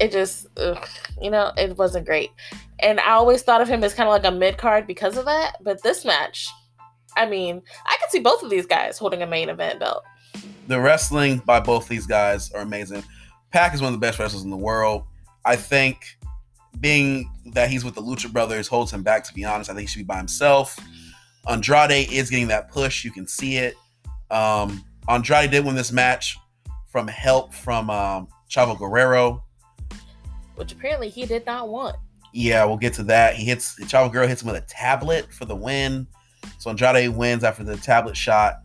it 0.00 0.12
just, 0.12 0.46
ugh, 0.56 0.84
you 1.20 1.30
know, 1.30 1.52
it 1.56 1.76
wasn't 1.76 2.06
great. 2.06 2.30
And 2.80 2.98
I 3.00 3.12
always 3.12 3.42
thought 3.42 3.60
of 3.60 3.68
him 3.68 3.84
as 3.84 3.94
kind 3.94 4.08
of 4.08 4.12
like 4.12 4.24
a 4.24 4.36
mid 4.36 4.58
card 4.58 4.86
because 4.86 5.16
of 5.16 5.24
that. 5.26 5.56
But 5.62 5.82
this 5.82 6.04
match, 6.04 6.48
I 7.16 7.26
mean, 7.26 7.62
I 7.86 7.96
could 8.00 8.10
see 8.10 8.20
both 8.20 8.42
of 8.42 8.50
these 8.50 8.66
guys 8.66 8.98
holding 8.98 9.22
a 9.22 9.26
main 9.26 9.48
event 9.48 9.78
belt. 9.78 10.02
The 10.66 10.80
wrestling 10.80 11.38
by 11.44 11.60
both 11.60 11.88
these 11.88 12.06
guys 12.06 12.50
are 12.52 12.62
amazing. 12.62 13.04
Pac 13.52 13.74
is 13.74 13.82
one 13.82 13.92
of 13.92 14.00
the 14.00 14.04
best 14.04 14.18
wrestlers 14.18 14.44
in 14.44 14.50
the 14.50 14.56
world. 14.56 15.04
I 15.44 15.56
think 15.56 16.18
being 16.80 17.30
that 17.52 17.70
he's 17.70 17.84
with 17.84 17.94
the 17.94 18.00
Lucha 18.00 18.32
Brothers 18.32 18.66
holds 18.66 18.92
him 18.92 19.02
back. 19.02 19.24
To 19.24 19.34
be 19.34 19.44
honest, 19.44 19.70
I 19.70 19.74
think 19.74 19.88
he 19.88 19.92
should 19.92 19.98
be 19.98 20.04
by 20.04 20.16
himself. 20.16 20.78
Andrade 21.48 22.10
is 22.10 22.30
getting 22.30 22.48
that 22.48 22.70
push. 22.70 23.04
You 23.04 23.10
can 23.10 23.26
see 23.26 23.56
it. 23.56 23.74
Um, 24.30 24.84
Andrade 25.08 25.50
did 25.50 25.64
win 25.64 25.74
this 25.74 25.92
match 25.92 26.38
from 26.88 27.08
help 27.08 27.52
from 27.52 27.90
um, 27.90 28.28
Chavo 28.48 28.78
Guerrero. 28.78 29.42
Which 30.54 30.72
apparently 30.72 31.08
he 31.08 31.26
did 31.26 31.44
not 31.44 31.68
want. 31.68 31.96
Yeah, 32.32 32.64
we'll 32.64 32.78
get 32.78 32.94
to 32.94 33.02
that. 33.04 33.34
He 33.34 33.44
hits 33.44 33.78
Chavo 33.80 34.10
Guerrero 34.10 34.28
hits 34.28 34.42
him 34.42 34.48
with 34.48 34.62
a 34.62 34.66
tablet 34.66 35.32
for 35.32 35.44
the 35.44 35.56
win. 35.56 36.06
So 36.58 36.70
Andrade 36.70 37.10
wins 37.10 37.44
after 37.44 37.64
the 37.64 37.76
tablet 37.76 38.16
shot. 38.16 38.60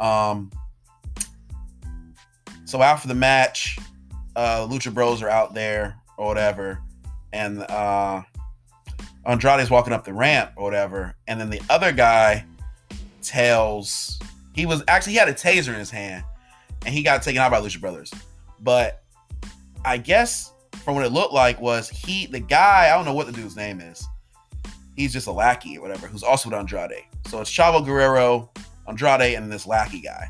Um, 0.00 0.50
so 2.64 2.82
after 2.82 3.06
the 3.06 3.14
match, 3.14 3.78
uh, 4.36 4.66
Lucha 4.66 4.92
Bros 4.92 5.22
are 5.22 5.28
out 5.28 5.54
there 5.54 5.96
or 6.16 6.26
whatever, 6.26 6.80
and 7.32 7.62
uh, 7.62 8.22
Andrade's 9.26 9.70
walking 9.70 9.92
up 9.92 10.04
the 10.04 10.12
ramp 10.12 10.52
or 10.56 10.64
whatever, 10.64 11.14
and 11.26 11.40
then 11.40 11.50
the 11.50 11.60
other 11.70 11.92
guy 11.92 12.44
tells 13.22 14.18
he 14.54 14.66
was 14.66 14.82
actually 14.88 15.12
he 15.12 15.18
had 15.18 15.28
a 15.28 15.34
taser 15.34 15.68
in 15.68 15.74
his 15.74 15.90
hand, 15.90 16.24
and 16.84 16.94
he 16.94 17.02
got 17.02 17.22
taken 17.22 17.40
out 17.40 17.50
by 17.50 17.60
Lucha 17.60 17.80
Brothers, 17.80 18.12
but 18.60 19.02
I 19.84 19.98
guess 19.98 20.52
from 20.84 20.94
what 20.94 21.04
it 21.04 21.12
looked 21.12 21.32
like 21.32 21.60
was 21.60 21.88
he 21.88 22.26
the 22.26 22.40
guy 22.40 22.90
I 22.90 22.96
don't 22.96 23.04
know 23.04 23.14
what 23.14 23.26
the 23.26 23.32
dude's 23.32 23.56
name 23.56 23.80
is. 23.80 24.06
He's 24.96 25.12
just 25.12 25.26
a 25.26 25.32
lackey 25.32 25.76
or 25.76 25.80
whatever, 25.80 26.06
who's 26.06 26.22
also 26.22 26.48
with 26.48 26.58
Andrade. 26.58 27.04
So 27.26 27.40
it's 27.40 27.50
Chavo 27.50 27.84
Guerrero, 27.84 28.50
Andrade, 28.86 29.34
and 29.34 29.50
this 29.50 29.66
lackey 29.66 30.00
guy. 30.00 30.28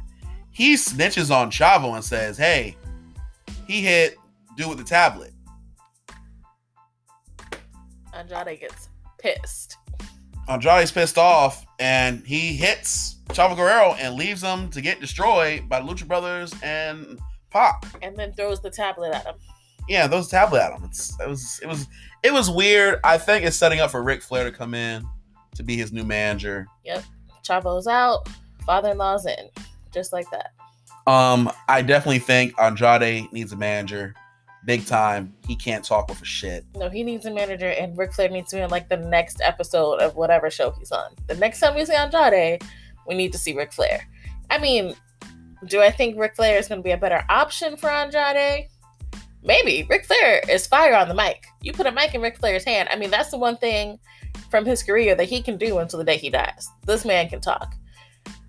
He 0.51 0.75
snitches 0.75 1.35
on 1.35 1.51
Chavo 1.51 1.95
and 1.95 2.05
says, 2.05 2.39
"Hey, 2.39 2.77
he 3.67 3.83
hit 3.83 4.17
dude 4.57 4.69
with 4.69 4.79
the 4.79 4.85
tablet." 4.85 5.33
Andrade 8.13 8.61
gets 8.61 8.89
pissed. 9.19 9.77
Andrade's 10.49 10.93
pissed 10.93 11.19
off 11.19 11.67
and 11.79 12.25
he 12.27 12.55
hits 12.55 13.17
Chavo 13.29 13.57
Guerrero 13.57 13.95
and 13.95 14.15
leaves 14.15 14.43
him 14.43 14.69
to 14.71 14.81
get 14.81 15.01
destroyed 15.01 15.69
by 15.69 15.81
the 15.81 15.87
Lucha 15.87 16.07
Brothers 16.07 16.55
and 16.63 17.19
Pac. 17.51 17.85
And 18.03 18.17
then 18.17 18.33
throws 18.35 18.61
the 18.61 18.71
tablet 18.71 19.15
at 19.15 19.25
him. 19.25 19.35
Yeah, 19.89 20.07
those 20.07 20.29
tablet 20.29 20.61
at 20.61 20.73
him. 20.73 20.85
It's, 20.85 21.19
it 21.21 21.29
was 21.29 21.61
it 21.63 21.67
was 21.67 21.87
it 22.23 22.33
was 22.33 22.51
weird. 22.51 23.01
I 23.05 23.19
think 23.19 23.45
it's 23.45 23.57
setting 23.57 23.81
up 23.81 23.91
for 23.91 24.03
Ric 24.03 24.23
Flair 24.23 24.45
to 24.45 24.53
come 24.53 24.75
in 24.75 25.05
to 25.57 25.63
be 25.63 25.77
his 25.77 25.93
new 25.93 26.05
manager. 26.05 26.67
Yep. 26.85 27.05
Chavo's 27.43 27.87
out, 27.87 28.29
father-in-law's 28.65 29.27
in. 29.27 29.51
Just 29.93 30.13
like 30.13 30.31
that. 30.31 30.53
Um, 31.07 31.51
I 31.69 31.83
definitely 31.83 32.21
think 32.21 32.59
Andrade 32.59 33.31
needs 33.33 33.53
a 33.53 33.57
manager 33.57 34.15
big 34.65 34.87
time. 34.87 35.35
He 35.47 35.57
can't 35.57 35.85
talk 35.85 36.09
with 36.09 36.21
a 36.23 36.25
shit. 36.25 36.65
No, 36.75 36.89
he 36.89 37.03
needs 37.03 37.27
a 37.27 37.31
manager, 37.31 37.69
and 37.69 37.97
Ric 37.97 38.13
Flair 38.13 38.29
needs 38.29 38.51
to 38.51 38.57
be 38.57 38.63
in 38.63 38.71
like 38.71 38.89
the 38.89 38.97
next 38.97 39.41
episode 39.43 40.01
of 40.01 40.17
whatever 40.17 40.51
show 40.51 40.71
he's 40.73 40.93
on. 40.93 41.11
The 41.27 41.35
next 41.37 41.61
time 41.61 41.75
we 41.75 41.85
see 41.85 41.95
Andrade, 41.95 42.63
we 43.07 43.15
need 43.15 43.33
to 43.33 43.39
see 43.39 43.55
Ric 43.55 43.73
Flair. 43.73 44.07
I 44.51 44.59
mean, 44.59 44.95
do 45.67 45.81
I 45.81 45.91
think 45.91 46.19
Ric 46.19 46.37
Flair 46.37 46.59
is 46.59 46.69
going 46.69 46.81
to 46.81 46.85
be 46.85 46.93
a 46.93 46.97
better 46.97 47.25
option 47.29 47.77
for 47.77 47.89
Andrade? 47.91 48.69
Maybe. 49.43 49.87
Ric 49.91 50.07
Flair 50.07 50.41
is 50.49 50.67
fire 50.67 50.95
on 50.95 51.09
the 51.09 51.15
mic. 51.15 51.47
You 51.61 51.73
put 51.73 51.87
a 51.87 51.93
mic 51.93 52.15
in 52.15 52.23
Ric 52.23 52.39
Flair's 52.39 52.65
hand. 52.65 52.89
I 52.91 52.97
mean, 52.97 53.11
that's 53.11 53.31
the 53.31 53.39
one 53.39 53.59
thing 53.59 53.99
from 54.51 54.65
his 54.65 54.83
career 54.83 55.15
that 55.15 55.29
he 55.29 55.43
can 55.43 55.59
do 55.59 55.79
until 55.79 55.99
the 55.99 56.05
day 56.05 56.17
he 56.17 56.31
dies. 56.31 56.69
This 56.87 57.05
man 57.05 57.29
can 57.29 57.41
talk. 57.41 57.75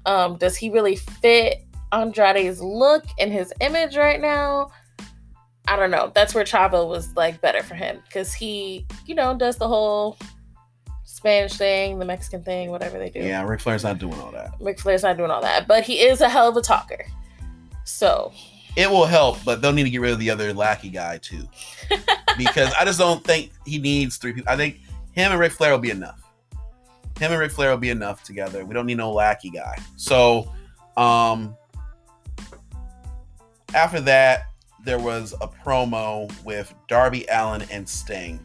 Um, 0.06 0.38
does 0.38 0.56
he 0.56 0.70
really 0.70 0.96
fit 0.96 1.65
Andrade's 1.96 2.62
look 2.62 3.06
and 3.20 3.32
his 3.32 3.54
image 3.62 3.96
right 3.96 4.22
now? 4.22 4.72
I 5.68 5.76
don't 5.76 5.92
know. 5.92 6.12
That's 6.14 6.36
where 6.36 6.44
Chavo 6.44 6.88
was 6.88 7.16
like 7.16 7.42
better 7.42 7.64
for 7.64 7.76
him 7.76 8.02
because 8.06 8.34
he, 8.34 8.86
you 9.06 9.16
know, 9.16 9.36
does 9.36 9.58
the 9.58 9.68
whole 9.68 10.18
Spanish 11.04 11.54
thing, 11.54 11.98
the 11.98 12.06
Mexican 12.06 12.44
thing, 12.44 12.70
whatever 12.70 13.00
they 13.00 13.10
do. 13.10 13.20
Yeah, 13.20 13.44
Ric 13.44 13.62
Flair's 13.62 13.84
not 13.84 13.98
doing 13.98 14.20
all 14.20 14.32
that. 14.32 14.52
Ric 14.60 14.80
Flair's 14.80 15.02
not 15.02 15.18
doing 15.18 15.32
all 15.32 15.42
that, 15.42 15.68
but 15.68 15.84
he 15.84 16.02
is 16.02 16.22
a 16.22 16.30
hell 16.30 16.48
of 16.48 16.58
a 16.58 16.62
talker. 16.62 17.06
So 17.84 18.32
it 18.76 18.90
will 18.90 19.06
help, 19.06 19.44
but 19.44 19.62
they'll 19.62 19.74
need 19.74 19.86
to 19.86 19.90
get 19.90 20.02
rid 20.02 20.12
of 20.12 20.20
the 20.20 20.30
other 20.30 20.54
lackey 20.54 20.90
guy 20.90 21.18
too, 21.18 21.48
because 22.38 22.72
I 22.80 22.86
just 22.86 23.00
don't 23.00 23.24
think 23.24 23.52
he 23.66 23.80
needs 23.80 24.18
three 24.18 24.34
people. 24.34 24.52
I 24.52 24.58
think 24.58 24.82
him 25.14 25.32
and 25.32 25.40
Ric 25.40 25.54
Flair 25.54 25.72
will 25.72 25.80
be 25.80 25.92
enough. 25.92 26.22
Him 27.18 27.32
and 27.32 27.40
Ric 27.40 27.52
Flair 27.52 27.72
will 27.72 27.78
be 27.78 27.90
enough 27.90 28.24
together. 28.24 28.66
We 28.66 28.74
don't 28.74 28.86
need 28.86 28.98
no 28.98 29.12
lackey 29.12 29.50
guy. 29.50 29.78
So, 29.96 30.52
um, 30.98 31.56
after 33.76 34.00
that, 34.02 34.46
there 34.84 35.00
was 35.00 35.34
a 35.42 35.48
promo 35.48 36.32
with 36.44 36.74
Darby 36.88 37.26
Allin 37.30 37.64
and 37.70 37.88
Sting, 37.88 38.40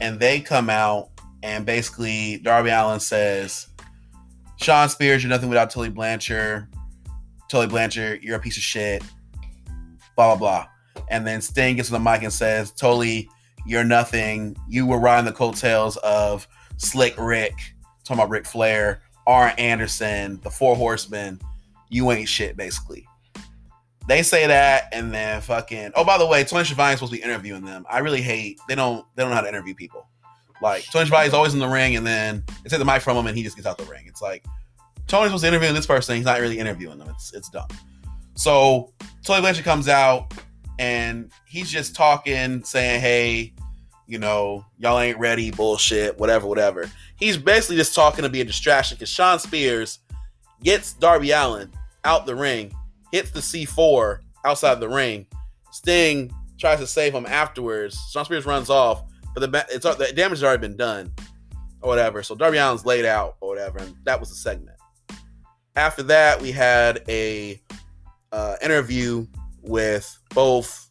and 0.00 0.18
they 0.18 0.40
come 0.40 0.70
out 0.70 1.10
and 1.42 1.66
basically 1.66 2.38
Darby 2.38 2.70
Allin 2.70 3.00
says, 3.00 3.66
"Shawn 4.56 4.88
Spears, 4.88 5.22
you're 5.22 5.30
nothing 5.30 5.48
without 5.48 5.70
Tully 5.70 5.90
Blanchard. 5.90 6.68
Tully 7.48 7.66
Blanchard, 7.66 8.22
you're 8.22 8.36
a 8.36 8.40
piece 8.40 8.56
of 8.56 8.62
shit." 8.62 9.02
Blah 10.16 10.34
blah 10.34 10.36
blah. 10.36 10.66
And 11.10 11.26
then 11.26 11.42
Sting 11.42 11.76
gets 11.76 11.92
on 11.92 12.02
the 12.02 12.10
mic 12.10 12.22
and 12.22 12.32
says, 12.32 12.70
"Tully, 12.70 13.28
you're 13.66 13.84
nothing. 13.84 14.56
You 14.68 14.86
were 14.86 14.98
riding 14.98 15.26
the 15.26 15.32
coattails 15.32 15.96
of 15.98 16.48
Slick 16.76 17.14
Rick, 17.18 17.54
talking 18.04 18.20
about 18.20 18.30
Ric 18.30 18.46
Flair, 18.46 19.02
Arn 19.26 19.52
Anderson, 19.58 20.40
the 20.42 20.50
Four 20.50 20.76
Horsemen. 20.76 21.40
You 21.90 22.10
ain't 22.12 22.28
shit, 22.28 22.56
basically." 22.56 23.06
They 24.08 24.22
say 24.22 24.46
that, 24.46 24.88
and 24.92 25.12
then 25.12 25.40
fucking. 25.40 25.92
Oh, 25.94 26.04
by 26.04 26.18
the 26.18 26.26
way, 26.26 26.42
Tony 26.44 26.64
Schiavone's 26.64 26.98
supposed 26.98 27.12
to 27.12 27.18
be 27.18 27.24
interviewing 27.24 27.64
them. 27.64 27.86
I 27.88 28.00
really 28.00 28.22
hate 28.22 28.58
they 28.68 28.74
don't 28.74 29.06
they 29.14 29.22
don't 29.22 29.30
know 29.30 29.36
how 29.36 29.42
to 29.42 29.48
interview 29.48 29.74
people. 29.74 30.08
Like 30.60 30.84
Tony 30.90 31.06
Schiavone 31.06 31.28
is 31.28 31.34
always 31.34 31.54
in 31.54 31.60
the 31.60 31.68
ring, 31.68 31.96
and 31.96 32.06
then 32.06 32.44
they 32.62 32.68
take 32.68 32.78
the 32.78 32.84
mic 32.84 33.02
from 33.02 33.16
him, 33.16 33.26
and 33.26 33.36
he 33.36 33.44
just 33.44 33.56
gets 33.56 33.66
out 33.66 33.78
the 33.78 33.84
ring. 33.84 34.04
It's 34.06 34.22
like 34.22 34.44
Tony's 35.06 35.28
supposed 35.28 35.42
to 35.42 35.48
interview 35.48 35.72
this 35.72 35.86
person, 35.86 36.16
he's 36.16 36.24
not 36.24 36.40
really 36.40 36.58
interviewing 36.58 36.98
them. 36.98 37.08
It's 37.10 37.32
it's 37.32 37.48
dumb. 37.48 37.68
So 38.34 38.92
Tony 39.24 39.40
Blanchard 39.40 39.64
comes 39.64 39.88
out, 39.88 40.34
and 40.78 41.30
he's 41.46 41.70
just 41.70 41.94
talking, 41.94 42.64
saying, 42.64 43.00
"Hey, 43.00 43.54
you 44.06 44.18
know, 44.18 44.64
y'all 44.78 44.98
ain't 44.98 45.18
ready, 45.18 45.50
bullshit, 45.50 46.18
whatever, 46.18 46.46
whatever." 46.46 46.90
He's 47.16 47.36
basically 47.36 47.76
just 47.76 47.94
talking 47.94 48.22
to 48.22 48.28
be 48.28 48.40
a 48.40 48.44
distraction 48.44 48.96
because 48.96 49.10
Shawn 49.10 49.38
Spears 49.38 50.00
gets 50.62 50.92
Darby 50.94 51.30
Allin 51.30 51.70
out 52.04 52.26
the 52.26 52.34
ring 52.34 52.74
hits 53.12 53.30
the 53.30 53.40
C4 53.40 54.20
outside 54.44 54.80
the 54.80 54.88
ring. 54.88 55.26
Sting 55.70 56.32
tries 56.58 56.80
to 56.80 56.86
save 56.86 57.14
him 57.14 57.26
afterwards. 57.26 57.98
Shawn 58.10 58.24
Spears 58.24 58.46
runs 58.46 58.70
off, 58.70 59.04
but 59.34 59.52
the 59.52 59.66
it's 59.70 59.84
the 59.84 60.12
damage 60.14 60.38
has 60.38 60.44
already 60.44 60.60
been 60.60 60.76
done 60.76 61.12
or 61.82 61.88
whatever. 61.88 62.22
So 62.22 62.34
Darby 62.34 62.58
Allin's 62.58 62.84
laid 62.84 63.04
out 63.04 63.36
or 63.40 63.48
whatever, 63.48 63.78
and 63.78 63.94
that 64.04 64.18
was 64.18 64.30
the 64.30 64.36
segment. 64.36 64.76
After 65.76 66.02
that, 66.04 66.40
we 66.40 66.52
had 66.52 67.02
a 67.08 67.60
uh, 68.30 68.56
interview 68.62 69.26
with 69.62 70.18
both 70.34 70.90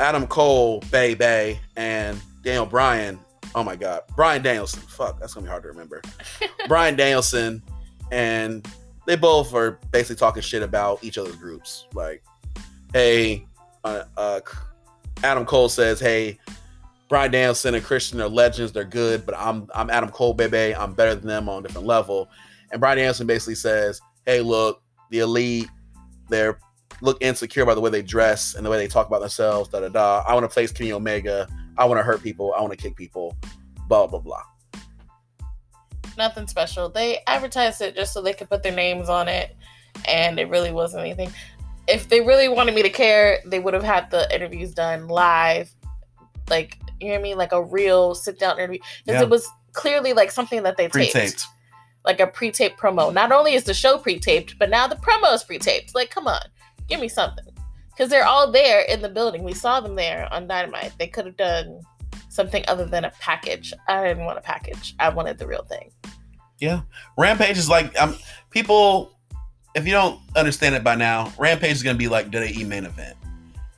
Adam 0.00 0.26
Cole, 0.26 0.82
Bay 0.90 1.14
Bay, 1.14 1.60
and 1.76 2.20
Daniel 2.42 2.66
Bryan. 2.66 3.18
Oh 3.54 3.62
my 3.62 3.76
God, 3.76 4.02
Bryan 4.16 4.42
Danielson. 4.42 4.80
Fuck, 4.82 5.20
that's 5.20 5.34
gonna 5.34 5.44
be 5.44 5.50
hard 5.50 5.62
to 5.62 5.68
remember. 5.68 6.02
Bryan 6.68 6.96
Danielson 6.96 7.62
and 8.10 8.66
they 9.06 9.16
both 9.16 9.54
are 9.54 9.78
basically 9.90 10.16
talking 10.16 10.42
shit 10.42 10.62
about 10.62 11.02
each 11.02 11.18
other's 11.18 11.36
groups. 11.36 11.86
Like, 11.92 12.22
hey, 12.92 13.46
uh, 13.84 14.04
uh, 14.16 14.40
Adam 15.24 15.44
Cole 15.44 15.68
says, 15.68 16.00
hey, 16.00 16.38
Bryan 17.08 17.30
Danielson 17.30 17.74
and 17.74 17.84
Christian 17.84 18.20
are 18.20 18.28
legends. 18.28 18.72
They're 18.72 18.84
good, 18.84 19.26
but 19.26 19.34
I'm 19.36 19.68
I'm 19.74 19.90
Adam 19.90 20.10
Cole, 20.10 20.34
baby. 20.34 20.74
I'm 20.74 20.94
better 20.94 21.14
than 21.14 21.26
them 21.26 21.48
on 21.48 21.64
a 21.64 21.66
different 21.66 21.86
level. 21.86 22.28
And 22.70 22.80
Bryan 22.80 22.98
Danielson 22.98 23.26
basically 23.26 23.56
says, 23.56 24.00
hey, 24.24 24.40
look, 24.40 24.82
the 25.10 25.18
elite, 25.18 25.68
they're 26.28 26.58
look 27.02 27.18
insecure 27.20 27.66
by 27.66 27.74
the 27.74 27.80
way 27.80 27.90
they 27.90 28.02
dress 28.02 28.54
and 28.54 28.64
the 28.64 28.70
way 28.70 28.78
they 28.78 28.86
talk 28.86 29.08
about 29.08 29.20
themselves. 29.20 29.68
Da 29.68 29.80
da 29.80 29.88
da. 29.88 30.22
I 30.26 30.32
want 30.32 30.44
to 30.44 30.48
place 30.48 30.72
Kenny 30.72 30.92
Omega. 30.92 31.48
I 31.76 31.84
want 31.84 31.98
to 31.98 32.02
hurt 32.02 32.22
people. 32.22 32.54
I 32.56 32.60
want 32.60 32.72
to 32.72 32.78
kick 32.78 32.96
people. 32.96 33.36
Blah 33.88 34.06
blah 34.06 34.20
blah 34.20 34.42
nothing 36.16 36.46
special. 36.46 36.88
They 36.88 37.20
advertised 37.26 37.80
it 37.80 37.94
just 37.94 38.12
so 38.12 38.22
they 38.22 38.32
could 38.32 38.50
put 38.50 38.62
their 38.62 38.74
names 38.74 39.08
on 39.08 39.28
it, 39.28 39.56
and 40.06 40.38
it 40.38 40.48
really 40.48 40.72
wasn't 40.72 41.02
anything. 41.02 41.30
If 41.88 42.08
they 42.08 42.20
really 42.20 42.48
wanted 42.48 42.74
me 42.74 42.82
to 42.82 42.90
care, 42.90 43.40
they 43.44 43.58
would 43.58 43.74
have 43.74 43.82
had 43.82 44.10
the 44.10 44.32
interviews 44.34 44.72
done 44.72 45.08
live, 45.08 45.70
like 46.48 46.78
you 47.00 47.08
know 47.08 47.14
what 47.14 47.20
I 47.20 47.22
mean, 47.22 47.36
like 47.36 47.52
a 47.52 47.62
real 47.62 48.14
sit 48.14 48.38
down 48.38 48.58
interview, 48.58 48.78
because 49.04 49.20
yeah. 49.20 49.26
it 49.26 49.30
was 49.30 49.48
clearly 49.72 50.12
like 50.12 50.30
something 50.30 50.62
that 50.62 50.76
they 50.76 50.88
Pre-taped. 50.88 51.14
taped, 51.14 51.46
like 52.04 52.20
a 52.20 52.26
pre-taped 52.28 52.78
promo. 52.78 53.12
Not 53.12 53.32
only 53.32 53.54
is 53.54 53.64
the 53.64 53.74
show 53.74 53.98
pre-taped, 53.98 54.58
but 54.58 54.70
now 54.70 54.86
the 54.86 54.96
promo 54.96 55.34
is 55.34 55.42
pre-taped. 55.42 55.94
Like, 55.94 56.10
come 56.10 56.28
on, 56.28 56.40
give 56.88 57.00
me 57.00 57.08
something, 57.08 57.44
because 57.90 58.08
they're 58.08 58.26
all 58.26 58.52
there 58.52 58.82
in 58.82 59.02
the 59.02 59.08
building. 59.08 59.42
We 59.42 59.54
saw 59.54 59.80
them 59.80 59.96
there 59.96 60.32
on 60.32 60.46
Dynamite. 60.46 60.92
They 60.98 61.08
could 61.08 61.26
have 61.26 61.36
done 61.36 61.80
something 62.32 62.64
other 62.66 62.86
than 62.86 63.04
a 63.04 63.10
package. 63.20 63.74
I 63.86 64.08
didn't 64.08 64.24
want 64.24 64.38
a 64.38 64.40
package. 64.42 64.94
I 64.98 65.10
wanted 65.10 65.38
the 65.38 65.46
real 65.46 65.64
thing. 65.64 65.90
Yeah, 66.58 66.82
Rampage 67.18 67.58
is 67.58 67.68
like 67.68 67.98
um, 68.00 68.16
people. 68.50 69.18
If 69.74 69.86
you 69.86 69.92
don't 69.92 70.20
understand 70.36 70.74
it 70.74 70.84
by 70.84 70.96
now, 70.96 71.32
Rampage 71.38 71.72
is 71.72 71.82
gonna 71.82 71.98
be 71.98 72.08
like 72.08 72.30
WWE 72.30 72.66
main 72.66 72.84
event. 72.84 73.16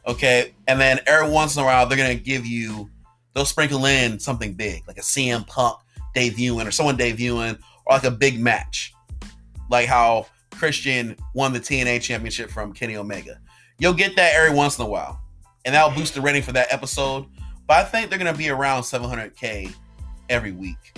Okay, 0.07 0.55
and 0.67 0.81
then 0.81 1.01
every 1.07 1.31
once 1.31 1.57
in 1.57 1.63
a 1.63 1.65
while 1.65 1.87
they're 1.87 1.99
gonna 1.99 2.15
give 2.15 2.47
you 2.47 2.89
they'll 3.35 3.45
sprinkle 3.45 3.87
in 3.87 4.19
something 4.19 4.55
big, 4.55 4.87
like 4.87 4.99
a 4.99 5.03
CM 5.03 5.47
Punk 5.47 5.79
debuting 6.15 6.67
or 6.67 6.71
someone 6.71 6.97
debuting, 6.97 7.59
or 7.87 7.95
like 7.95 8.05
a 8.05 8.11
big 8.11 8.39
match, 8.39 8.93
like 9.71 9.89
how 9.89 10.27
Christian 10.53 11.17
won 11.35 11.53
the 11.53 11.61
TNA 11.61 12.03
championship 12.03 12.51
from 12.51 12.73
Kenny 12.73 12.97
Omega. 12.97 13.41
You'll 13.79 13.95
get 13.95 14.15
that 14.17 14.35
every 14.35 14.55
once 14.55 14.79
in 14.79 14.85
a 14.85 14.89
while, 14.89 15.21
and 15.65 15.75
that'll 15.75 15.97
boost 15.97 16.15
the 16.15 16.21
rating 16.21 16.43
for 16.43 16.53
that 16.53 16.73
episode. 16.73 17.27
But 17.67 17.79
I 17.79 17.85
think 17.85 18.11
they're 18.11 18.19
gonna 18.19 18.35
be 18.35 18.51
around 18.51 18.83
700k 18.83 19.75
every 20.29 20.53
week. 20.53 20.97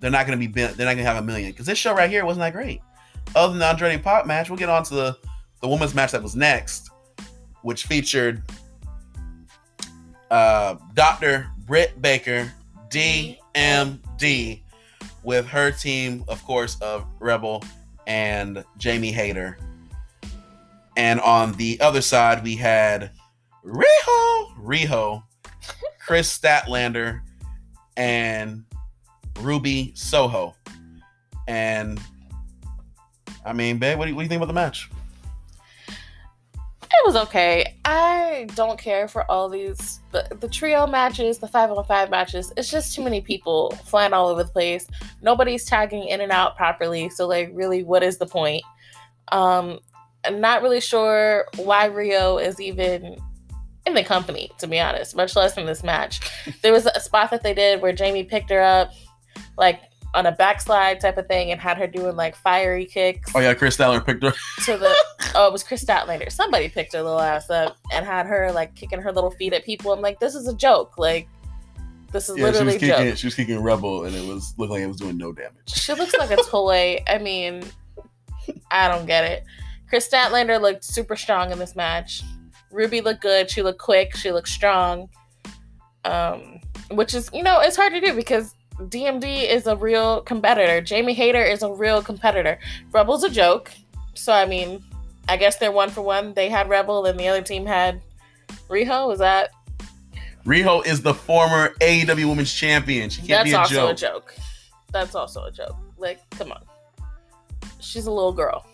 They're 0.00 0.10
not 0.10 0.26
gonna 0.26 0.38
be 0.38 0.46
they're 0.48 0.68
not 0.68 0.78
gonna 0.78 1.02
have 1.02 1.16
a 1.16 1.22
million 1.22 1.50
because 1.50 1.66
this 1.66 1.78
show 1.78 1.94
right 1.94 2.10
here 2.10 2.24
wasn't 2.24 2.42
that 2.42 2.52
great. 2.52 2.80
Other 3.34 3.52
than 3.52 3.58
the 3.58 3.66
Andrade 3.66 4.02
Pac 4.02 4.26
match, 4.26 4.50
we'll 4.50 4.58
get 4.58 4.68
on 4.68 4.82
to 4.84 4.94
the 4.94 5.18
the 5.60 5.68
women's 5.68 5.94
match 5.94 6.12
that 6.12 6.22
was 6.22 6.36
next, 6.36 6.90
which 7.62 7.86
featured 7.86 8.42
uh, 10.30 10.76
Dr. 10.94 11.48
Britt 11.60 12.02
Baker, 12.02 12.52
DMD, 12.90 14.60
with 15.22 15.46
her 15.46 15.70
team, 15.70 16.24
of 16.28 16.44
course, 16.44 16.78
of 16.80 17.06
Rebel 17.18 17.64
and 18.06 18.62
Jamie 18.76 19.12
Hayter. 19.12 19.56
And 20.96 21.20
on 21.20 21.52
the 21.54 21.80
other 21.80 22.00
side, 22.00 22.42
we 22.44 22.56
had 22.56 23.10
Riho, 23.64 24.56
Riho, 24.58 25.22
Kris 26.06 26.36
Statlander, 26.36 27.20
and 27.96 28.64
Ruby 29.40 29.92
Soho. 29.94 30.54
And 31.48 32.00
I 33.44 33.52
mean, 33.52 33.78
babe, 33.78 33.98
what 33.98 34.06
do 34.06 34.10
you, 34.10 34.16
what 34.16 34.22
do 34.22 34.24
you 34.24 34.28
think 34.28 34.38
about 34.38 34.48
the 34.48 34.54
match? 34.54 34.90
It 35.88 37.06
was 37.06 37.16
okay. 37.16 37.76
I 37.84 38.46
don't 38.54 38.78
care 38.78 39.08
for 39.08 39.28
all 39.30 39.48
these 39.48 40.00
the, 40.12 40.26
the 40.40 40.48
trio 40.48 40.86
matches, 40.86 41.38
the 41.38 41.48
five 41.48 41.70
on 41.70 41.84
five 41.84 42.08
matches. 42.08 42.52
It's 42.56 42.70
just 42.70 42.94
too 42.94 43.02
many 43.02 43.20
people 43.20 43.72
flying 43.84 44.12
all 44.12 44.28
over 44.28 44.44
the 44.44 44.50
place. 44.50 44.86
Nobody's 45.20 45.64
tagging 45.64 46.04
in 46.04 46.20
and 46.20 46.30
out 46.30 46.56
properly. 46.56 47.08
So 47.10 47.26
like 47.26 47.50
really 47.52 47.82
what 47.82 48.02
is 48.02 48.18
the 48.18 48.26
point? 48.26 48.62
Um 49.32 49.80
I'm 50.24 50.40
not 50.40 50.62
really 50.62 50.80
sure 50.80 51.46
why 51.56 51.88
Riho 51.88 52.42
is 52.42 52.60
even 52.60 53.18
in 53.86 53.94
the 53.94 54.02
company, 54.02 54.50
to 54.58 54.66
be 54.66 54.80
honest, 54.80 55.16
much 55.16 55.36
less 55.36 55.56
in 55.56 55.66
this 55.66 55.82
match. 55.82 56.20
There 56.62 56.72
was 56.72 56.86
a 56.86 57.00
spot 57.00 57.30
that 57.30 57.42
they 57.42 57.54
did 57.54 57.82
where 57.82 57.92
Jamie 57.92 58.24
picked 58.24 58.50
her 58.50 58.60
up, 58.60 58.92
like 59.58 59.82
on 60.14 60.26
a 60.26 60.32
backslide 60.32 61.00
type 61.00 61.18
of 61.18 61.26
thing, 61.26 61.50
and 61.50 61.60
had 61.60 61.76
her 61.76 61.86
doing 61.86 62.16
like 62.16 62.36
fiery 62.36 62.86
kicks. 62.86 63.32
Oh 63.34 63.40
yeah, 63.40 63.52
Kris 63.54 63.76
Statlander 63.76 64.06
picked 64.06 64.22
her 64.22 64.32
to 64.64 64.78
the. 64.78 64.94
oh, 65.34 65.48
it 65.48 65.52
was 65.52 65.62
Kris 65.62 65.84
Statlander. 65.84 66.30
Somebody 66.30 66.68
picked 66.68 66.92
her 66.94 67.02
little 67.02 67.20
ass 67.20 67.50
up 67.50 67.76
and 67.92 68.06
had 68.06 68.26
her 68.26 68.50
like 68.52 68.74
kicking 68.74 69.00
her 69.00 69.12
little 69.12 69.30
feet 69.32 69.52
at 69.52 69.64
people. 69.64 69.92
I'm 69.92 70.00
like, 70.00 70.20
this 70.20 70.34
is 70.34 70.48
a 70.48 70.54
joke. 70.54 70.96
Like, 70.96 71.28
this 72.12 72.28
is 72.28 72.38
yeah, 72.38 72.44
literally 72.44 72.72
she 72.72 72.74
was 72.74 72.80
kicking, 72.80 73.10
joke. 73.10 73.18
She 73.18 73.26
was 73.26 73.34
kicking 73.34 73.62
Rebel, 73.62 74.04
and 74.04 74.14
it 74.14 74.26
was 74.26 74.54
looked 74.56 74.70
like 74.72 74.80
it 74.80 74.86
was 74.86 74.96
doing 74.96 75.18
no 75.18 75.32
damage. 75.32 75.68
She 75.68 75.92
looks 75.92 76.14
like 76.14 76.30
a 76.30 76.36
toy. 76.36 77.02
I 77.06 77.18
mean, 77.18 77.64
I 78.70 78.88
don't 78.88 79.06
get 79.06 79.24
it. 79.24 79.44
Kris 79.88 80.08
Statlander 80.08 80.60
looked 80.60 80.84
super 80.84 81.16
strong 81.16 81.52
in 81.52 81.58
this 81.58 81.76
match. 81.76 82.22
Ruby 82.74 83.00
looked 83.00 83.22
good. 83.22 83.50
She 83.50 83.62
looked 83.62 83.78
quick. 83.78 84.16
She 84.16 84.32
looked 84.32 84.48
strong. 84.48 85.08
Um, 86.04 86.60
which 86.90 87.14
is, 87.14 87.30
you 87.32 87.42
know, 87.42 87.60
it's 87.60 87.76
hard 87.76 87.92
to 87.94 88.00
do 88.00 88.14
because 88.14 88.54
DMD 88.78 89.48
is 89.48 89.66
a 89.66 89.76
real 89.76 90.20
competitor. 90.22 90.80
Jamie 90.80 91.14
Hayter 91.14 91.42
is 91.42 91.62
a 91.62 91.72
real 91.72 92.02
competitor. 92.02 92.58
Rebel's 92.92 93.24
a 93.24 93.30
joke. 93.30 93.72
So, 94.14 94.32
I 94.32 94.44
mean, 94.44 94.84
I 95.28 95.36
guess 95.36 95.56
they're 95.56 95.72
one 95.72 95.90
for 95.90 96.02
one. 96.02 96.34
They 96.34 96.48
had 96.48 96.68
Rebel 96.68 97.06
and 97.06 97.18
the 97.18 97.28
other 97.28 97.42
team 97.42 97.64
had 97.64 98.02
Riho. 98.68 99.12
Is 99.12 99.20
that? 99.20 99.50
Riho 100.44 100.84
is 100.84 101.00
the 101.00 101.14
former 101.14 101.70
AEW 101.80 102.28
Women's 102.28 102.52
Champion. 102.52 103.08
She 103.08 103.22
can't 103.22 103.48
That's 103.48 103.70
be 103.70 103.76
a 103.76 103.78
joke. 103.78 103.88
That's 103.88 104.02
also 104.02 104.08
joke. 104.08 104.32
a 104.32 104.34
joke. 104.34 104.34
That's 104.92 105.14
also 105.14 105.44
a 105.44 105.50
joke. 105.50 105.76
Like, 105.96 106.18
come 106.30 106.52
on. 106.52 106.62
She's 107.80 108.06
a 108.06 108.10
little 108.10 108.32
girl. 108.32 108.66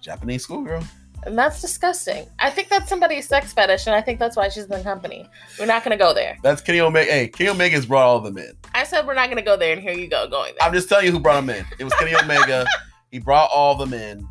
Japanese 0.00 0.44
schoolgirl. 0.44 0.84
And 1.24 1.38
that's 1.38 1.60
disgusting. 1.60 2.26
I 2.40 2.50
think 2.50 2.68
that's 2.68 2.88
somebody's 2.88 3.28
sex 3.28 3.52
fetish, 3.52 3.86
and 3.86 3.94
I 3.94 4.00
think 4.00 4.18
that's 4.18 4.36
why 4.36 4.48
she's 4.48 4.64
in 4.64 4.70
the 4.70 4.82
company. 4.82 5.28
We're 5.58 5.66
not 5.66 5.84
going 5.84 5.96
to 5.96 6.02
go 6.02 6.12
there. 6.12 6.36
That's 6.42 6.60
Kenny 6.60 6.80
Omega. 6.80 7.10
Hey, 7.10 7.28
Kenny 7.28 7.50
Omega's 7.50 7.86
brought 7.86 8.04
all 8.04 8.16
of 8.16 8.24
them 8.24 8.38
in. 8.38 8.52
I 8.74 8.84
said 8.84 9.06
we're 9.06 9.14
not 9.14 9.26
going 9.26 9.36
to 9.36 9.42
go 9.42 9.56
there, 9.56 9.72
and 9.72 9.80
here 9.80 9.92
you 9.92 10.08
go, 10.08 10.28
going 10.28 10.54
there. 10.58 10.66
I'm 10.66 10.74
just 10.74 10.88
telling 10.88 11.06
you 11.06 11.12
who 11.12 11.20
brought 11.20 11.36
them 11.36 11.50
in. 11.50 11.64
It 11.78 11.84
was 11.84 11.94
Kenny 11.94 12.14
Omega. 12.14 12.66
He 13.12 13.18
brought 13.18 13.50
all 13.52 13.74
of 13.74 13.78
them 13.78 13.92
in. 13.92 14.26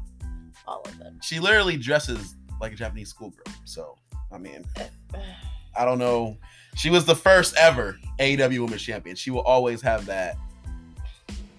All 0.68 0.82
of 0.84 0.98
them. 0.98 1.20
She 1.22 1.40
literally 1.40 1.78
dresses 1.78 2.36
like 2.60 2.74
a 2.74 2.76
Japanese 2.76 3.10
schoolgirl. 3.10 3.46
So, 3.64 3.96
I 4.32 4.40
mean, 4.40 4.66
I 5.78 5.86
don't 5.86 6.00
know. 6.00 6.36
She 6.76 6.90
was 6.90 7.06
the 7.06 7.16
first 7.16 7.56
ever 7.58 8.00
AEW 8.20 8.60
Women's 8.62 8.82
Champion. 8.82 9.16
She 9.16 9.30
will 9.30 9.42
always 9.42 9.84
have 9.84 10.08
that 10.08 10.36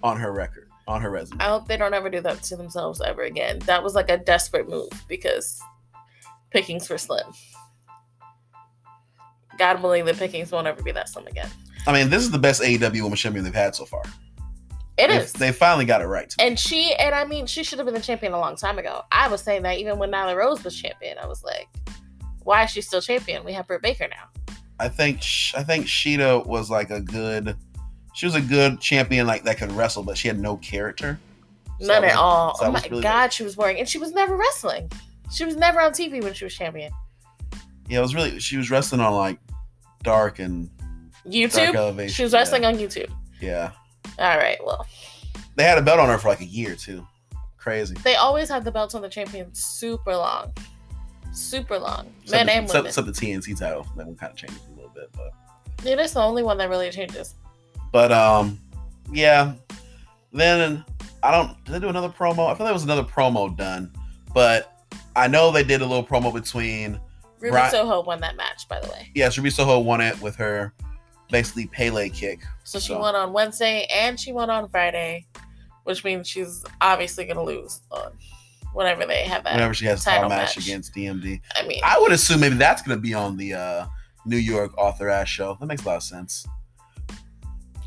on 0.03 0.19
her 0.19 0.33
record, 0.33 0.69
on 0.89 1.01
her 1.01 1.11
resume. 1.11 1.41
I 1.41 1.49
hope 1.49 1.69
they 1.69 1.77
don't 1.77 1.95
ever 1.95 2.11
do 2.11 2.21
that 2.21 2.43
to 2.45 2.57
themselves 2.57 3.01
ever 3.01 3.23
again. 3.23 3.59
That 3.61 3.83
was 3.83 3.95
like 3.95 4.11
a 4.11 4.19
desperate 4.19 4.69
move 4.69 4.91
because 5.09 5.61
pickings 6.51 6.89
were 6.89 6.99
slim. 6.99 7.25
God 9.59 9.83
willing, 9.83 10.05
the 10.05 10.15
pickings 10.15 10.51
won't 10.51 10.67
ever 10.67 10.83
be 10.83 10.93
that 10.93 11.09
slim 11.09 11.27
again. 11.27 11.49
I 11.87 11.93
mean, 11.93 12.11
this 12.11 12.23
is 12.23 12.31
the 12.31 12.39
best 12.39 12.63
AEW 12.63 13.03
Women's 13.03 13.21
Champion 13.21 13.45
they've 13.45 13.55
had 13.55 13.75
so 13.75 13.85
far. 13.85 14.03
It 14.99 15.09
They- 15.09 15.17
is. 15.19 15.33
They 15.33 15.53
finally 15.53 15.85
got 15.85 16.01
it 16.03 16.07
right. 16.07 16.33
And 16.39 16.59
she, 16.59 16.95
and 16.95 17.15
I 17.15 17.25
mean, 17.25 17.47
she 17.47 17.63
should 17.65 17.79
have 17.79 17.87
been 17.87 17.95
the 17.95 18.01
champion 18.01 18.33
a 18.33 18.39
long 18.39 18.57
time 18.57 18.79
ago. 18.79 19.03
I 19.11 19.29
was 19.29 19.41
saying 19.43 19.63
that 19.63 19.79
even 19.79 19.99
when 19.99 20.11
Nyla 20.11 20.37
Rose 20.37 20.63
was 20.63 20.77
champion, 20.81 21.19
I 21.19 21.27
was 21.27 21.43
like, 21.43 21.69
why 22.45 22.65
is 22.65 22.71
she 22.71 22.83
still 22.83 23.01
champion? 23.01 23.45
We 23.45 23.53
have 23.55 23.67
Britt 23.67 23.83
Baker 23.83 24.07
now. 24.09 24.55
I 24.79 24.89
think 24.89 25.19
I 25.57 25.63
think 25.63 25.87
Shida 25.87 26.45
was 26.45 26.69
like 26.71 26.91
a 26.91 27.01
good. 27.01 27.57
She 28.15 28.27
was 28.27 28.35
a 28.35 28.41
good 28.41 28.81
champion, 28.81 29.27
like 29.27 29.45
that 29.45 29.59
could 29.59 29.73
wrestle, 29.73 30.03
but 30.03 30.19
she 30.19 30.29
had 30.29 30.39
no 30.39 30.57
character. 30.59 31.19
So 31.81 31.87
None 31.87 32.03
that 32.03 32.13
at 32.13 32.17
all. 32.17 32.55
so 32.57 32.67
Oh 32.67 32.73
my 32.73 32.83
really 32.91 33.03
god, 33.03 33.33
she 33.33 33.43
was 33.43 33.57
boring, 33.57 33.79
and 33.79 33.89
she 33.89 33.99
was 33.99 34.13
never 34.13 34.37
wrestling. 34.37 34.91
She 35.33 35.45
was 35.45 35.57
never 35.57 35.81
on 35.81 35.93
TV 35.93 36.23
when 36.23 36.35
she 36.35 36.45
was 36.45 36.55
champion. 36.55 36.93
Yeah, 37.89 37.99
it 37.99 38.03
was 38.03 38.15
really. 38.15 38.39
She 38.39 38.57
was 38.57 38.71
wrestling 38.71 39.01
on 39.01 39.15
like 39.15 39.39
dark 40.03 40.39
and 40.39 40.69
dark 41.25 41.35
YouTube. 41.35 41.75
elevation. 41.75 42.15
She 42.15 42.23
was 42.23 42.33
wrestling 42.33 42.65
on 42.65 42.75
YouTube. 42.75 43.11
Yeah. 43.41 43.73
yeah, 44.19 44.31
All 44.33 44.39
right. 44.39 44.59
Well, 44.65 44.87
they 45.57 45.65
had 45.65 45.79
a 45.79 45.83
belt 45.83 45.99
on 46.01 46.09
her 46.09 46.19
for 46.19 46.29
like 46.29 46.41
a 46.41 46.45
year 46.47 46.77
too. 46.77 47.07
Crazy. 47.57 47.95
they 48.03 48.17
always 48.17 48.49
had 48.49 48.65
the 48.65 48.73
belts 48.73 48.95
on 48.95 49.03
the 49.03 49.09
champion 49.09 49.53
super 49.55 50.17
long, 50.17 50.53
super 51.33 51.79
long, 51.79 52.13
Except 52.23 52.33
men 52.33 52.47
the, 52.47 52.53
and 52.53 52.65
except, 52.65 52.75
women. 52.75 52.89
except 52.89 53.07
the 53.07 53.13
TNT 53.53 53.59
title, 53.59 53.87
that 53.97 54.07
one 54.07 54.17
kind 54.17 54.33
of 54.33 54.37
changed 54.37 54.61
a 54.67 54.75
little 54.75 54.91
bit, 54.95 55.11
but 55.13 55.33
It 55.87 55.99
is 56.01 56.13
the 56.13 56.21
only 56.21 56.43
one 56.43 56.59
that 56.59 56.69
really 56.69 56.91
changes. 56.91 57.35
But 57.93 58.11
um, 58.11 58.59
yeah. 59.13 59.53
Then 60.33 60.85
I 61.23 61.31
don't. 61.31 61.63
Did 61.65 61.73
they 61.75 61.79
do 61.81 61.89
another 61.89 62.09
promo? 62.09 62.51
I 62.51 62.55
thought 62.55 62.65
there 62.65 62.73
was 62.73 62.85
another 62.85 63.05
promo 63.05 63.55
done, 63.57 63.93
but 64.35 64.85
I 65.15 65.29
know 65.29 65.53
they 65.53 65.63
did 65.63 65.83
a 65.83 65.87
little 65.87 66.05
promo 66.05 66.33
between 66.33 66.99
Ruby 67.39 67.55
Right. 67.55 67.71
Soho 67.71 68.03
won 68.03 68.21
that 68.21 68.37
match, 68.37 68.67
by 68.69 68.81
the 68.81 68.89
way. 68.89 69.11
Yes, 69.15 69.37
Ruby 69.37 69.51
Soho 69.51 69.79
won 69.79 70.01
it 70.01 70.21
with 70.23 70.37
her 70.37 70.73
basically 71.31 71.67
Pele 71.67 72.09
kick. 72.09 72.41
So 72.65 72.79
she 72.79 72.89
So- 72.89 72.99
won 73.01 73.15
on 73.15 73.33
Wednesday 73.33 73.87
and 73.93 74.19
she 74.19 74.33
won 74.33 74.49
on 74.51 74.69
Friday, 74.69 75.27
which 75.85 76.05
means 76.05 76.29
she's 76.29 76.65
obviously 76.81 77.25
going 77.25 77.37
to 77.39 77.43
lose 77.43 77.81
on 77.91 78.13
whenever 78.73 79.05
they 79.07 79.25
have 79.25 79.43
that. 79.45 79.55
Whenever 79.55 79.75
she 79.75 79.87
has 79.87 80.03
a 80.03 80.05
title 80.05 80.29
title 80.29 80.29
match, 80.31 80.57
match. 80.57 80.65
against 80.67 80.95
DMD, 80.95 81.41
I 81.57 81.67
mean, 81.67 81.81
I 81.85 81.99
would 81.99 82.13
assume 82.13 82.41
maybe 82.41 82.57
that's 82.57 82.83
going 82.83 82.97
to 82.97 83.03
be 83.03 83.15
on 83.15 83.37
the 83.37 83.55
uh, 83.55 83.87
New 84.25 84.37
York 84.37 84.73
Arthur 84.79 85.09
Ashe 85.09 85.31
show. 85.31 85.57
That 85.59 85.67
makes 85.67 85.83
a 85.83 85.89
lot 85.89 85.97
of 85.97 86.03
sense. 86.03 86.47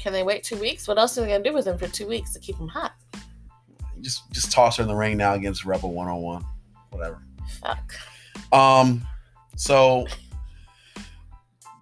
Can 0.05 0.13
they 0.13 0.21
wait 0.21 0.43
two 0.43 0.57
weeks? 0.57 0.87
What 0.87 0.99
else 0.99 1.17
are 1.17 1.21
they 1.21 1.29
going 1.29 1.41
to 1.41 1.49
do 1.49 1.55
with 1.55 1.65
him 1.65 1.79
for 1.79 1.87
two 1.87 2.05
weeks 2.05 2.31
to 2.33 2.39
keep 2.39 2.57
him 2.57 2.67
hot? 2.67 2.93
Just 4.01 4.31
just 4.31 4.51
toss 4.51 4.77
her 4.77 4.83
in 4.83 4.87
the 4.87 4.93
ring 4.93 5.17
now 5.17 5.33
against 5.33 5.65
Rebel 5.65 5.93
one 5.93 6.07
on 6.07 6.21
one, 6.21 6.45
whatever. 6.91 7.23
Fuck. 7.59 7.95
Um, 8.53 9.01
so 9.55 10.05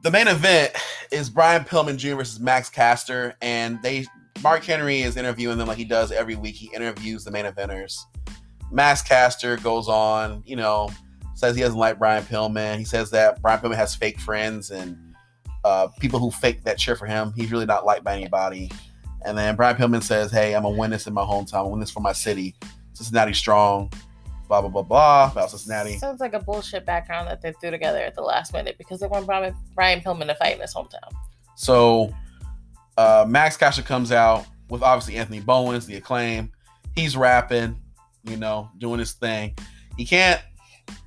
the 0.04 0.10
main 0.10 0.30
event 0.30 0.72
is 1.12 1.30
Brian 1.30 1.66
Pillman 1.66 1.98
Jr. 1.98 2.16
versus 2.16 2.40
Max 2.40 2.70
Caster, 2.70 3.36
and 3.42 3.82
they 3.82 4.06
Mark 4.42 4.64
Henry 4.64 5.02
is 5.02 5.18
interviewing 5.18 5.58
them 5.58 5.68
like 5.68 5.78
he 5.78 5.84
does 5.84 6.14
every 6.14 6.38
week. 6.38 6.56
He 6.56 6.72
interviews 6.74 7.26
the 7.26 7.32
main 7.32 7.44
eventers. 7.44 8.04
Max 8.72 9.02
Caster 9.02 9.58
goes 9.58 9.90
on, 9.90 10.44
you 10.46 10.56
know, 10.56 10.90
says 11.34 11.58
he 11.58 11.62
doesn't 11.62 11.78
like 11.78 12.00
Brian 12.00 12.24
Pillman. 12.24 12.78
He 12.78 12.86
says 12.86 13.12
that 13.12 13.42
Brian 13.42 13.60
Pillman 13.60 13.76
has 13.76 13.94
fake 13.94 14.22
friends 14.22 14.72
and 14.72 14.98
uh, 15.64 15.88
people 16.00 16.20
who 16.20 16.32
fake 16.32 16.64
that 16.64 16.78
cheer 16.78 16.96
for 16.96 17.06
him. 17.06 17.34
He's 17.36 17.52
really 17.52 17.66
not 17.66 17.86
liked 17.86 18.04
by 18.04 18.16
anybody. 18.16 18.72
And 19.26 19.38
then 19.38 19.56
Brian 19.56 19.78
Pillman 19.78 20.04
says, 20.04 20.32
"Hey, 20.32 20.56
I'm 20.56 20.64
gonna 20.64 20.76
win 20.76 20.92
this 20.92 21.08
in 21.08 21.14
my 21.14 21.24
hometown. 21.24 21.54
I'm 21.54 21.64
gonna 21.64 21.70
win 21.70 21.80
this 21.80 21.92
for 21.92 22.02
my 22.02 22.14
city, 22.14 22.56
Cincinnati 22.94 23.34
strong." 23.34 23.92
Blah 24.50 24.60
blah 24.62 24.70
blah 24.70 24.82
blah 24.82 25.32
about 25.32 25.50
Cincinnati. 25.50 25.98
Sounds 25.98 26.20
like 26.20 26.34
a 26.34 26.40
bullshit 26.40 26.86
background 26.86 27.30
that 27.30 27.42
they 27.42 27.54
threw 27.54 27.72
together 27.72 28.00
at 28.00 28.14
the 28.14 28.22
last 28.22 28.52
minute 28.52 28.78
because 28.78 29.00
they 29.00 29.08
want 29.08 29.26
Brian, 29.26 29.56
Brian 29.74 30.02
Pillman 30.02 30.28
to 30.28 30.36
fight 30.36 30.56
in 30.56 30.62
his 30.62 30.74
hometown. 30.74 31.12
So 31.56 32.14
uh, 32.98 33.26
Max 33.28 33.56
Caster 33.56 33.82
comes 33.82 34.12
out 34.12 34.46
with 34.70 34.84
obviously 34.84 35.16
Anthony 35.16 35.40
Bowens, 35.40 35.86
the 35.86 35.96
acclaim. 35.96 36.52
He's 36.94 37.16
rapping, 37.16 37.82
you 38.26 38.36
know, 38.36 38.70
doing 38.78 39.00
his 39.00 39.14
thing. 39.14 39.56
He 39.98 40.06
can't 40.06 40.42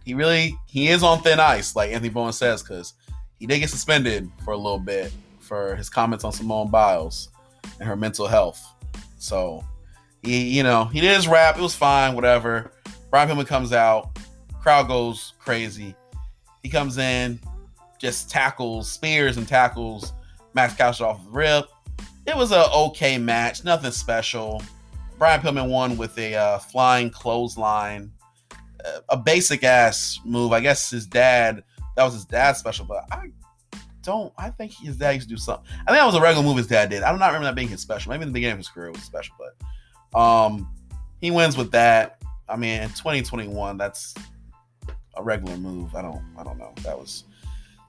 he 0.04 0.14
really 0.14 0.56
he 0.66 0.88
is 0.88 1.02
on 1.02 1.20
thin 1.22 1.40
ice, 1.40 1.76
like 1.76 1.90
Anthony 1.90 2.08
Bowen 2.08 2.32
says, 2.32 2.62
because 2.62 2.94
he 3.38 3.46
did 3.46 3.58
get 3.60 3.70
suspended 3.70 4.30
for 4.44 4.52
a 4.52 4.56
little 4.56 4.78
bit 4.78 5.12
for 5.40 5.76
his 5.76 5.88
comments 5.88 6.24
on 6.24 6.32
Simone 6.32 6.70
Biles 6.70 7.30
and 7.78 7.88
her 7.88 7.96
mental 7.96 8.26
health. 8.26 8.64
So 9.18 9.64
he, 10.22 10.56
you 10.56 10.62
know, 10.62 10.86
he 10.86 11.00
did 11.00 11.14
his 11.14 11.28
rap. 11.28 11.58
It 11.58 11.62
was 11.62 11.74
fine, 11.74 12.14
whatever. 12.14 12.72
Brian 13.10 13.28
Pillman 13.28 13.46
comes 13.46 13.72
out, 13.72 14.18
crowd 14.60 14.88
goes 14.88 15.34
crazy. 15.38 15.94
He 16.62 16.68
comes 16.68 16.98
in, 16.98 17.40
just 17.98 18.30
tackles, 18.30 18.90
spears 18.90 19.36
and 19.36 19.46
tackles 19.46 20.12
Max 20.54 20.74
Caster 20.74 21.04
off 21.04 21.24
the 21.24 21.30
rip. 21.30 21.66
It 22.26 22.36
was 22.36 22.50
a 22.50 22.70
okay 22.72 23.18
match, 23.18 23.62
nothing 23.62 23.92
special. 23.92 24.62
Brian 25.18 25.40
Pillman 25.40 25.68
won 25.68 25.96
with 25.96 26.18
a 26.18 26.34
uh, 26.34 26.58
flying 26.58 27.10
clothesline, 27.10 28.10
a 29.08 29.16
basic 29.16 29.64
ass 29.64 30.18
move. 30.24 30.52
I 30.52 30.60
guess 30.60 30.90
his 30.90 31.06
dad, 31.06 31.62
that 31.96 32.04
was 32.04 32.14
his 32.14 32.24
dad's 32.24 32.58
special, 32.58 32.84
but 32.84 33.04
I 33.10 33.30
don't. 34.02 34.32
I 34.38 34.50
think 34.50 34.72
his 34.72 34.96
dad 34.96 35.12
used 35.12 35.28
to 35.28 35.34
do 35.34 35.38
something. 35.38 35.66
I 35.86 35.90
think 35.90 35.98
that 35.98 36.06
was 36.06 36.14
a 36.14 36.20
regular 36.20 36.46
move 36.46 36.56
his 36.56 36.66
dad 36.66 36.90
did. 36.90 37.02
I 37.02 37.12
do 37.12 37.18
not 37.18 37.26
remember 37.26 37.46
that 37.46 37.54
being 37.54 37.68
his 37.68 37.80
special. 37.80 38.10
Maybe 38.10 38.22
in 38.22 38.28
the 38.28 38.34
beginning 38.34 38.52
of 38.52 38.58
his 38.58 38.68
career 38.68 38.88
it 38.88 38.92
was 38.92 39.02
special, 39.02 39.34
but 39.38 40.18
um, 40.18 40.70
he 41.20 41.30
wins 41.30 41.56
with 41.56 41.72
that. 41.72 42.22
I 42.48 42.56
mean, 42.56 42.82
in 42.82 42.88
2021, 42.90 43.76
that's 43.76 44.14
a 45.16 45.22
regular 45.22 45.56
move. 45.56 45.94
I 45.94 46.02
don't. 46.02 46.22
I 46.38 46.44
don't 46.44 46.58
know. 46.58 46.72
That 46.82 46.98
was 46.98 47.24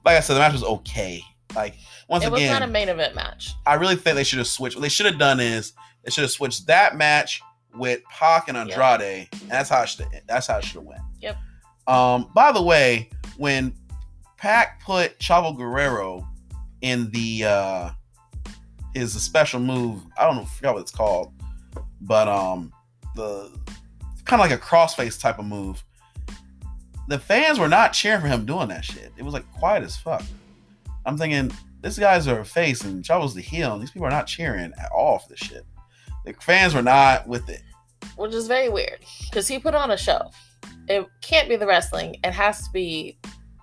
like 0.04 0.16
I 0.16 0.20
said, 0.20 0.34
the 0.34 0.40
match 0.40 0.52
was 0.52 0.64
okay. 0.64 1.22
Like 1.54 1.74
once 2.08 2.24
it 2.24 2.32
was 2.32 2.40
again, 2.40 2.52
not 2.52 2.62
a 2.62 2.66
main 2.66 2.88
event 2.88 3.14
match. 3.14 3.54
I 3.66 3.74
really 3.74 3.96
think 3.96 4.16
they 4.16 4.24
should 4.24 4.38
have 4.38 4.48
switched. 4.48 4.76
What 4.76 4.82
they 4.82 4.88
should 4.88 5.06
have 5.06 5.18
done 5.18 5.40
is 5.40 5.72
they 6.04 6.10
should 6.10 6.22
have 6.22 6.30
switched 6.30 6.66
that 6.66 6.96
match 6.96 7.42
with 7.74 8.02
Pac 8.04 8.48
and 8.48 8.56
Andrade. 8.56 9.28
And 9.40 9.50
that's 9.50 9.70
how 9.70 9.82
it 9.82 9.88
should. 9.88 10.06
That's 10.26 10.46
how 10.46 10.58
it 10.58 10.64
should 10.64 10.76
have 10.76 10.84
went. 10.84 11.02
Yep. 11.20 11.36
Um. 11.86 12.30
By 12.34 12.52
the 12.52 12.62
way, 12.62 13.10
when 13.36 13.74
Pac 14.38 14.82
put 14.84 15.18
Chavo 15.18 15.56
Guerrero 15.56 16.26
in 16.80 17.10
the 17.10 17.44
uh 17.44 17.90
his 18.94 19.12
special 19.22 19.60
move, 19.60 20.00
I 20.18 20.24
don't 20.24 20.36
know, 20.36 20.42
I 20.42 20.46
forgot 20.46 20.74
what 20.74 20.80
it's 20.80 20.90
called, 20.90 21.32
but 22.00 22.28
um 22.28 22.72
the 23.14 23.50
kind 24.24 24.40
of 24.40 24.48
like 24.50 24.58
a 24.58 24.62
crossface 24.62 25.20
type 25.20 25.38
of 25.38 25.44
move. 25.44 25.84
The 27.08 27.18
fans 27.18 27.58
were 27.58 27.68
not 27.68 27.92
cheering 27.94 28.20
for 28.20 28.28
him 28.28 28.44
doing 28.46 28.68
that 28.68 28.84
shit. 28.84 29.12
It 29.16 29.24
was 29.24 29.34
like 29.34 29.50
quiet 29.52 29.82
as 29.82 29.96
fuck. 29.96 30.22
I'm 31.06 31.16
thinking 31.16 31.50
this 31.80 31.98
guy's 31.98 32.28
are 32.28 32.40
a 32.40 32.44
face 32.44 32.82
and 32.82 33.02
Chavo's 33.02 33.34
the 33.34 33.40
heel, 33.40 33.72
and 33.72 33.82
these 33.82 33.90
people 33.90 34.06
are 34.06 34.10
not 34.10 34.26
cheering 34.26 34.72
at 34.78 34.90
all 34.94 35.18
for 35.18 35.30
this 35.30 35.38
shit. 35.38 35.64
The 36.24 36.34
fans 36.34 36.74
were 36.74 36.82
not 36.82 37.26
with 37.26 37.48
it. 37.48 37.62
which 38.16 38.34
is 38.34 38.46
very 38.46 38.68
weird 38.68 38.98
because 39.24 39.48
he 39.48 39.58
put 39.58 39.74
on 39.74 39.90
a 39.90 39.96
show. 39.96 40.30
It 40.88 41.06
can't 41.22 41.48
be 41.48 41.56
the 41.56 41.66
wrestling; 41.66 42.16
it 42.24 42.32
has 42.32 42.62
to 42.66 42.70
be 42.72 43.17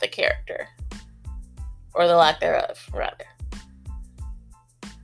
the 0.06 0.16
character 0.16 0.68
or 1.94 2.08
the 2.08 2.16
lack 2.16 2.40
thereof, 2.40 2.90
rather. 2.94 3.26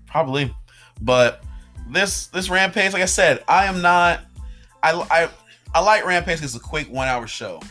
Probably, 0.07 0.53
but 1.01 1.43
this 1.89 2.27
this 2.27 2.49
Rampage, 2.49 2.93
like 2.93 3.01
I 3.01 3.05
said, 3.05 3.43
I 3.47 3.65
am 3.65 3.81
not. 3.81 4.21
I 4.83 4.91
I 4.93 5.29
I 5.73 5.79
like 5.81 6.05
Rampage. 6.05 6.41
It's 6.41 6.55
a 6.55 6.59
quick 6.59 6.89
one 6.89 7.07
hour 7.07 7.27
show, 7.27 7.61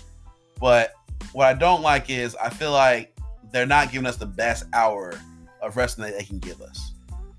but 0.58 0.94
what 1.32 1.46
I 1.46 1.54
don't 1.54 1.82
like 1.82 2.10
is 2.10 2.34
I 2.36 2.48
feel 2.48 2.72
like 2.72 3.14
they're 3.52 3.66
not 3.66 3.92
giving 3.92 4.06
us 4.06 4.16
the 4.16 4.26
best 4.26 4.64
hour 4.72 5.14
of 5.60 5.76
wrestling 5.76 6.10
that 6.10 6.18
they 6.18 6.24
can 6.24 6.38
give 6.38 6.60
us. 6.62 6.92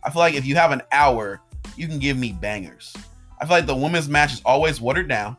I 0.04 0.10
feel 0.10 0.20
like 0.20 0.36
if 0.36 0.46
you 0.46 0.56
have 0.56 0.72
an 0.72 0.82
hour, 0.92 1.42
you 1.76 1.88
can 1.88 2.00
give 2.00 2.18
me 2.18 2.32
bangers. 2.32 2.96
I 3.39 3.46
feel 3.46 3.58
like 3.58 3.66
the 3.66 3.76
women's 3.76 4.08
match 4.08 4.34
is 4.34 4.42
always 4.46 4.80
watered 4.80 5.08
down. 5.08 5.36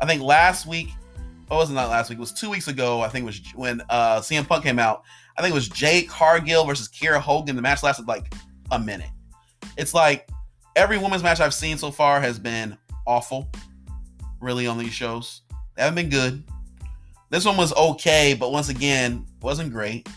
I 0.00 0.06
think 0.06 0.22
last 0.22 0.66
week, 0.66 0.88
oh, 1.54 1.58
it 1.58 1.60
wasn't 1.60 1.76
that 1.76 1.88
last 1.88 2.10
week. 2.10 2.18
It 2.18 2.20
was 2.20 2.32
two 2.32 2.50
weeks 2.50 2.68
ago. 2.68 3.00
I 3.00 3.08
think 3.08 3.22
it 3.22 3.26
was 3.26 3.40
when 3.54 3.80
uh, 3.88 4.20
CM 4.20 4.46
Punk 4.46 4.64
came 4.64 4.78
out. 4.78 5.02
I 5.36 5.42
think 5.42 5.52
it 5.52 5.54
was 5.54 5.68
Jade 5.68 6.08
Cargill 6.08 6.64
versus 6.64 6.88
Kira 6.88 7.20
Hogan. 7.20 7.56
The 7.56 7.62
match 7.62 7.82
lasted 7.82 8.06
like 8.06 8.32
a 8.70 8.78
minute. 8.78 9.10
It's 9.76 9.94
like 9.94 10.28
every 10.76 10.98
women's 10.98 11.22
match 11.22 11.40
I've 11.40 11.54
seen 11.54 11.78
so 11.78 11.90
far 11.90 12.20
has 12.20 12.38
been 12.38 12.76
awful. 13.06 13.48
Really 14.40 14.66
on 14.66 14.78
these 14.78 14.92
shows, 14.92 15.42
they 15.74 15.82
haven't 15.82 15.96
been 15.96 16.10
good. 16.10 16.44
This 17.30 17.44
one 17.44 17.56
was 17.56 17.74
okay, 17.74 18.36
but 18.38 18.52
once 18.52 18.68
again, 18.68 19.26
wasn't 19.40 19.72
great. 19.72 20.08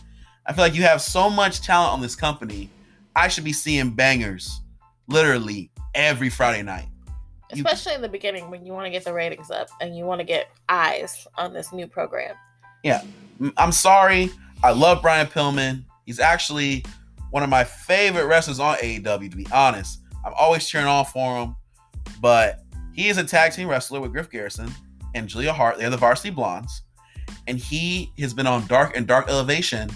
I 0.45 0.53
feel 0.53 0.63
like 0.63 0.75
you 0.75 0.83
have 0.83 1.01
so 1.01 1.29
much 1.29 1.61
talent 1.61 1.93
on 1.93 2.01
this 2.01 2.15
company. 2.15 2.69
I 3.15 3.27
should 3.27 3.43
be 3.43 3.53
seeing 3.53 3.91
bangers 3.91 4.61
literally 5.07 5.71
every 5.95 6.29
Friday 6.29 6.61
night. 6.63 6.88
You- 7.53 7.63
Especially 7.63 7.93
in 7.93 8.01
the 8.01 8.09
beginning 8.09 8.49
when 8.49 8.65
you 8.65 8.73
want 8.73 8.85
to 8.85 8.89
get 8.91 9.03
the 9.05 9.13
ratings 9.13 9.49
up 9.51 9.69
and 9.79 9.97
you 9.97 10.05
want 10.05 10.19
to 10.19 10.25
get 10.25 10.49
eyes 10.67 11.27
on 11.35 11.53
this 11.53 11.71
new 11.71 11.87
program. 11.87 12.35
Yeah, 12.83 13.01
I'm 13.57 13.71
sorry. 13.71 14.29
I 14.63 14.71
love 14.71 15.01
Brian 15.01 15.27
Pillman. 15.27 15.83
He's 16.05 16.19
actually 16.19 16.83
one 17.31 17.43
of 17.43 17.49
my 17.49 17.63
favorite 17.63 18.25
wrestlers 18.25 18.59
on 18.59 18.75
AEW, 18.77 19.29
to 19.31 19.37
be 19.37 19.47
honest. 19.53 20.01
I'm 20.25 20.33
always 20.37 20.67
cheering 20.67 20.87
on 20.87 21.05
for 21.05 21.37
him. 21.41 21.55
But 22.21 22.63
he 22.93 23.07
is 23.09 23.17
a 23.17 23.23
tag 23.23 23.53
team 23.53 23.67
wrestler 23.69 23.99
with 24.01 24.11
Griff 24.11 24.29
Garrison 24.29 24.69
and 25.15 25.27
Julia 25.27 25.53
Hart. 25.53 25.77
They're 25.77 25.89
the 25.89 25.97
Varsity 25.97 26.29
Blondes. 26.31 26.81
And 27.47 27.57
he 27.57 28.11
has 28.19 28.33
been 28.33 28.47
on 28.47 28.65
Dark 28.67 28.95
and 28.97 29.07
Dark 29.07 29.29
Elevation 29.29 29.89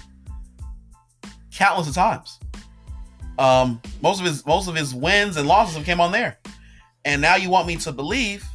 countless 1.54 1.88
of 1.88 1.96
times. 1.96 2.40
Um, 3.40 3.82
most 4.02 4.20
of 4.20 4.26
his 4.26 4.46
most 4.46 4.68
of 4.68 4.76
his 4.76 4.94
wins 4.94 5.38
and 5.38 5.48
losses 5.48 5.76
have 5.76 5.86
came 5.86 6.00
on 6.02 6.12
there. 6.12 6.38
And 7.06 7.22
now 7.22 7.36
you 7.36 7.50
want 7.50 7.68
me 7.68 7.78
to 7.78 7.92
believe 7.92 8.46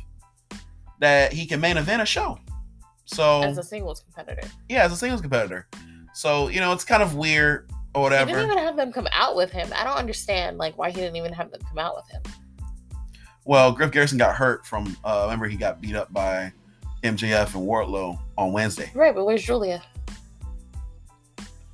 that 1.01 1.32
he 1.32 1.47
can 1.47 1.61
main 1.61 1.76
event 1.76 2.03
a 2.03 2.07
show. 2.07 2.38
So 3.05 3.42
as 3.42 3.59
a 3.59 3.62
singles 3.62 4.01
competitor. 4.01 4.49
yeah, 4.68 4.84
as 4.84 4.92
a 4.92 4.97
singles 4.97 5.20
competitor. 5.20 5.66
So, 6.12 6.49
you 6.49 6.61
know, 6.61 6.72
it's 6.72 6.84
kind 6.84 7.03
of 7.03 7.14
weird 7.14 7.70
or 7.94 8.03
whatever. 8.03 8.28
He 8.28 8.34
didn't 8.34 8.51
even 8.51 8.64
have 8.64 8.76
them 8.76 8.92
come 8.92 9.09
out 9.12 9.36
with 9.36 9.51
him. 9.51 9.68
I 9.76 9.84
don't 9.84 9.97
understand 9.97 10.59
like 10.59 10.76
why 10.76 10.90
he 10.90 10.97
didn't 10.97 11.16
even 11.16 11.32
have 11.32 11.51
them 11.51 11.61
come 11.68 11.78
out 11.78 11.94
with 11.94 12.09
him. 12.09 12.22
Well, 13.44 13.70
Griff 13.70 13.92
Garrison 13.92 14.18
got 14.18 14.34
hurt 14.34 14.66
from 14.66 14.97
uh 15.05 15.22
remember 15.24 15.47
he 15.47 15.57
got 15.57 15.80
beat 15.80 15.94
up 15.94 16.12
by 16.12 16.53
MJF 17.03 17.55
and 17.55 17.66
Wardlow 17.66 18.18
on 18.36 18.53
Wednesday. 18.53 18.90
Right, 18.94 19.14
but 19.14 19.24
where's 19.24 19.44
Julia? 19.44 19.82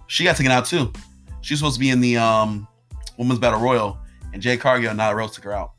She 0.06 0.24
got 0.24 0.36
taken 0.36 0.52
out 0.52 0.66
too. 0.66 0.92
She's 1.40 1.58
supposed 1.58 1.76
to 1.76 1.80
be 1.80 1.90
in 1.90 2.00
the 2.00 2.18
um 2.18 2.68
women's 3.16 3.38
battle 3.38 3.60
royal 3.60 3.98
and 4.34 4.42
Jay 4.42 4.56
Cargill 4.56 4.90
and 4.90 5.00
Nyla 5.00 5.14
Rose 5.14 5.32
took 5.32 5.44
her 5.44 5.52
out 5.52 5.72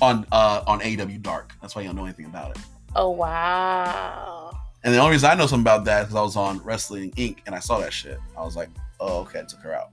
on 0.00 0.26
uh 0.32 0.62
on 0.66 0.80
AEW 0.80 1.22
Dark. 1.22 1.52
That's 1.60 1.74
why 1.74 1.82
you 1.82 1.88
don't 1.88 1.96
know 1.96 2.04
anything 2.04 2.26
about 2.26 2.56
it. 2.56 2.62
Oh 2.96 3.10
wow. 3.10 4.50
And 4.82 4.94
the 4.94 4.98
only 4.98 5.12
reason 5.12 5.30
I 5.30 5.34
know 5.34 5.46
something 5.46 5.62
about 5.62 5.84
that 5.84 6.02
is 6.02 6.06
because 6.06 6.16
I 6.16 6.22
was 6.22 6.36
on 6.36 6.58
Wrestling 6.64 7.10
Inc. 7.12 7.38
and 7.46 7.54
I 7.54 7.58
saw 7.58 7.78
that 7.80 7.92
shit. 7.92 8.18
I 8.36 8.42
was 8.42 8.56
like, 8.56 8.70
oh, 8.98 9.20
okay, 9.20 9.40
I 9.40 9.42
took 9.42 9.60
her 9.60 9.74
out. 9.74 9.90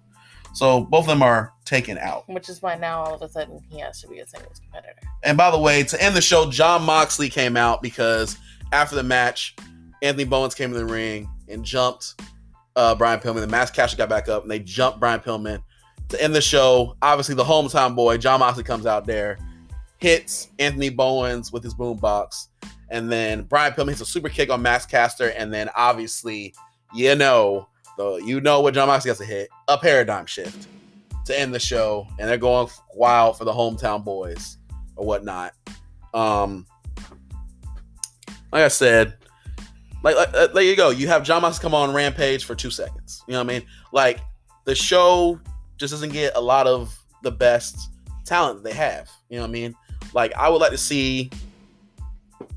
So 0.53 0.81
both 0.81 1.01
of 1.01 1.07
them 1.07 1.21
are 1.21 1.53
taken 1.65 1.97
out. 1.97 2.27
Which 2.27 2.49
is 2.49 2.61
why 2.61 2.75
now 2.75 3.03
all 3.03 3.13
of 3.13 3.21
a 3.21 3.29
sudden 3.29 3.61
he 3.69 3.79
has 3.79 4.01
to 4.01 4.07
be 4.07 4.19
a 4.19 4.25
singles 4.25 4.59
competitor. 4.59 5.01
And 5.23 5.37
by 5.37 5.51
the 5.51 5.59
way, 5.59 5.83
to 5.83 6.01
end 6.01 6.15
the 6.15 6.21
show, 6.21 6.49
Jon 6.49 6.83
Moxley 6.83 7.29
came 7.29 7.57
out 7.57 7.81
because 7.81 8.37
after 8.71 8.95
the 8.95 9.03
match, 9.03 9.55
Anthony 10.01 10.23
Bowens 10.23 10.55
came 10.55 10.71
in 10.71 10.77
the 10.77 10.85
ring 10.85 11.29
and 11.47 11.63
jumped 11.63 12.21
uh, 12.75 12.95
Brian 12.95 13.19
Pillman. 13.19 13.41
The 13.41 13.47
Max 13.47 13.71
Caster 13.71 13.97
got 13.97 14.09
back 14.09 14.29
up 14.29 14.43
and 14.43 14.51
they 14.51 14.59
jumped 14.59 14.99
Brian 14.99 15.19
Pillman 15.19 15.61
to 16.09 16.21
end 16.21 16.33
the 16.33 16.41
show. 16.41 16.95
Obviously, 17.01 17.35
the 17.35 17.43
hometown 17.43 17.95
boy, 17.95 18.17
Jon 18.17 18.39
Moxley, 18.39 18.63
comes 18.63 18.85
out 18.85 19.05
there, 19.05 19.37
hits 19.97 20.49
Anthony 20.59 20.89
Bowens 20.89 21.51
with 21.51 21.63
his 21.63 21.73
boombox, 21.73 22.47
and 22.89 23.11
then 23.11 23.43
Brian 23.43 23.73
Pillman 23.73 23.89
hits 23.89 24.01
a 24.01 24.05
super 24.05 24.29
kick 24.29 24.49
on 24.49 24.61
Max 24.61 24.85
Caster, 24.85 25.29
and 25.29 25.53
then 25.53 25.69
obviously, 25.75 26.53
you 26.93 27.15
know, 27.15 27.67
the 27.97 28.15
you 28.17 28.39
know 28.39 28.61
what 28.61 28.73
Jon 28.73 28.87
Moxley 28.87 29.09
has 29.09 29.17
to 29.17 29.25
hit 29.25 29.49
a 29.67 29.77
paradigm 29.77 30.25
shift 30.25 30.67
to 31.25 31.39
end 31.39 31.53
the 31.53 31.59
show, 31.59 32.07
and 32.19 32.29
they're 32.29 32.37
going 32.37 32.69
wild 32.93 33.37
for 33.37 33.45
the 33.45 33.51
hometown 33.51 34.03
boys 34.03 34.57
or 34.95 35.05
whatnot. 35.05 35.53
Um, 36.13 36.65
like 38.51 38.63
I 38.63 38.67
said, 38.69 39.17
like, 40.03 40.15
like 40.15 40.33
uh, 40.33 40.47
there 40.47 40.63
you 40.63 40.75
go. 40.75 40.89
You 40.89 41.07
have 41.07 41.23
Jon 41.23 41.41
Moxley 41.41 41.61
come 41.61 41.73
on 41.73 41.93
Rampage 41.93 42.45
for 42.45 42.55
two 42.55 42.71
seconds. 42.71 43.23
You 43.27 43.33
know 43.33 43.39
what 43.39 43.49
I 43.51 43.59
mean? 43.59 43.67
Like 43.91 44.19
the 44.65 44.75
show 44.75 45.39
just 45.77 45.91
doesn't 45.91 46.13
get 46.13 46.33
a 46.35 46.41
lot 46.41 46.67
of 46.67 46.97
the 47.23 47.31
best 47.31 47.89
talent 48.25 48.63
they 48.63 48.73
have. 48.73 49.09
You 49.29 49.37
know 49.37 49.43
what 49.43 49.49
I 49.49 49.51
mean? 49.51 49.75
Like 50.13 50.33
I 50.35 50.49
would 50.49 50.61
like 50.61 50.71
to 50.71 50.77
see. 50.77 51.29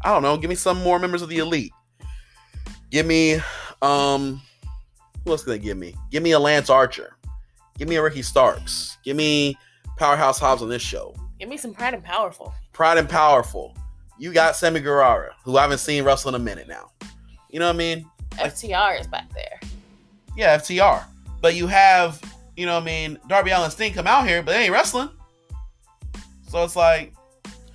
I 0.03 0.13
don't 0.13 0.23
know. 0.23 0.37
Give 0.37 0.49
me 0.49 0.57
some 0.57 0.83
more 0.83 0.99
members 0.99 1.23
of 1.23 1.29
the 1.29 1.39
elite. 1.39 1.73
Give 2.91 3.07
me, 3.07 3.39
um, 3.83 4.41
who 5.25 5.31
else 5.31 5.45
can 5.45 5.53
they 5.53 5.59
give 5.59 5.77
me? 5.77 5.95
Give 6.11 6.23
me 6.23 6.33
a 6.33 6.39
Lance 6.39 6.71
Archer. 6.71 7.17
Give 7.79 7.89
me 7.89 7.97
a 7.97 8.03
Ricky 8.03 8.23
Starks. 8.23 8.97
Give 9.05 9.17
me 9.17 9.57
Powerhouse 9.97 10.39
Hobbs 10.39 10.63
on 10.63 10.69
this 10.69 10.83
show. 10.83 11.15
Give 11.39 11.49
me 11.49 11.57
some 11.57 11.73
pride 11.73 11.95
and 11.95 12.03
powerful. 12.05 12.55
Pride 12.73 12.99
and 12.99 13.09
Powerful. 13.09 13.77
You 14.19 14.33
got 14.33 14.57
Sammy 14.57 14.81
Guevara, 14.81 15.35
who 15.45 15.57
I 15.57 15.63
haven't 15.63 15.79
seen 15.79 16.05
wrestle 16.05 16.35
in 16.35 16.35
a 16.35 16.45
minute 16.45 16.69
now. 16.69 16.91
You 17.49 17.59
know 17.59 17.67
what 17.67 17.75
I 17.75 17.79
mean? 17.79 18.07
FTR 18.33 19.01
is 19.01 19.07
back 19.07 19.33
there. 19.33 19.61
Yeah, 20.37 20.59
FTR. 20.59 21.05
But 21.41 21.55
you 21.55 21.67
have, 21.67 22.21
you 22.57 22.67
know 22.67 22.75
what 22.75 22.83
I 22.83 22.87
mean, 22.87 23.19
Darby 23.29 23.51
Allin 23.51 23.71
Sting 23.71 23.95
come 23.95 24.07
out 24.07 24.27
here, 24.27 24.43
but 24.43 24.53
they 24.53 24.65
ain't 24.65 24.73
wrestling. 24.73 25.09
So 26.49 26.63
it's 26.65 26.77
like, 26.77 27.15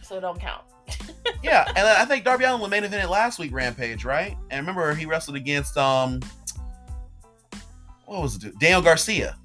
So 0.05 0.17
it 0.17 0.21
don't 0.21 0.39
count. 0.39 0.63
yeah, 1.43 1.65
and 1.75 1.79
I 1.79 2.05
think 2.05 2.23
Darby 2.23 2.43
Allin 2.43 2.61
was 2.61 2.69
main 2.69 2.83
evented 2.83 3.09
last 3.09 3.39
week 3.39 3.51
Rampage, 3.51 4.05
right? 4.05 4.37
And 4.51 4.59
remember 4.59 4.93
he 4.93 5.07
wrestled 5.07 5.35
against 5.35 5.77
um, 5.77 6.19
what 8.05 8.21
was 8.21 8.43
it? 8.43 8.57
Daniel 8.59 8.81
Garcia. 8.81 9.35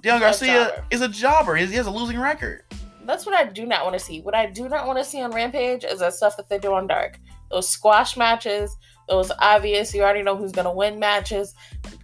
Daniel 0.00 0.20
Garcia 0.20 0.84
is 0.90 1.00
a 1.00 1.08
jobber. 1.08 1.54
He 1.54 1.66
he 1.66 1.74
has 1.76 1.86
a 1.86 1.90
losing 1.90 2.18
record. 2.18 2.64
That's 3.04 3.26
what 3.26 3.34
I 3.34 3.44
do 3.44 3.64
not 3.64 3.84
want 3.84 3.98
to 3.98 4.04
see. 4.04 4.20
What 4.20 4.34
I 4.34 4.46
do 4.46 4.68
not 4.68 4.86
want 4.86 4.98
to 4.98 5.04
see 5.04 5.20
on 5.22 5.30
Rampage 5.30 5.84
is 5.84 6.00
that 6.00 6.14
stuff 6.14 6.36
that 6.36 6.48
they 6.48 6.58
do 6.58 6.72
on 6.72 6.86
Dark. 6.86 7.18
Those 7.50 7.68
squash 7.68 8.16
matches, 8.16 8.76
those 9.08 9.30
obvious, 9.38 9.94
you 9.94 10.02
already 10.02 10.22
know 10.22 10.36
who's 10.36 10.52
going 10.52 10.64
to 10.64 10.72
win 10.72 10.98
matches. 10.98 11.54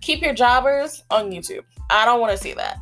Keep 0.01 0.22
your 0.22 0.34
jobbers 0.34 1.03
on 1.11 1.30
YouTube. 1.30 1.64
I 1.90 2.05
don't 2.05 2.20
want 2.20 2.36
to 2.36 2.42
see 2.42 2.53
that. 2.55 2.78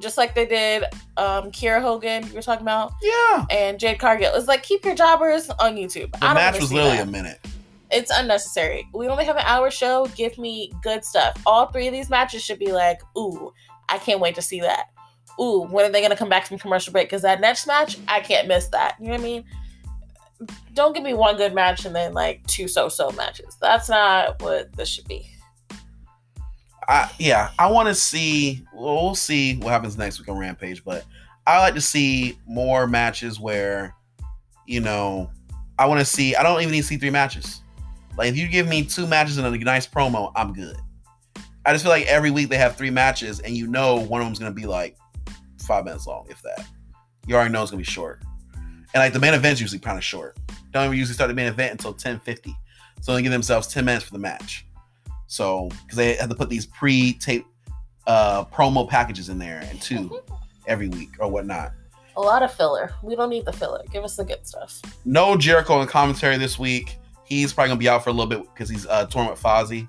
Just 0.00 0.16
like 0.18 0.34
they 0.34 0.46
did 0.46 0.84
um 1.16 1.50
Kira 1.50 1.80
Hogan, 1.80 2.26
you 2.26 2.32
were 2.34 2.42
talking 2.42 2.62
about, 2.62 2.92
Yeah. 3.02 3.46
and 3.50 3.78
Jade 3.78 3.98
Cargill. 3.98 4.32
It's 4.34 4.48
like 4.48 4.62
keep 4.62 4.84
your 4.84 4.94
jobbers 4.94 5.48
on 5.50 5.76
YouTube. 5.76 6.12
The 6.12 6.18
I 6.24 6.26
don't 6.28 6.34
match 6.34 6.60
was 6.60 6.72
literally 6.72 6.96
that. 6.98 7.08
a 7.08 7.10
minute. 7.10 7.40
It's 7.90 8.10
unnecessary. 8.10 8.86
We 8.92 9.08
only 9.08 9.24
have 9.24 9.36
an 9.36 9.44
hour 9.46 9.70
show. 9.70 10.06
Give 10.14 10.36
me 10.38 10.72
good 10.82 11.04
stuff. 11.04 11.40
All 11.46 11.66
three 11.66 11.86
of 11.86 11.92
these 11.92 12.10
matches 12.10 12.42
should 12.42 12.58
be 12.58 12.70
like, 12.72 13.00
ooh, 13.16 13.52
I 13.88 13.96
can't 13.98 14.20
wait 14.20 14.34
to 14.34 14.42
see 14.42 14.60
that. 14.60 14.88
Ooh, 15.40 15.62
when 15.70 15.86
are 15.86 15.90
they 15.92 16.02
gonna 16.02 16.16
come 16.16 16.28
back 16.28 16.46
from 16.46 16.58
commercial 16.58 16.92
break? 16.92 17.06
Because 17.08 17.22
that 17.22 17.40
next 17.40 17.66
match, 17.66 17.96
I 18.06 18.20
can't 18.20 18.46
miss 18.46 18.68
that. 18.68 18.96
You 19.00 19.06
know 19.06 19.12
what 19.12 19.20
I 19.20 19.24
mean? 19.24 19.44
Don't 20.74 20.94
give 20.94 21.02
me 21.02 21.14
one 21.14 21.36
good 21.36 21.54
match 21.54 21.84
and 21.84 21.94
then 21.94 22.12
like 22.12 22.46
two 22.46 22.68
so-so 22.68 23.10
matches. 23.12 23.56
That's 23.60 23.88
not 23.88 24.40
what 24.42 24.72
this 24.76 24.88
should 24.88 25.08
be. 25.08 25.28
I 26.88 27.10
yeah, 27.18 27.50
I 27.58 27.70
want 27.70 27.88
to 27.88 27.94
see. 27.94 28.64
Well, 28.72 29.04
we'll 29.04 29.14
see 29.14 29.56
what 29.58 29.70
happens 29.70 29.98
next 29.98 30.18
week 30.18 30.28
on 30.28 30.38
Rampage, 30.38 30.82
but 30.84 31.04
I 31.46 31.60
like 31.60 31.74
to 31.74 31.80
see 31.80 32.38
more 32.46 32.86
matches 32.86 33.38
where, 33.38 33.94
you 34.66 34.80
know, 34.80 35.30
I 35.78 35.86
want 35.86 36.00
to 36.00 36.04
see. 36.04 36.34
I 36.34 36.42
don't 36.42 36.60
even 36.60 36.72
need 36.72 36.80
to 36.80 36.86
see 36.86 36.96
three 36.96 37.10
matches. 37.10 37.62
Like 38.16 38.30
if 38.30 38.36
you 38.36 38.48
give 38.48 38.66
me 38.66 38.84
two 38.84 39.06
matches 39.06 39.36
and 39.36 39.46
a 39.46 39.58
nice 39.58 39.86
promo, 39.86 40.32
I'm 40.34 40.52
good. 40.52 40.76
I 41.66 41.72
just 41.72 41.84
feel 41.84 41.92
like 41.92 42.06
every 42.06 42.30
week 42.30 42.48
they 42.48 42.56
have 42.56 42.76
three 42.76 42.90
matches, 42.90 43.40
and 43.40 43.54
you 43.54 43.66
know 43.66 43.96
one 43.96 44.22
of 44.22 44.26
them's 44.26 44.38
gonna 44.38 44.50
be 44.50 44.66
like 44.66 44.96
five 45.66 45.84
minutes 45.84 46.06
long, 46.06 46.26
if 46.30 46.40
that. 46.42 46.66
You 47.26 47.34
already 47.34 47.52
know 47.52 47.60
it's 47.60 47.70
gonna 47.70 47.78
be 47.78 47.84
short, 47.84 48.22
and 48.54 48.94
like 48.94 49.12
the 49.12 49.20
main 49.20 49.34
event's 49.34 49.60
usually 49.60 49.78
kind 49.78 49.98
of 49.98 50.04
short. 50.04 50.38
Don't 50.72 50.86
even 50.86 50.96
usually 50.96 51.14
start 51.14 51.28
the 51.28 51.34
main 51.34 51.48
event 51.48 51.72
until 51.72 51.92
ten 51.92 52.18
fifty, 52.20 52.56
so 53.02 53.14
they 53.14 53.20
give 53.20 53.32
themselves 53.32 53.68
ten 53.68 53.84
minutes 53.84 54.06
for 54.06 54.12
the 54.12 54.18
match. 54.18 54.64
So 55.28 55.68
because 55.82 55.96
they 55.96 56.14
had 56.14 56.28
to 56.30 56.34
put 56.34 56.48
these 56.48 56.66
pre-tape 56.66 57.46
uh, 58.06 58.44
promo 58.46 58.88
packages 58.88 59.28
in 59.28 59.38
there 59.38 59.60
and 59.70 59.80
two 59.80 60.20
every 60.66 60.88
week 60.88 61.10
or 61.20 61.30
whatnot. 61.30 61.72
A 62.16 62.20
lot 62.20 62.42
of 62.42 62.52
filler. 62.52 62.92
We 63.02 63.14
don't 63.14 63.30
need 63.30 63.44
the 63.44 63.52
filler. 63.52 63.82
Give 63.92 64.02
us 64.02 64.16
the 64.16 64.24
good 64.24 64.44
stuff. 64.46 64.82
No 65.04 65.36
Jericho 65.36 65.80
in 65.82 65.86
commentary 65.86 66.36
this 66.36 66.58
week. 66.58 66.96
He's 67.24 67.52
probably 67.52 67.68
gonna 67.68 67.78
be 67.78 67.88
out 67.88 68.02
for 68.02 68.10
a 68.10 68.12
little 68.12 68.26
bit 68.26 68.42
because 68.52 68.68
he's 68.68 68.86
uh, 68.86 69.06
torn 69.06 69.28
with 69.28 69.40
Fozzy. 69.40 69.88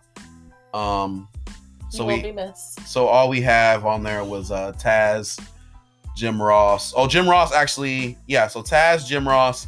Um, 0.74 1.28
So 1.90 2.06
we 2.06 2.22
be 2.22 2.32
missed. 2.32 2.86
so 2.88 3.08
all 3.08 3.30
we 3.30 3.42
have 3.42 3.86
on 3.86 4.04
there 4.04 4.24
was 4.24 4.52
uh, 4.52 4.74
Taz, 4.74 5.40
Jim 6.16 6.40
Ross. 6.40 6.94
Oh, 6.96 7.08
Jim 7.08 7.28
Ross 7.28 7.52
actually, 7.54 8.18
yeah. 8.28 8.48
So 8.48 8.62
Taz, 8.62 9.08
Jim 9.08 9.28
Ross, 9.28 9.68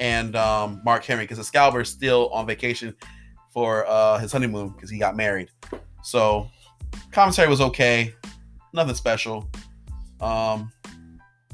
and 0.00 0.34
um, 0.34 0.80
Mark 0.84 1.04
Henry 1.04 1.24
because 1.24 1.38
Excalibur 1.38 1.82
is 1.82 1.90
still 1.90 2.28
on 2.30 2.46
vacation 2.46 2.96
for 3.50 3.86
uh, 3.86 4.18
his 4.18 4.32
honeymoon 4.32 4.70
because 4.70 4.90
he 4.90 4.98
got 4.98 5.16
married. 5.16 5.50
So 6.02 6.48
commentary 7.12 7.48
was 7.48 7.60
okay, 7.60 8.14
nothing 8.72 8.94
special. 8.94 9.48
Um, 10.20 10.72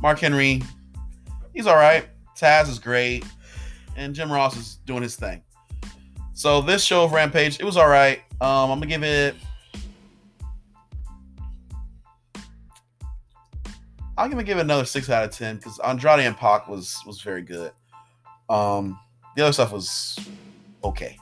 Mark 0.00 0.18
Henry, 0.18 0.62
he's 1.54 1.66
all 1.66 1.76
right. 1.76 2.06
Taz 2.36 2.68
is 2.68 2.78
great, 2.78 3.24
and 3.96 4.14
Jim 4.14 4.30
Ross 4.30 4.56
is 4.56 4.76
doing 4.86 5.02
his 5.02 5.16
thing. 5.16 5.42
So 6.34 6.60
this 6.60 6.84
show 6.84 7.04
of 7.04 7.12
Rampage, 7.12 7.58
it 7.58 7.64
was 7.64 7.78
all 7.78 7.88
right. 7.88 8.20
Um, 8.40 8.70
I'm 8.70 8.78
gonna 8.78 8.86
give 8.86 9.02
it. 9.02 9.34
I'm 14.18 14.30
gonna 14.30 14.44
give 14.44 14.58
it 14.58 14.62
another 14.62 14.84
six 14.84 15.08
out 15.08 15.24
of 15.24 15.30
ten 15.30 15.56
because 15.56 15.78
Andrade 15.80 16.20
and 16.20 16.36
Pac 16.36 16.68
was 16.68 16.98
was 17.06 17.22
very 17.22 17.42
good. 17.42 17.72
Um, 18.50 18.98
the 19.34 19.42
other 19.42 19.52
stuff 19.52 19.72
was 19.72 20.18
okay. 20.84 21.18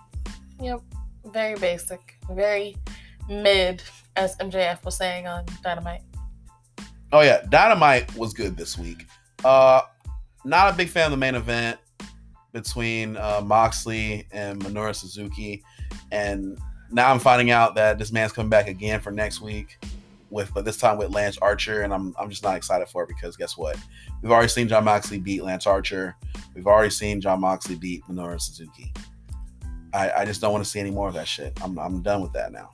Yep. 0.60 0.80
Very 1.26 1.58
basic. 1.58 2.18
Very 2.30 2.76
mid, 3.28 3.82
as 4.16 4.36
MJF 4.36 4.84
was 4.84 4.96
saying 4.96 5.26
on 5.26 5.44
Dynamite. 5.62 6.02
Oh 7.12 7.20
yeah, 7.20 7.42
Dynamite 7.48 8.14
was 8.16 8.32
good 8.32 8.56
this 8.56 8.76
week. 8.76 9.06
Uh, 9.44 9.82
not 10.44 10.72
a 10.72 10.76
big 10.76 10.88
fan 10.88 11.06
of 11.06 11.10
the 11.12 11.16
main 11.16 11.34
event 11.34 11.78
between 12.52 13.16
uh, 13.16 13.40
Moxley 13.44 14.26
and 14.32 14.60
Minoru 14.62 14.94
Suzuki, 14.94 15.62
and 16.12 16.58
now 16.90 17.10
I'm 17.10 17.18
finding 17.18 17.50
out 17.50 17.74
that 17.76 17.98
this 17.98 18.12
man's 18.12 18.32
coming 18.32 18.50
back 18.50 18.68
again 18.68 19.00
for 19.00 19.10
next 19.10 19.40
week 19.40 19.78
with, 20.30 20.52
but 20.52 20.64
this 20.64 20.76
time 20.76 20.98
with 20.98 21.10
Lance 21.10 21.38
Archer, 21.38 21.82
and 21.82 21.94
I'm 21.94 22.14
I'm 22.18 22.28
just 22.28 22.42
not 22.42 22.56
excited 22.56 22.88
for 22.88 23.04
it 23.04 23.08
because 23.08 23.36
guess 23.36 23.56
what? 23.56 23.76
We've 24.22 24.32
already 24.32 24.48
seen 24.48 24.68
Jon 24.68 24.84
Moxley 24.84 25.18
beat 25.18 25.42
Lance 25.42 25.66
Archer. 25.66 26.16
We've 26.54 26.66
already 26.66 26.90
seen 26.90 27.20
Jon 27.20 27.40
Moxley 27.40 27.76
beat 27.76 28.04
Minoru 28.04 28.40
Suzuki. 28.40 28.92
I, 29.94 30.10
I 30.22 30.24
just 30.24 30.40
don't 30.40 30.52
want 30.52 30.64
to 30.64 30.70
see 30.70 30.80
any 30.80 30.90
more 30.90 31.08
of 31.08 31.14
that 31.14 31.28
shit. 31.28 31.58
I'm 31.62 31.78
I'm 31.78 32.02
done 32.02 32.20
with 32.20 32.32
that 32.32 32.52
now. 32.52 32.70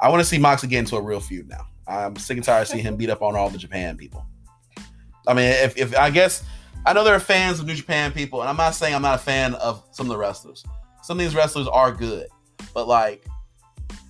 I 0.00 0.08
want 0.08 0.20
to 0.20 0.24
see 0.24 0.38
Moxley 0.38 0.68
get 0.68 0.78
into 0.78 0.96
a 0.96 1.02
real 1.02 1.20
feud 1.20 1.48
now. 1.48 1.66
I'm 1.86 2.16
sick 2.16 2.36
and 2.36 2.44
tired 2.44 2.62
of 2.62 2.68
seeing 2.68 2.84
him 2.84 2.96
beat 2.96 3.10
up 3.10 3.22
on 3.22 3.36
all 3.36 3.50
the 3.50 3.58
Japan 3.58 3.96
people. 3.96 4.24
I 5.26 5.34
mean, 5.34 5.46
if, 5.46 5.76
if 5.76 5.96
I 5.96 6.10
guess 6.10 6.44
I 6.86 6.92
know 6.92 7.04
there 7.04 7.14
are 7.14 7.20
fans 7.20 7.60
of 7.60 7.66
New 7.66 7.74
Japan 7.74 8.12
people, 8.12 8.40
and 8.40 8.48
I'm 8.48 8.56
not 8.56 8.74
saying 8.74 8.94
I'm 8.94 9.02
not 9.02 9.16
a 9.16 9.22
fan 9.22 9.54
of 9.54 9.84
some 9.92 10.06
of 10.06 10.10
the 10.10 10.16
wrestlers. 10.16 10.64
Some 11.02 11.18
of 11.18 11.24
these 11.24 11.34
wrestlers 11.34 11.68
are 11.68 11.92
good, 11.92 12.28
but 12.74 12.88
like 12.88 13.24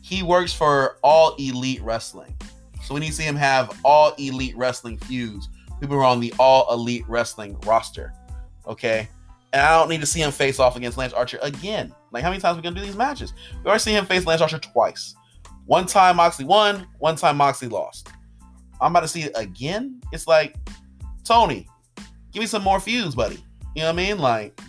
he 0.03 0.23
works 0.23 0.53
for 0.53 0.99
all 1.03 1.35
elite 1.37 1.83
wrestling. 1.83 2.35
So 2.83 2.97
need 2.97 3.07
to 3.07 3.13
see 3.13 3.25
him 3.25 3.37
have 3.37 3.79
all 3.85 4.15
elite 4.19 4.57
wrestling 4.57 4.99
feuds. 4.99 5.49
People 5.81 5.97
are 5.97 6.05
on 6.05 6.21
the 6.21 6.35
all 6.39 6.73
elite 6.73 7.05
wrestling 7.09 7.59
roster. 7.61 8.13
Okay. 8.67 9.09
And 9.53 9.61
I 9.61 9.79
don't 9.79 9.89
need 9.89 10.01
to 10.01 10.07
see 10.07 10.21
him 10.21 10.31
face 10.31 10.59
off 10.59 10.77
against 10.77 10.97
Lance 10.97 11.13
Archer 11.13 11.39
again. 11.43 11.95
Like, 12.11 12.23
how 12.23 12.31
many 12.31 12.41
times 12.41 12.57
are 12.57 12.61
we 12.61 12.63
gonna 12.63 12.79
do 12.79 12.85
these 12.85 12.97
matches? 12.97 13.35
We 13.63 13.67
already 13.67 13.81
seen 13.81 13.95
him 13.95 14.07
face 14.07 14.25
Lance 14.27 14.41
Archer 14.41 14.59
twice. 14.59 15.15
One 15.67 15.87
time 15.87 16.17
Moxley 16.17 16.45
won, 16.45 16.87
one 16.99 17.17
time 17.17 17.37
Moxley 17.37 17.69
lost. 17.69 18.09
I'm 18.81 18.93
about 18.93 19.01
to 19.01 19.09
see 19.09 19.23
it 19.23 19.33
again. 19.37 20.01
It's 20.11 20.27
like, 20.27 20.57
Tony, 21.25 21.69
give 22.33 22.41
me 22.41 22.47
some 22.47 22.63
more 22.63 22.81
feuds, 22.81 23.15
buddy. 23.15 23.45
You 23.75 23.83
know 23.83 23.89
what 23.89 24.01
I 24.01 24.09
mean? 24.09 24.19
Like, 24.19 24.61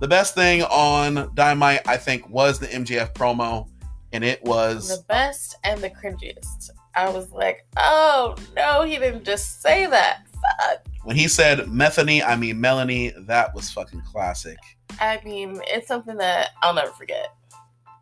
the 0.00 0.08
best 0.08 0.34
thing 0.34 0.62
on 0.64 1.30
Dynamite, 1.34 1.86
I 1.88 1.96
think, 1.96 2.28
was 2.28 2.58
the 2.58 2.66
MJF 2.66 3.14
promo, 3.14 3.68
and 4.12 4.22
it 4.22 4.42
was 4.44 4.88
The 4.88 5.04
best 5.04 5.56
and 5.64 5.80
the 5.80 5.90
cringiest. 5.90 6.70
I 6.94 7.08
was 7.10 7.30
like, 7.32 7.66
oh 7.76 8.34
no, 8.56 8.82
he 8.82 8.98
didn't 8.98 9.24
just 9.24 9.62
say 9.62 9.86
that. 9.86 10.22
Fuck. 10.32 10.84
When 11.08 11.16
he 11.16 11.26
said 11.26 11.70
Methany, 11.70 12.22
I 12.22 12.36
mean 12.36 12.60
Melanie. 12.60 13.14
That 13.20 13.54
was 13.54 13.70
fucking 13.70 14.02
classic. 14.02 14.58
I 15.00 15.18
mean, 15.24 15.58
it's 15.66 15.88
something 15.88 16.18
that 16.18 16.50
I'll 16.60 16.74
never 16.74 16.90
forget. 16.90 17.32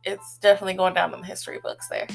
It's 0.02 0.38
definitely 0.38 0.74
going 0.74 0.94
down 0.94 1.14
in 1.14 1.20
the 1.20 1.26
history 1.26 1.60
books 1.62 1.86
there. 1.88 2.08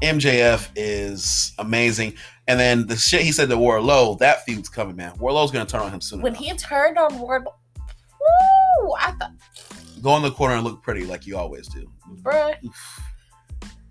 MJF 0.00 0.70
is 0.76 1.52
amazing. 1.58 2.14
And 2.48 2.58
then 2.58 2.86
the 2.86 2.96
shit 2.96 3.20
he 3.20 3.32
said 3.32 3.50
to 3.50 3.56
Wardlow, 3.56 4.18
that 4.20 4.46
feud's 4.46 4.70
coming, 4.70 4.96
man. 4.96 5.12
Wardlow's 5.18 5.50
gonna 5.50 5.66
turn 5.66 5.82
on 5.82 5.90
him 5.90 6.00
soon. 6.00 6.22
When 6.22 6.32
enough. 6.32 6.42
he 6.42 6.54
turned 6.54 6.96
on 6.96 7.10
Wardlow, 7.18 7.52
woo! 8.80 8.92
I 8.98 9.12
thought, 9.20 9.32
Go 10.00 10.16
in 10.16 10.22
the 10.22 10.30
corner 10.30 10.54
and 10.54 10.64
look 10.64 10.82
pretty 10.82 11.04
like 11.04 11.26
you 11.26 11.36
always 11.36 11.68
do. 11.68 11.86
bruh, 12.22 12.54
Oof. 12.64 13.00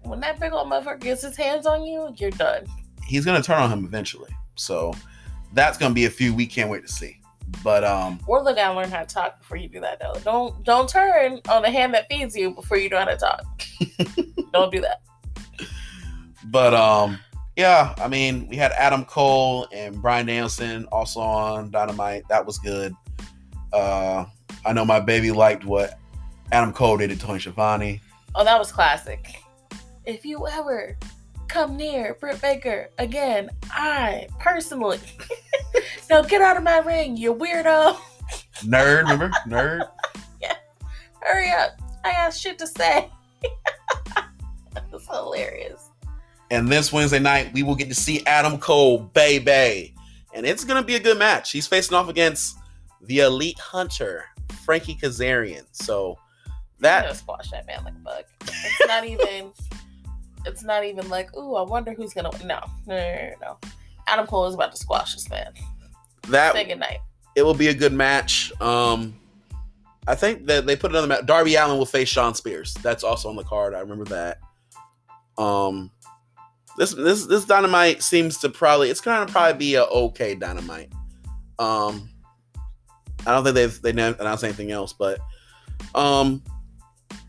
when 0.02 0.20
that 0.22 0.40
big 0.40 0.52
old 0.52 0.68
motherfucker 0.68 1.00
gets 1.00 1.22
his 1.22 1.38
hands 1.38 1.68
on 1.68 1.84
you, 1.84 2.12
you're 2.18 2.32
done. 2.32 2.66
He's 3.06 3.24
gonna 3.24 3.44
turn 3.44 3.60
on 3.62 3.72
him 3.72 3.86
eventually. 3.86 4.32
So 4.56 4.96
that's 5.54 5.78
gonna 5.78 5.94
be 5.94 6.06
a 6.06 6.10
few 6.10 6.34
we 6.34 6.46
can't 6.46 6.70
wait 6.70 6.86
to 6.86 6.92
see. 6.92 7.20
But 7.64 7.84
um 7.84 8.20
Or 8.28 8.42
look 8.42 8.56
gotta 8.56 8.76
learn 8.76 8.90
how 8.90 9.02
to 9.02 9.06
talk 9.06 9.40
before 9.40 9.58
you 9.58 9.70
do 9.70 9.80
that 9.82 10.00
though. 10.00 10.20
Don't 10.24 10.64
don't 10.64 10.90
turn 10.90 11.40
on 11.50 11.62
the 11.62 11.70
hand 11.70 11.94
that 11.94 12.08
feeds 12.10 12.36
you 12.36 12.52
before 12.52 12.78
you 12.78 12.90
know 12.90 13.00
how 13.00 13.06
to 13.06 13.18
talk. 13.18 13.44
don't 14.54 14.72
do 14.72 14.82
that. 14.82 15.02
But 16.46 16.74
um, 16.74 17.20
yeah, 17.56 17.94
I 17.98 18.08
mean, 18.08 18.48
we 18.50 18.56
had 18.56 18.72
Adam 18.74 19.06
Cole 19.06 19.68
and 19.72 20.02
Bryan 20.02 20.26
Danielson 20.26 20.86
also 20.92 21.20
on 21.20 21.72
Dynamite. 21.72 22.28
That 22.30 22.46
was 22.46 22.58
good. 22.58 22.94
Uh, 23.72 24.26
I 24.66 24.74
know 24.74 24.86
my 24.86 25.00
baby 25.00 25.32
liked 25.32 25.66
what 25.66 26.00
Adam 26.52 26.74
Cole 26.74 26.98
did 26.98 27.10
to 27.10 27.18
Tony 27.18 27.40
Schiavone. 27.40 28.02
Oh, 28.36 28.44
that 28.44 28.58
was 28.58 28.72
classic. 28.72 29.42
If 30.06 30.26
you 30.26 30.48
ever 30.48 30.98
come 31.54 31.78
near 31.78 32.16
Britt 32.16 32.42
Baker 32.42 32.90
again, 32.98 33.48
I 33.70 34.28
personally 34.40 35.00
no 36.10 36.24
get 36.24 36.42
out 36.42 36.58
of 36.58 36.64
my 36.64 36.80
ring, 36.80 37.16
you 37.16 37.36
weirdo. 37.36 37.96
Nerd, 38.62 39.04
remember? 39.10 39.30
Nerd. 39.48 39.88
Yeah. 40.42 40.56
Hurry 41.22 41.52
up. 41.52 41.80
I 42.04 42.12
got 42.12 42.34
shit 42.34 42.58
to 42.58 42.66
say. 42.66 43.08
That's 44.74 45.08
hilarious. 45.08 45.92
And 46.50 46.68
this 46.68 46.92
Wednesday 46.92 47.20
night, 47.20 47.54
we 47.54 47.62
will 47.62 47.76
get 47.76 47.88
to 47.90 47.96
see 47.96 48.26
Adam 48.26 48.58
Cole, 48.58 48.98
baby. 49.14 49.94
And 50.34 50.48
it's 50.48 50.64
gonna 50.64 50.84
be 50.84 50.96
a 50.96 51.00
good 51.00 51.20
match. 51.20 51.52
He's 51.52 51.68
facing 51.68 51.96
off 51.96 52.10
against 52.10 52.58
the 53.04 53.20
Elite 53.20 53.60
Hunter, 53.60 54.26
Frankie 54.66 54.96
Kazarian. 54.96 55.66
So 55.72 56.18
that 56.80 57.04
that 57.04 57.16
squash 57.16 57.52
that 57.52 57.68
man 57.68 57.84
like 57.84 57.94
a 57.94 58.00
bug. 58.00 58.24
It's 58.42 58.88
not 58.88 59.06
even. 59.06 59.52
It's 60.46 60.64
not 60.64 60.84
even 60.84 61.10
like, 61.10 61.36
ooh, 61.36 61.56
I 61.56 61.62
wonder 61.62 61.94
who's 61.94 62.14
gonna. 62.14 62.32
No, 62.44 62.60
no, 62.88 62.96
no, 62.96 63.34
no. 63.42 63.58
Adam 64.08 64.28
Cole 64.28 64.48
is 64.48 64.56
about 64.56 64.72
to 64.72 64.78
squash 64.78 65.14
this 65.14 65.30
man. 65.30 65.54
Say 66.26 66.32
that 66.32 66.68
goodnight. 66.68 67.00
it 67.36 67.44
will 67.44 67.54
be 67.54 67.68
a 67.68 67.74
good 67.74 67.94
match. 67.94 68.52
Um, 68.62 69.16
I 70.08 70.16
think 70.16 70.46
that 70.48 70.66
they 70.66 70.76
put 70.76 70.92
another 70.92 71.08
match. 71.08 71.26
Darby 71.26 71.56
Allin 71.56 71.78
will 71.78 71.86
face 71.86 72.10
Shawn 72.10 72.36
Spears. 72.36 72.74
That's 72.76 73.04
also 73.04 73.30
on 73.30 73.36
the 73.36 73.44
card. 73.44 73.74
I 73.74 73.80
remember 73.80 74.06
that. 74.06 74.40
Um, 75.38 75.92
this 76.78 76.94
this 76.94 77.26
this 77.26 77.46
dynamite 77.46 78.02
seems 78.04 78.38
to 78.40 78.50
probably 78.50 78.90
it's 78.90 79.02
gonna 79.02 79.32
probably 79.32 79.58
be 79.58 79.76
a 79.76 79.84
okay 79.84 80.36
dynamite. 80.36 80.92
Um, 81.60 82.10
I 83.26 83.32
don't 83.32 83.44
think 83.44 83.56
they've 83.56 83.82
they 83.82 83.92
announced 83.92 84.44
anything 84.44 84.72
else, 84.72 84.92
but 84.94 85.20
um, 85.96 86.44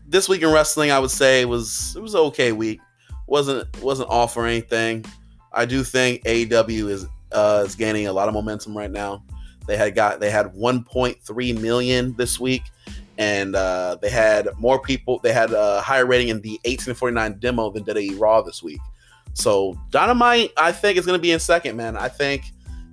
this 0.07 0.27
week 0.27 0.41
in 0.41 0.51
wrestling, 0.51 0.91
I 0.91 0.99
would 0.99 1.11
say 1.11 1.45
was 1.45 1.95
it 1.95 2.01
was 2.01 2.13
an 2.13 2.21
okay 2.21 2.51
week. 2.51 2.79
Wasn't 3.27 3.81
wasn't 3.81 4.09
off 4.09 4.37
or 4.37 4.45
anything. 4.45 5.05
I 5.51 5.65
do 5.65 5.83
think 5.83 6.23
AEW 6.23 6.89
is 6.89 7.05
uh, 7.31 7.63
is 7.65 7.75
gaining 7.75 8.07
a 8.07 8.13
lot 8.13 8.27
of 8.27 8.33
momentum 8.33 8.77
right 8.77 8.91
now. 8.91 9.23
They 9.67 9.77
had 9.77 9.95
got 9.95 10.19
they 10.19 10.29
had 10.29 10.47
1.3 10.53 11.61
million 11.61 12.15
this 12.17 12.39
week, 12.39 12.63
and 13.17 13.55
uh, 13.55 13.97
they 14.01 14.09
had 14.09 14.49
more 14.57 14.79
people. 14.79 15.19
They 15.19 15.33
had 15.33 15.51
a 15.51 15.81
higher 15.81 16.05
rating 16.05 16.29
in 16.29 16.41
the 16.41 16.59
1849 16.65 17.39
demo 17.39 17.71
than 17.71 17.85
a 17.97 18.09
Raw 18.15 18.41
this 18.41 18.61
week. 18.61 18.79
So 19.33 19.77
Dynamite, 19.89 20.51
I 20.57 20.71
think, 20.71 20.97
is 20.97 21.05
going 21.05 21.17
to 21.17 21.21
be 21.21 21.31
in 21.31 21.39
second. 21.39 21.75
Man, 21.75 21.97
I 21.97 22.07
think 22.09 22.43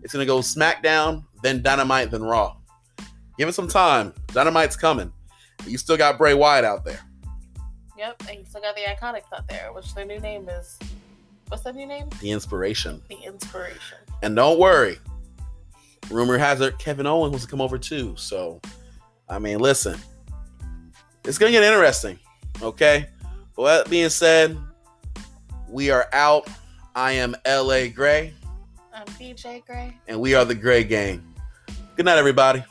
it's 0.02 0.12
going 0.12 0.26
to 0.26 0.26
go 0.26 0.38
SmackDown, 0.38 1.24
then 1.42 1.62
Dynamite, 1.62 2.10
then 2.10 2.22
Raw. 2.22 2.56
Give 3.38 3.48
it 3.48 3.52
some 3.52 3.68
time. 3.68 4.12
Dynamite's 4.28 4.76
coming. 4.76 5.12
You 5.66 5.78
still 5.78 5.96
got 5.96 6.18
Bray 6.18 6.34
Wyatt 6.34 6.64
out 6.64 6.84
there. 6.84 7.00
Yep, 8.02 8.22
and 8.28 8.38
you 8.40 8.44
still 8.44 8.60
got 8.60 8.74
the 8.74 8.80
Iconics 8.82 9.32
out 9.32 9.46
there, 9.46 9.72
which 9.72 9.94
their 9.94 10.04
new 10.04 10.18
name 10.18 10.48
is. 10.48 10.76
What's 11.46 11.62
their 11.62 11.72
new 11.72 11.86
name? 11.86 12.08
The 12.20 12.32
inspiration. 12.32 13.00
The 13.08 13.14
Inspiration. 13.14 13.98
And 14.24 14.34
don't 14.34 14.58
worry, 14.58 14.98
rumor 16.10 16.36
has 16.36 16.60
it 16.60 16.76
Kevin 16.80 17.06
Owens 17.06 17.30
wants 17.30 17.44
to 17.44 17.50
come 17.50 17.60
over 17.60 17.78
too. 17.78 18.14
So, 18.16 18.60
I 19.28 19.38
mean, 19.38 19.60
listen, 19.60 20.00
it's 21.24 21.38
gonna 21.38 21.52
get 21.52 21.62
interesting. 21.62 22.18
Okay. 22.60 23.06
But 23.54 23.84
that 23.84 23.90
being 23.90 24.08
said, 24.08 24.58
we 25.68 25.90
are 25.90 26.08
out. 26.12 26.48
I 26.96 27.12
am 27.12 27.36
LA 27.46 27.86
Gray, 27.86 28.34
I'm 28.92 29.06
BJ 29.06 29.64
Gray. 29.64 29.96
and 30.08 30.20
we 30.20 30.34
are 30.34 30.44
the 30.44 30.56
Gray 30.56 30.82
Gang. 30.82 31.22
Good 31.94 32.06
night, 32.06 32.18
everybody. 32.18 32.64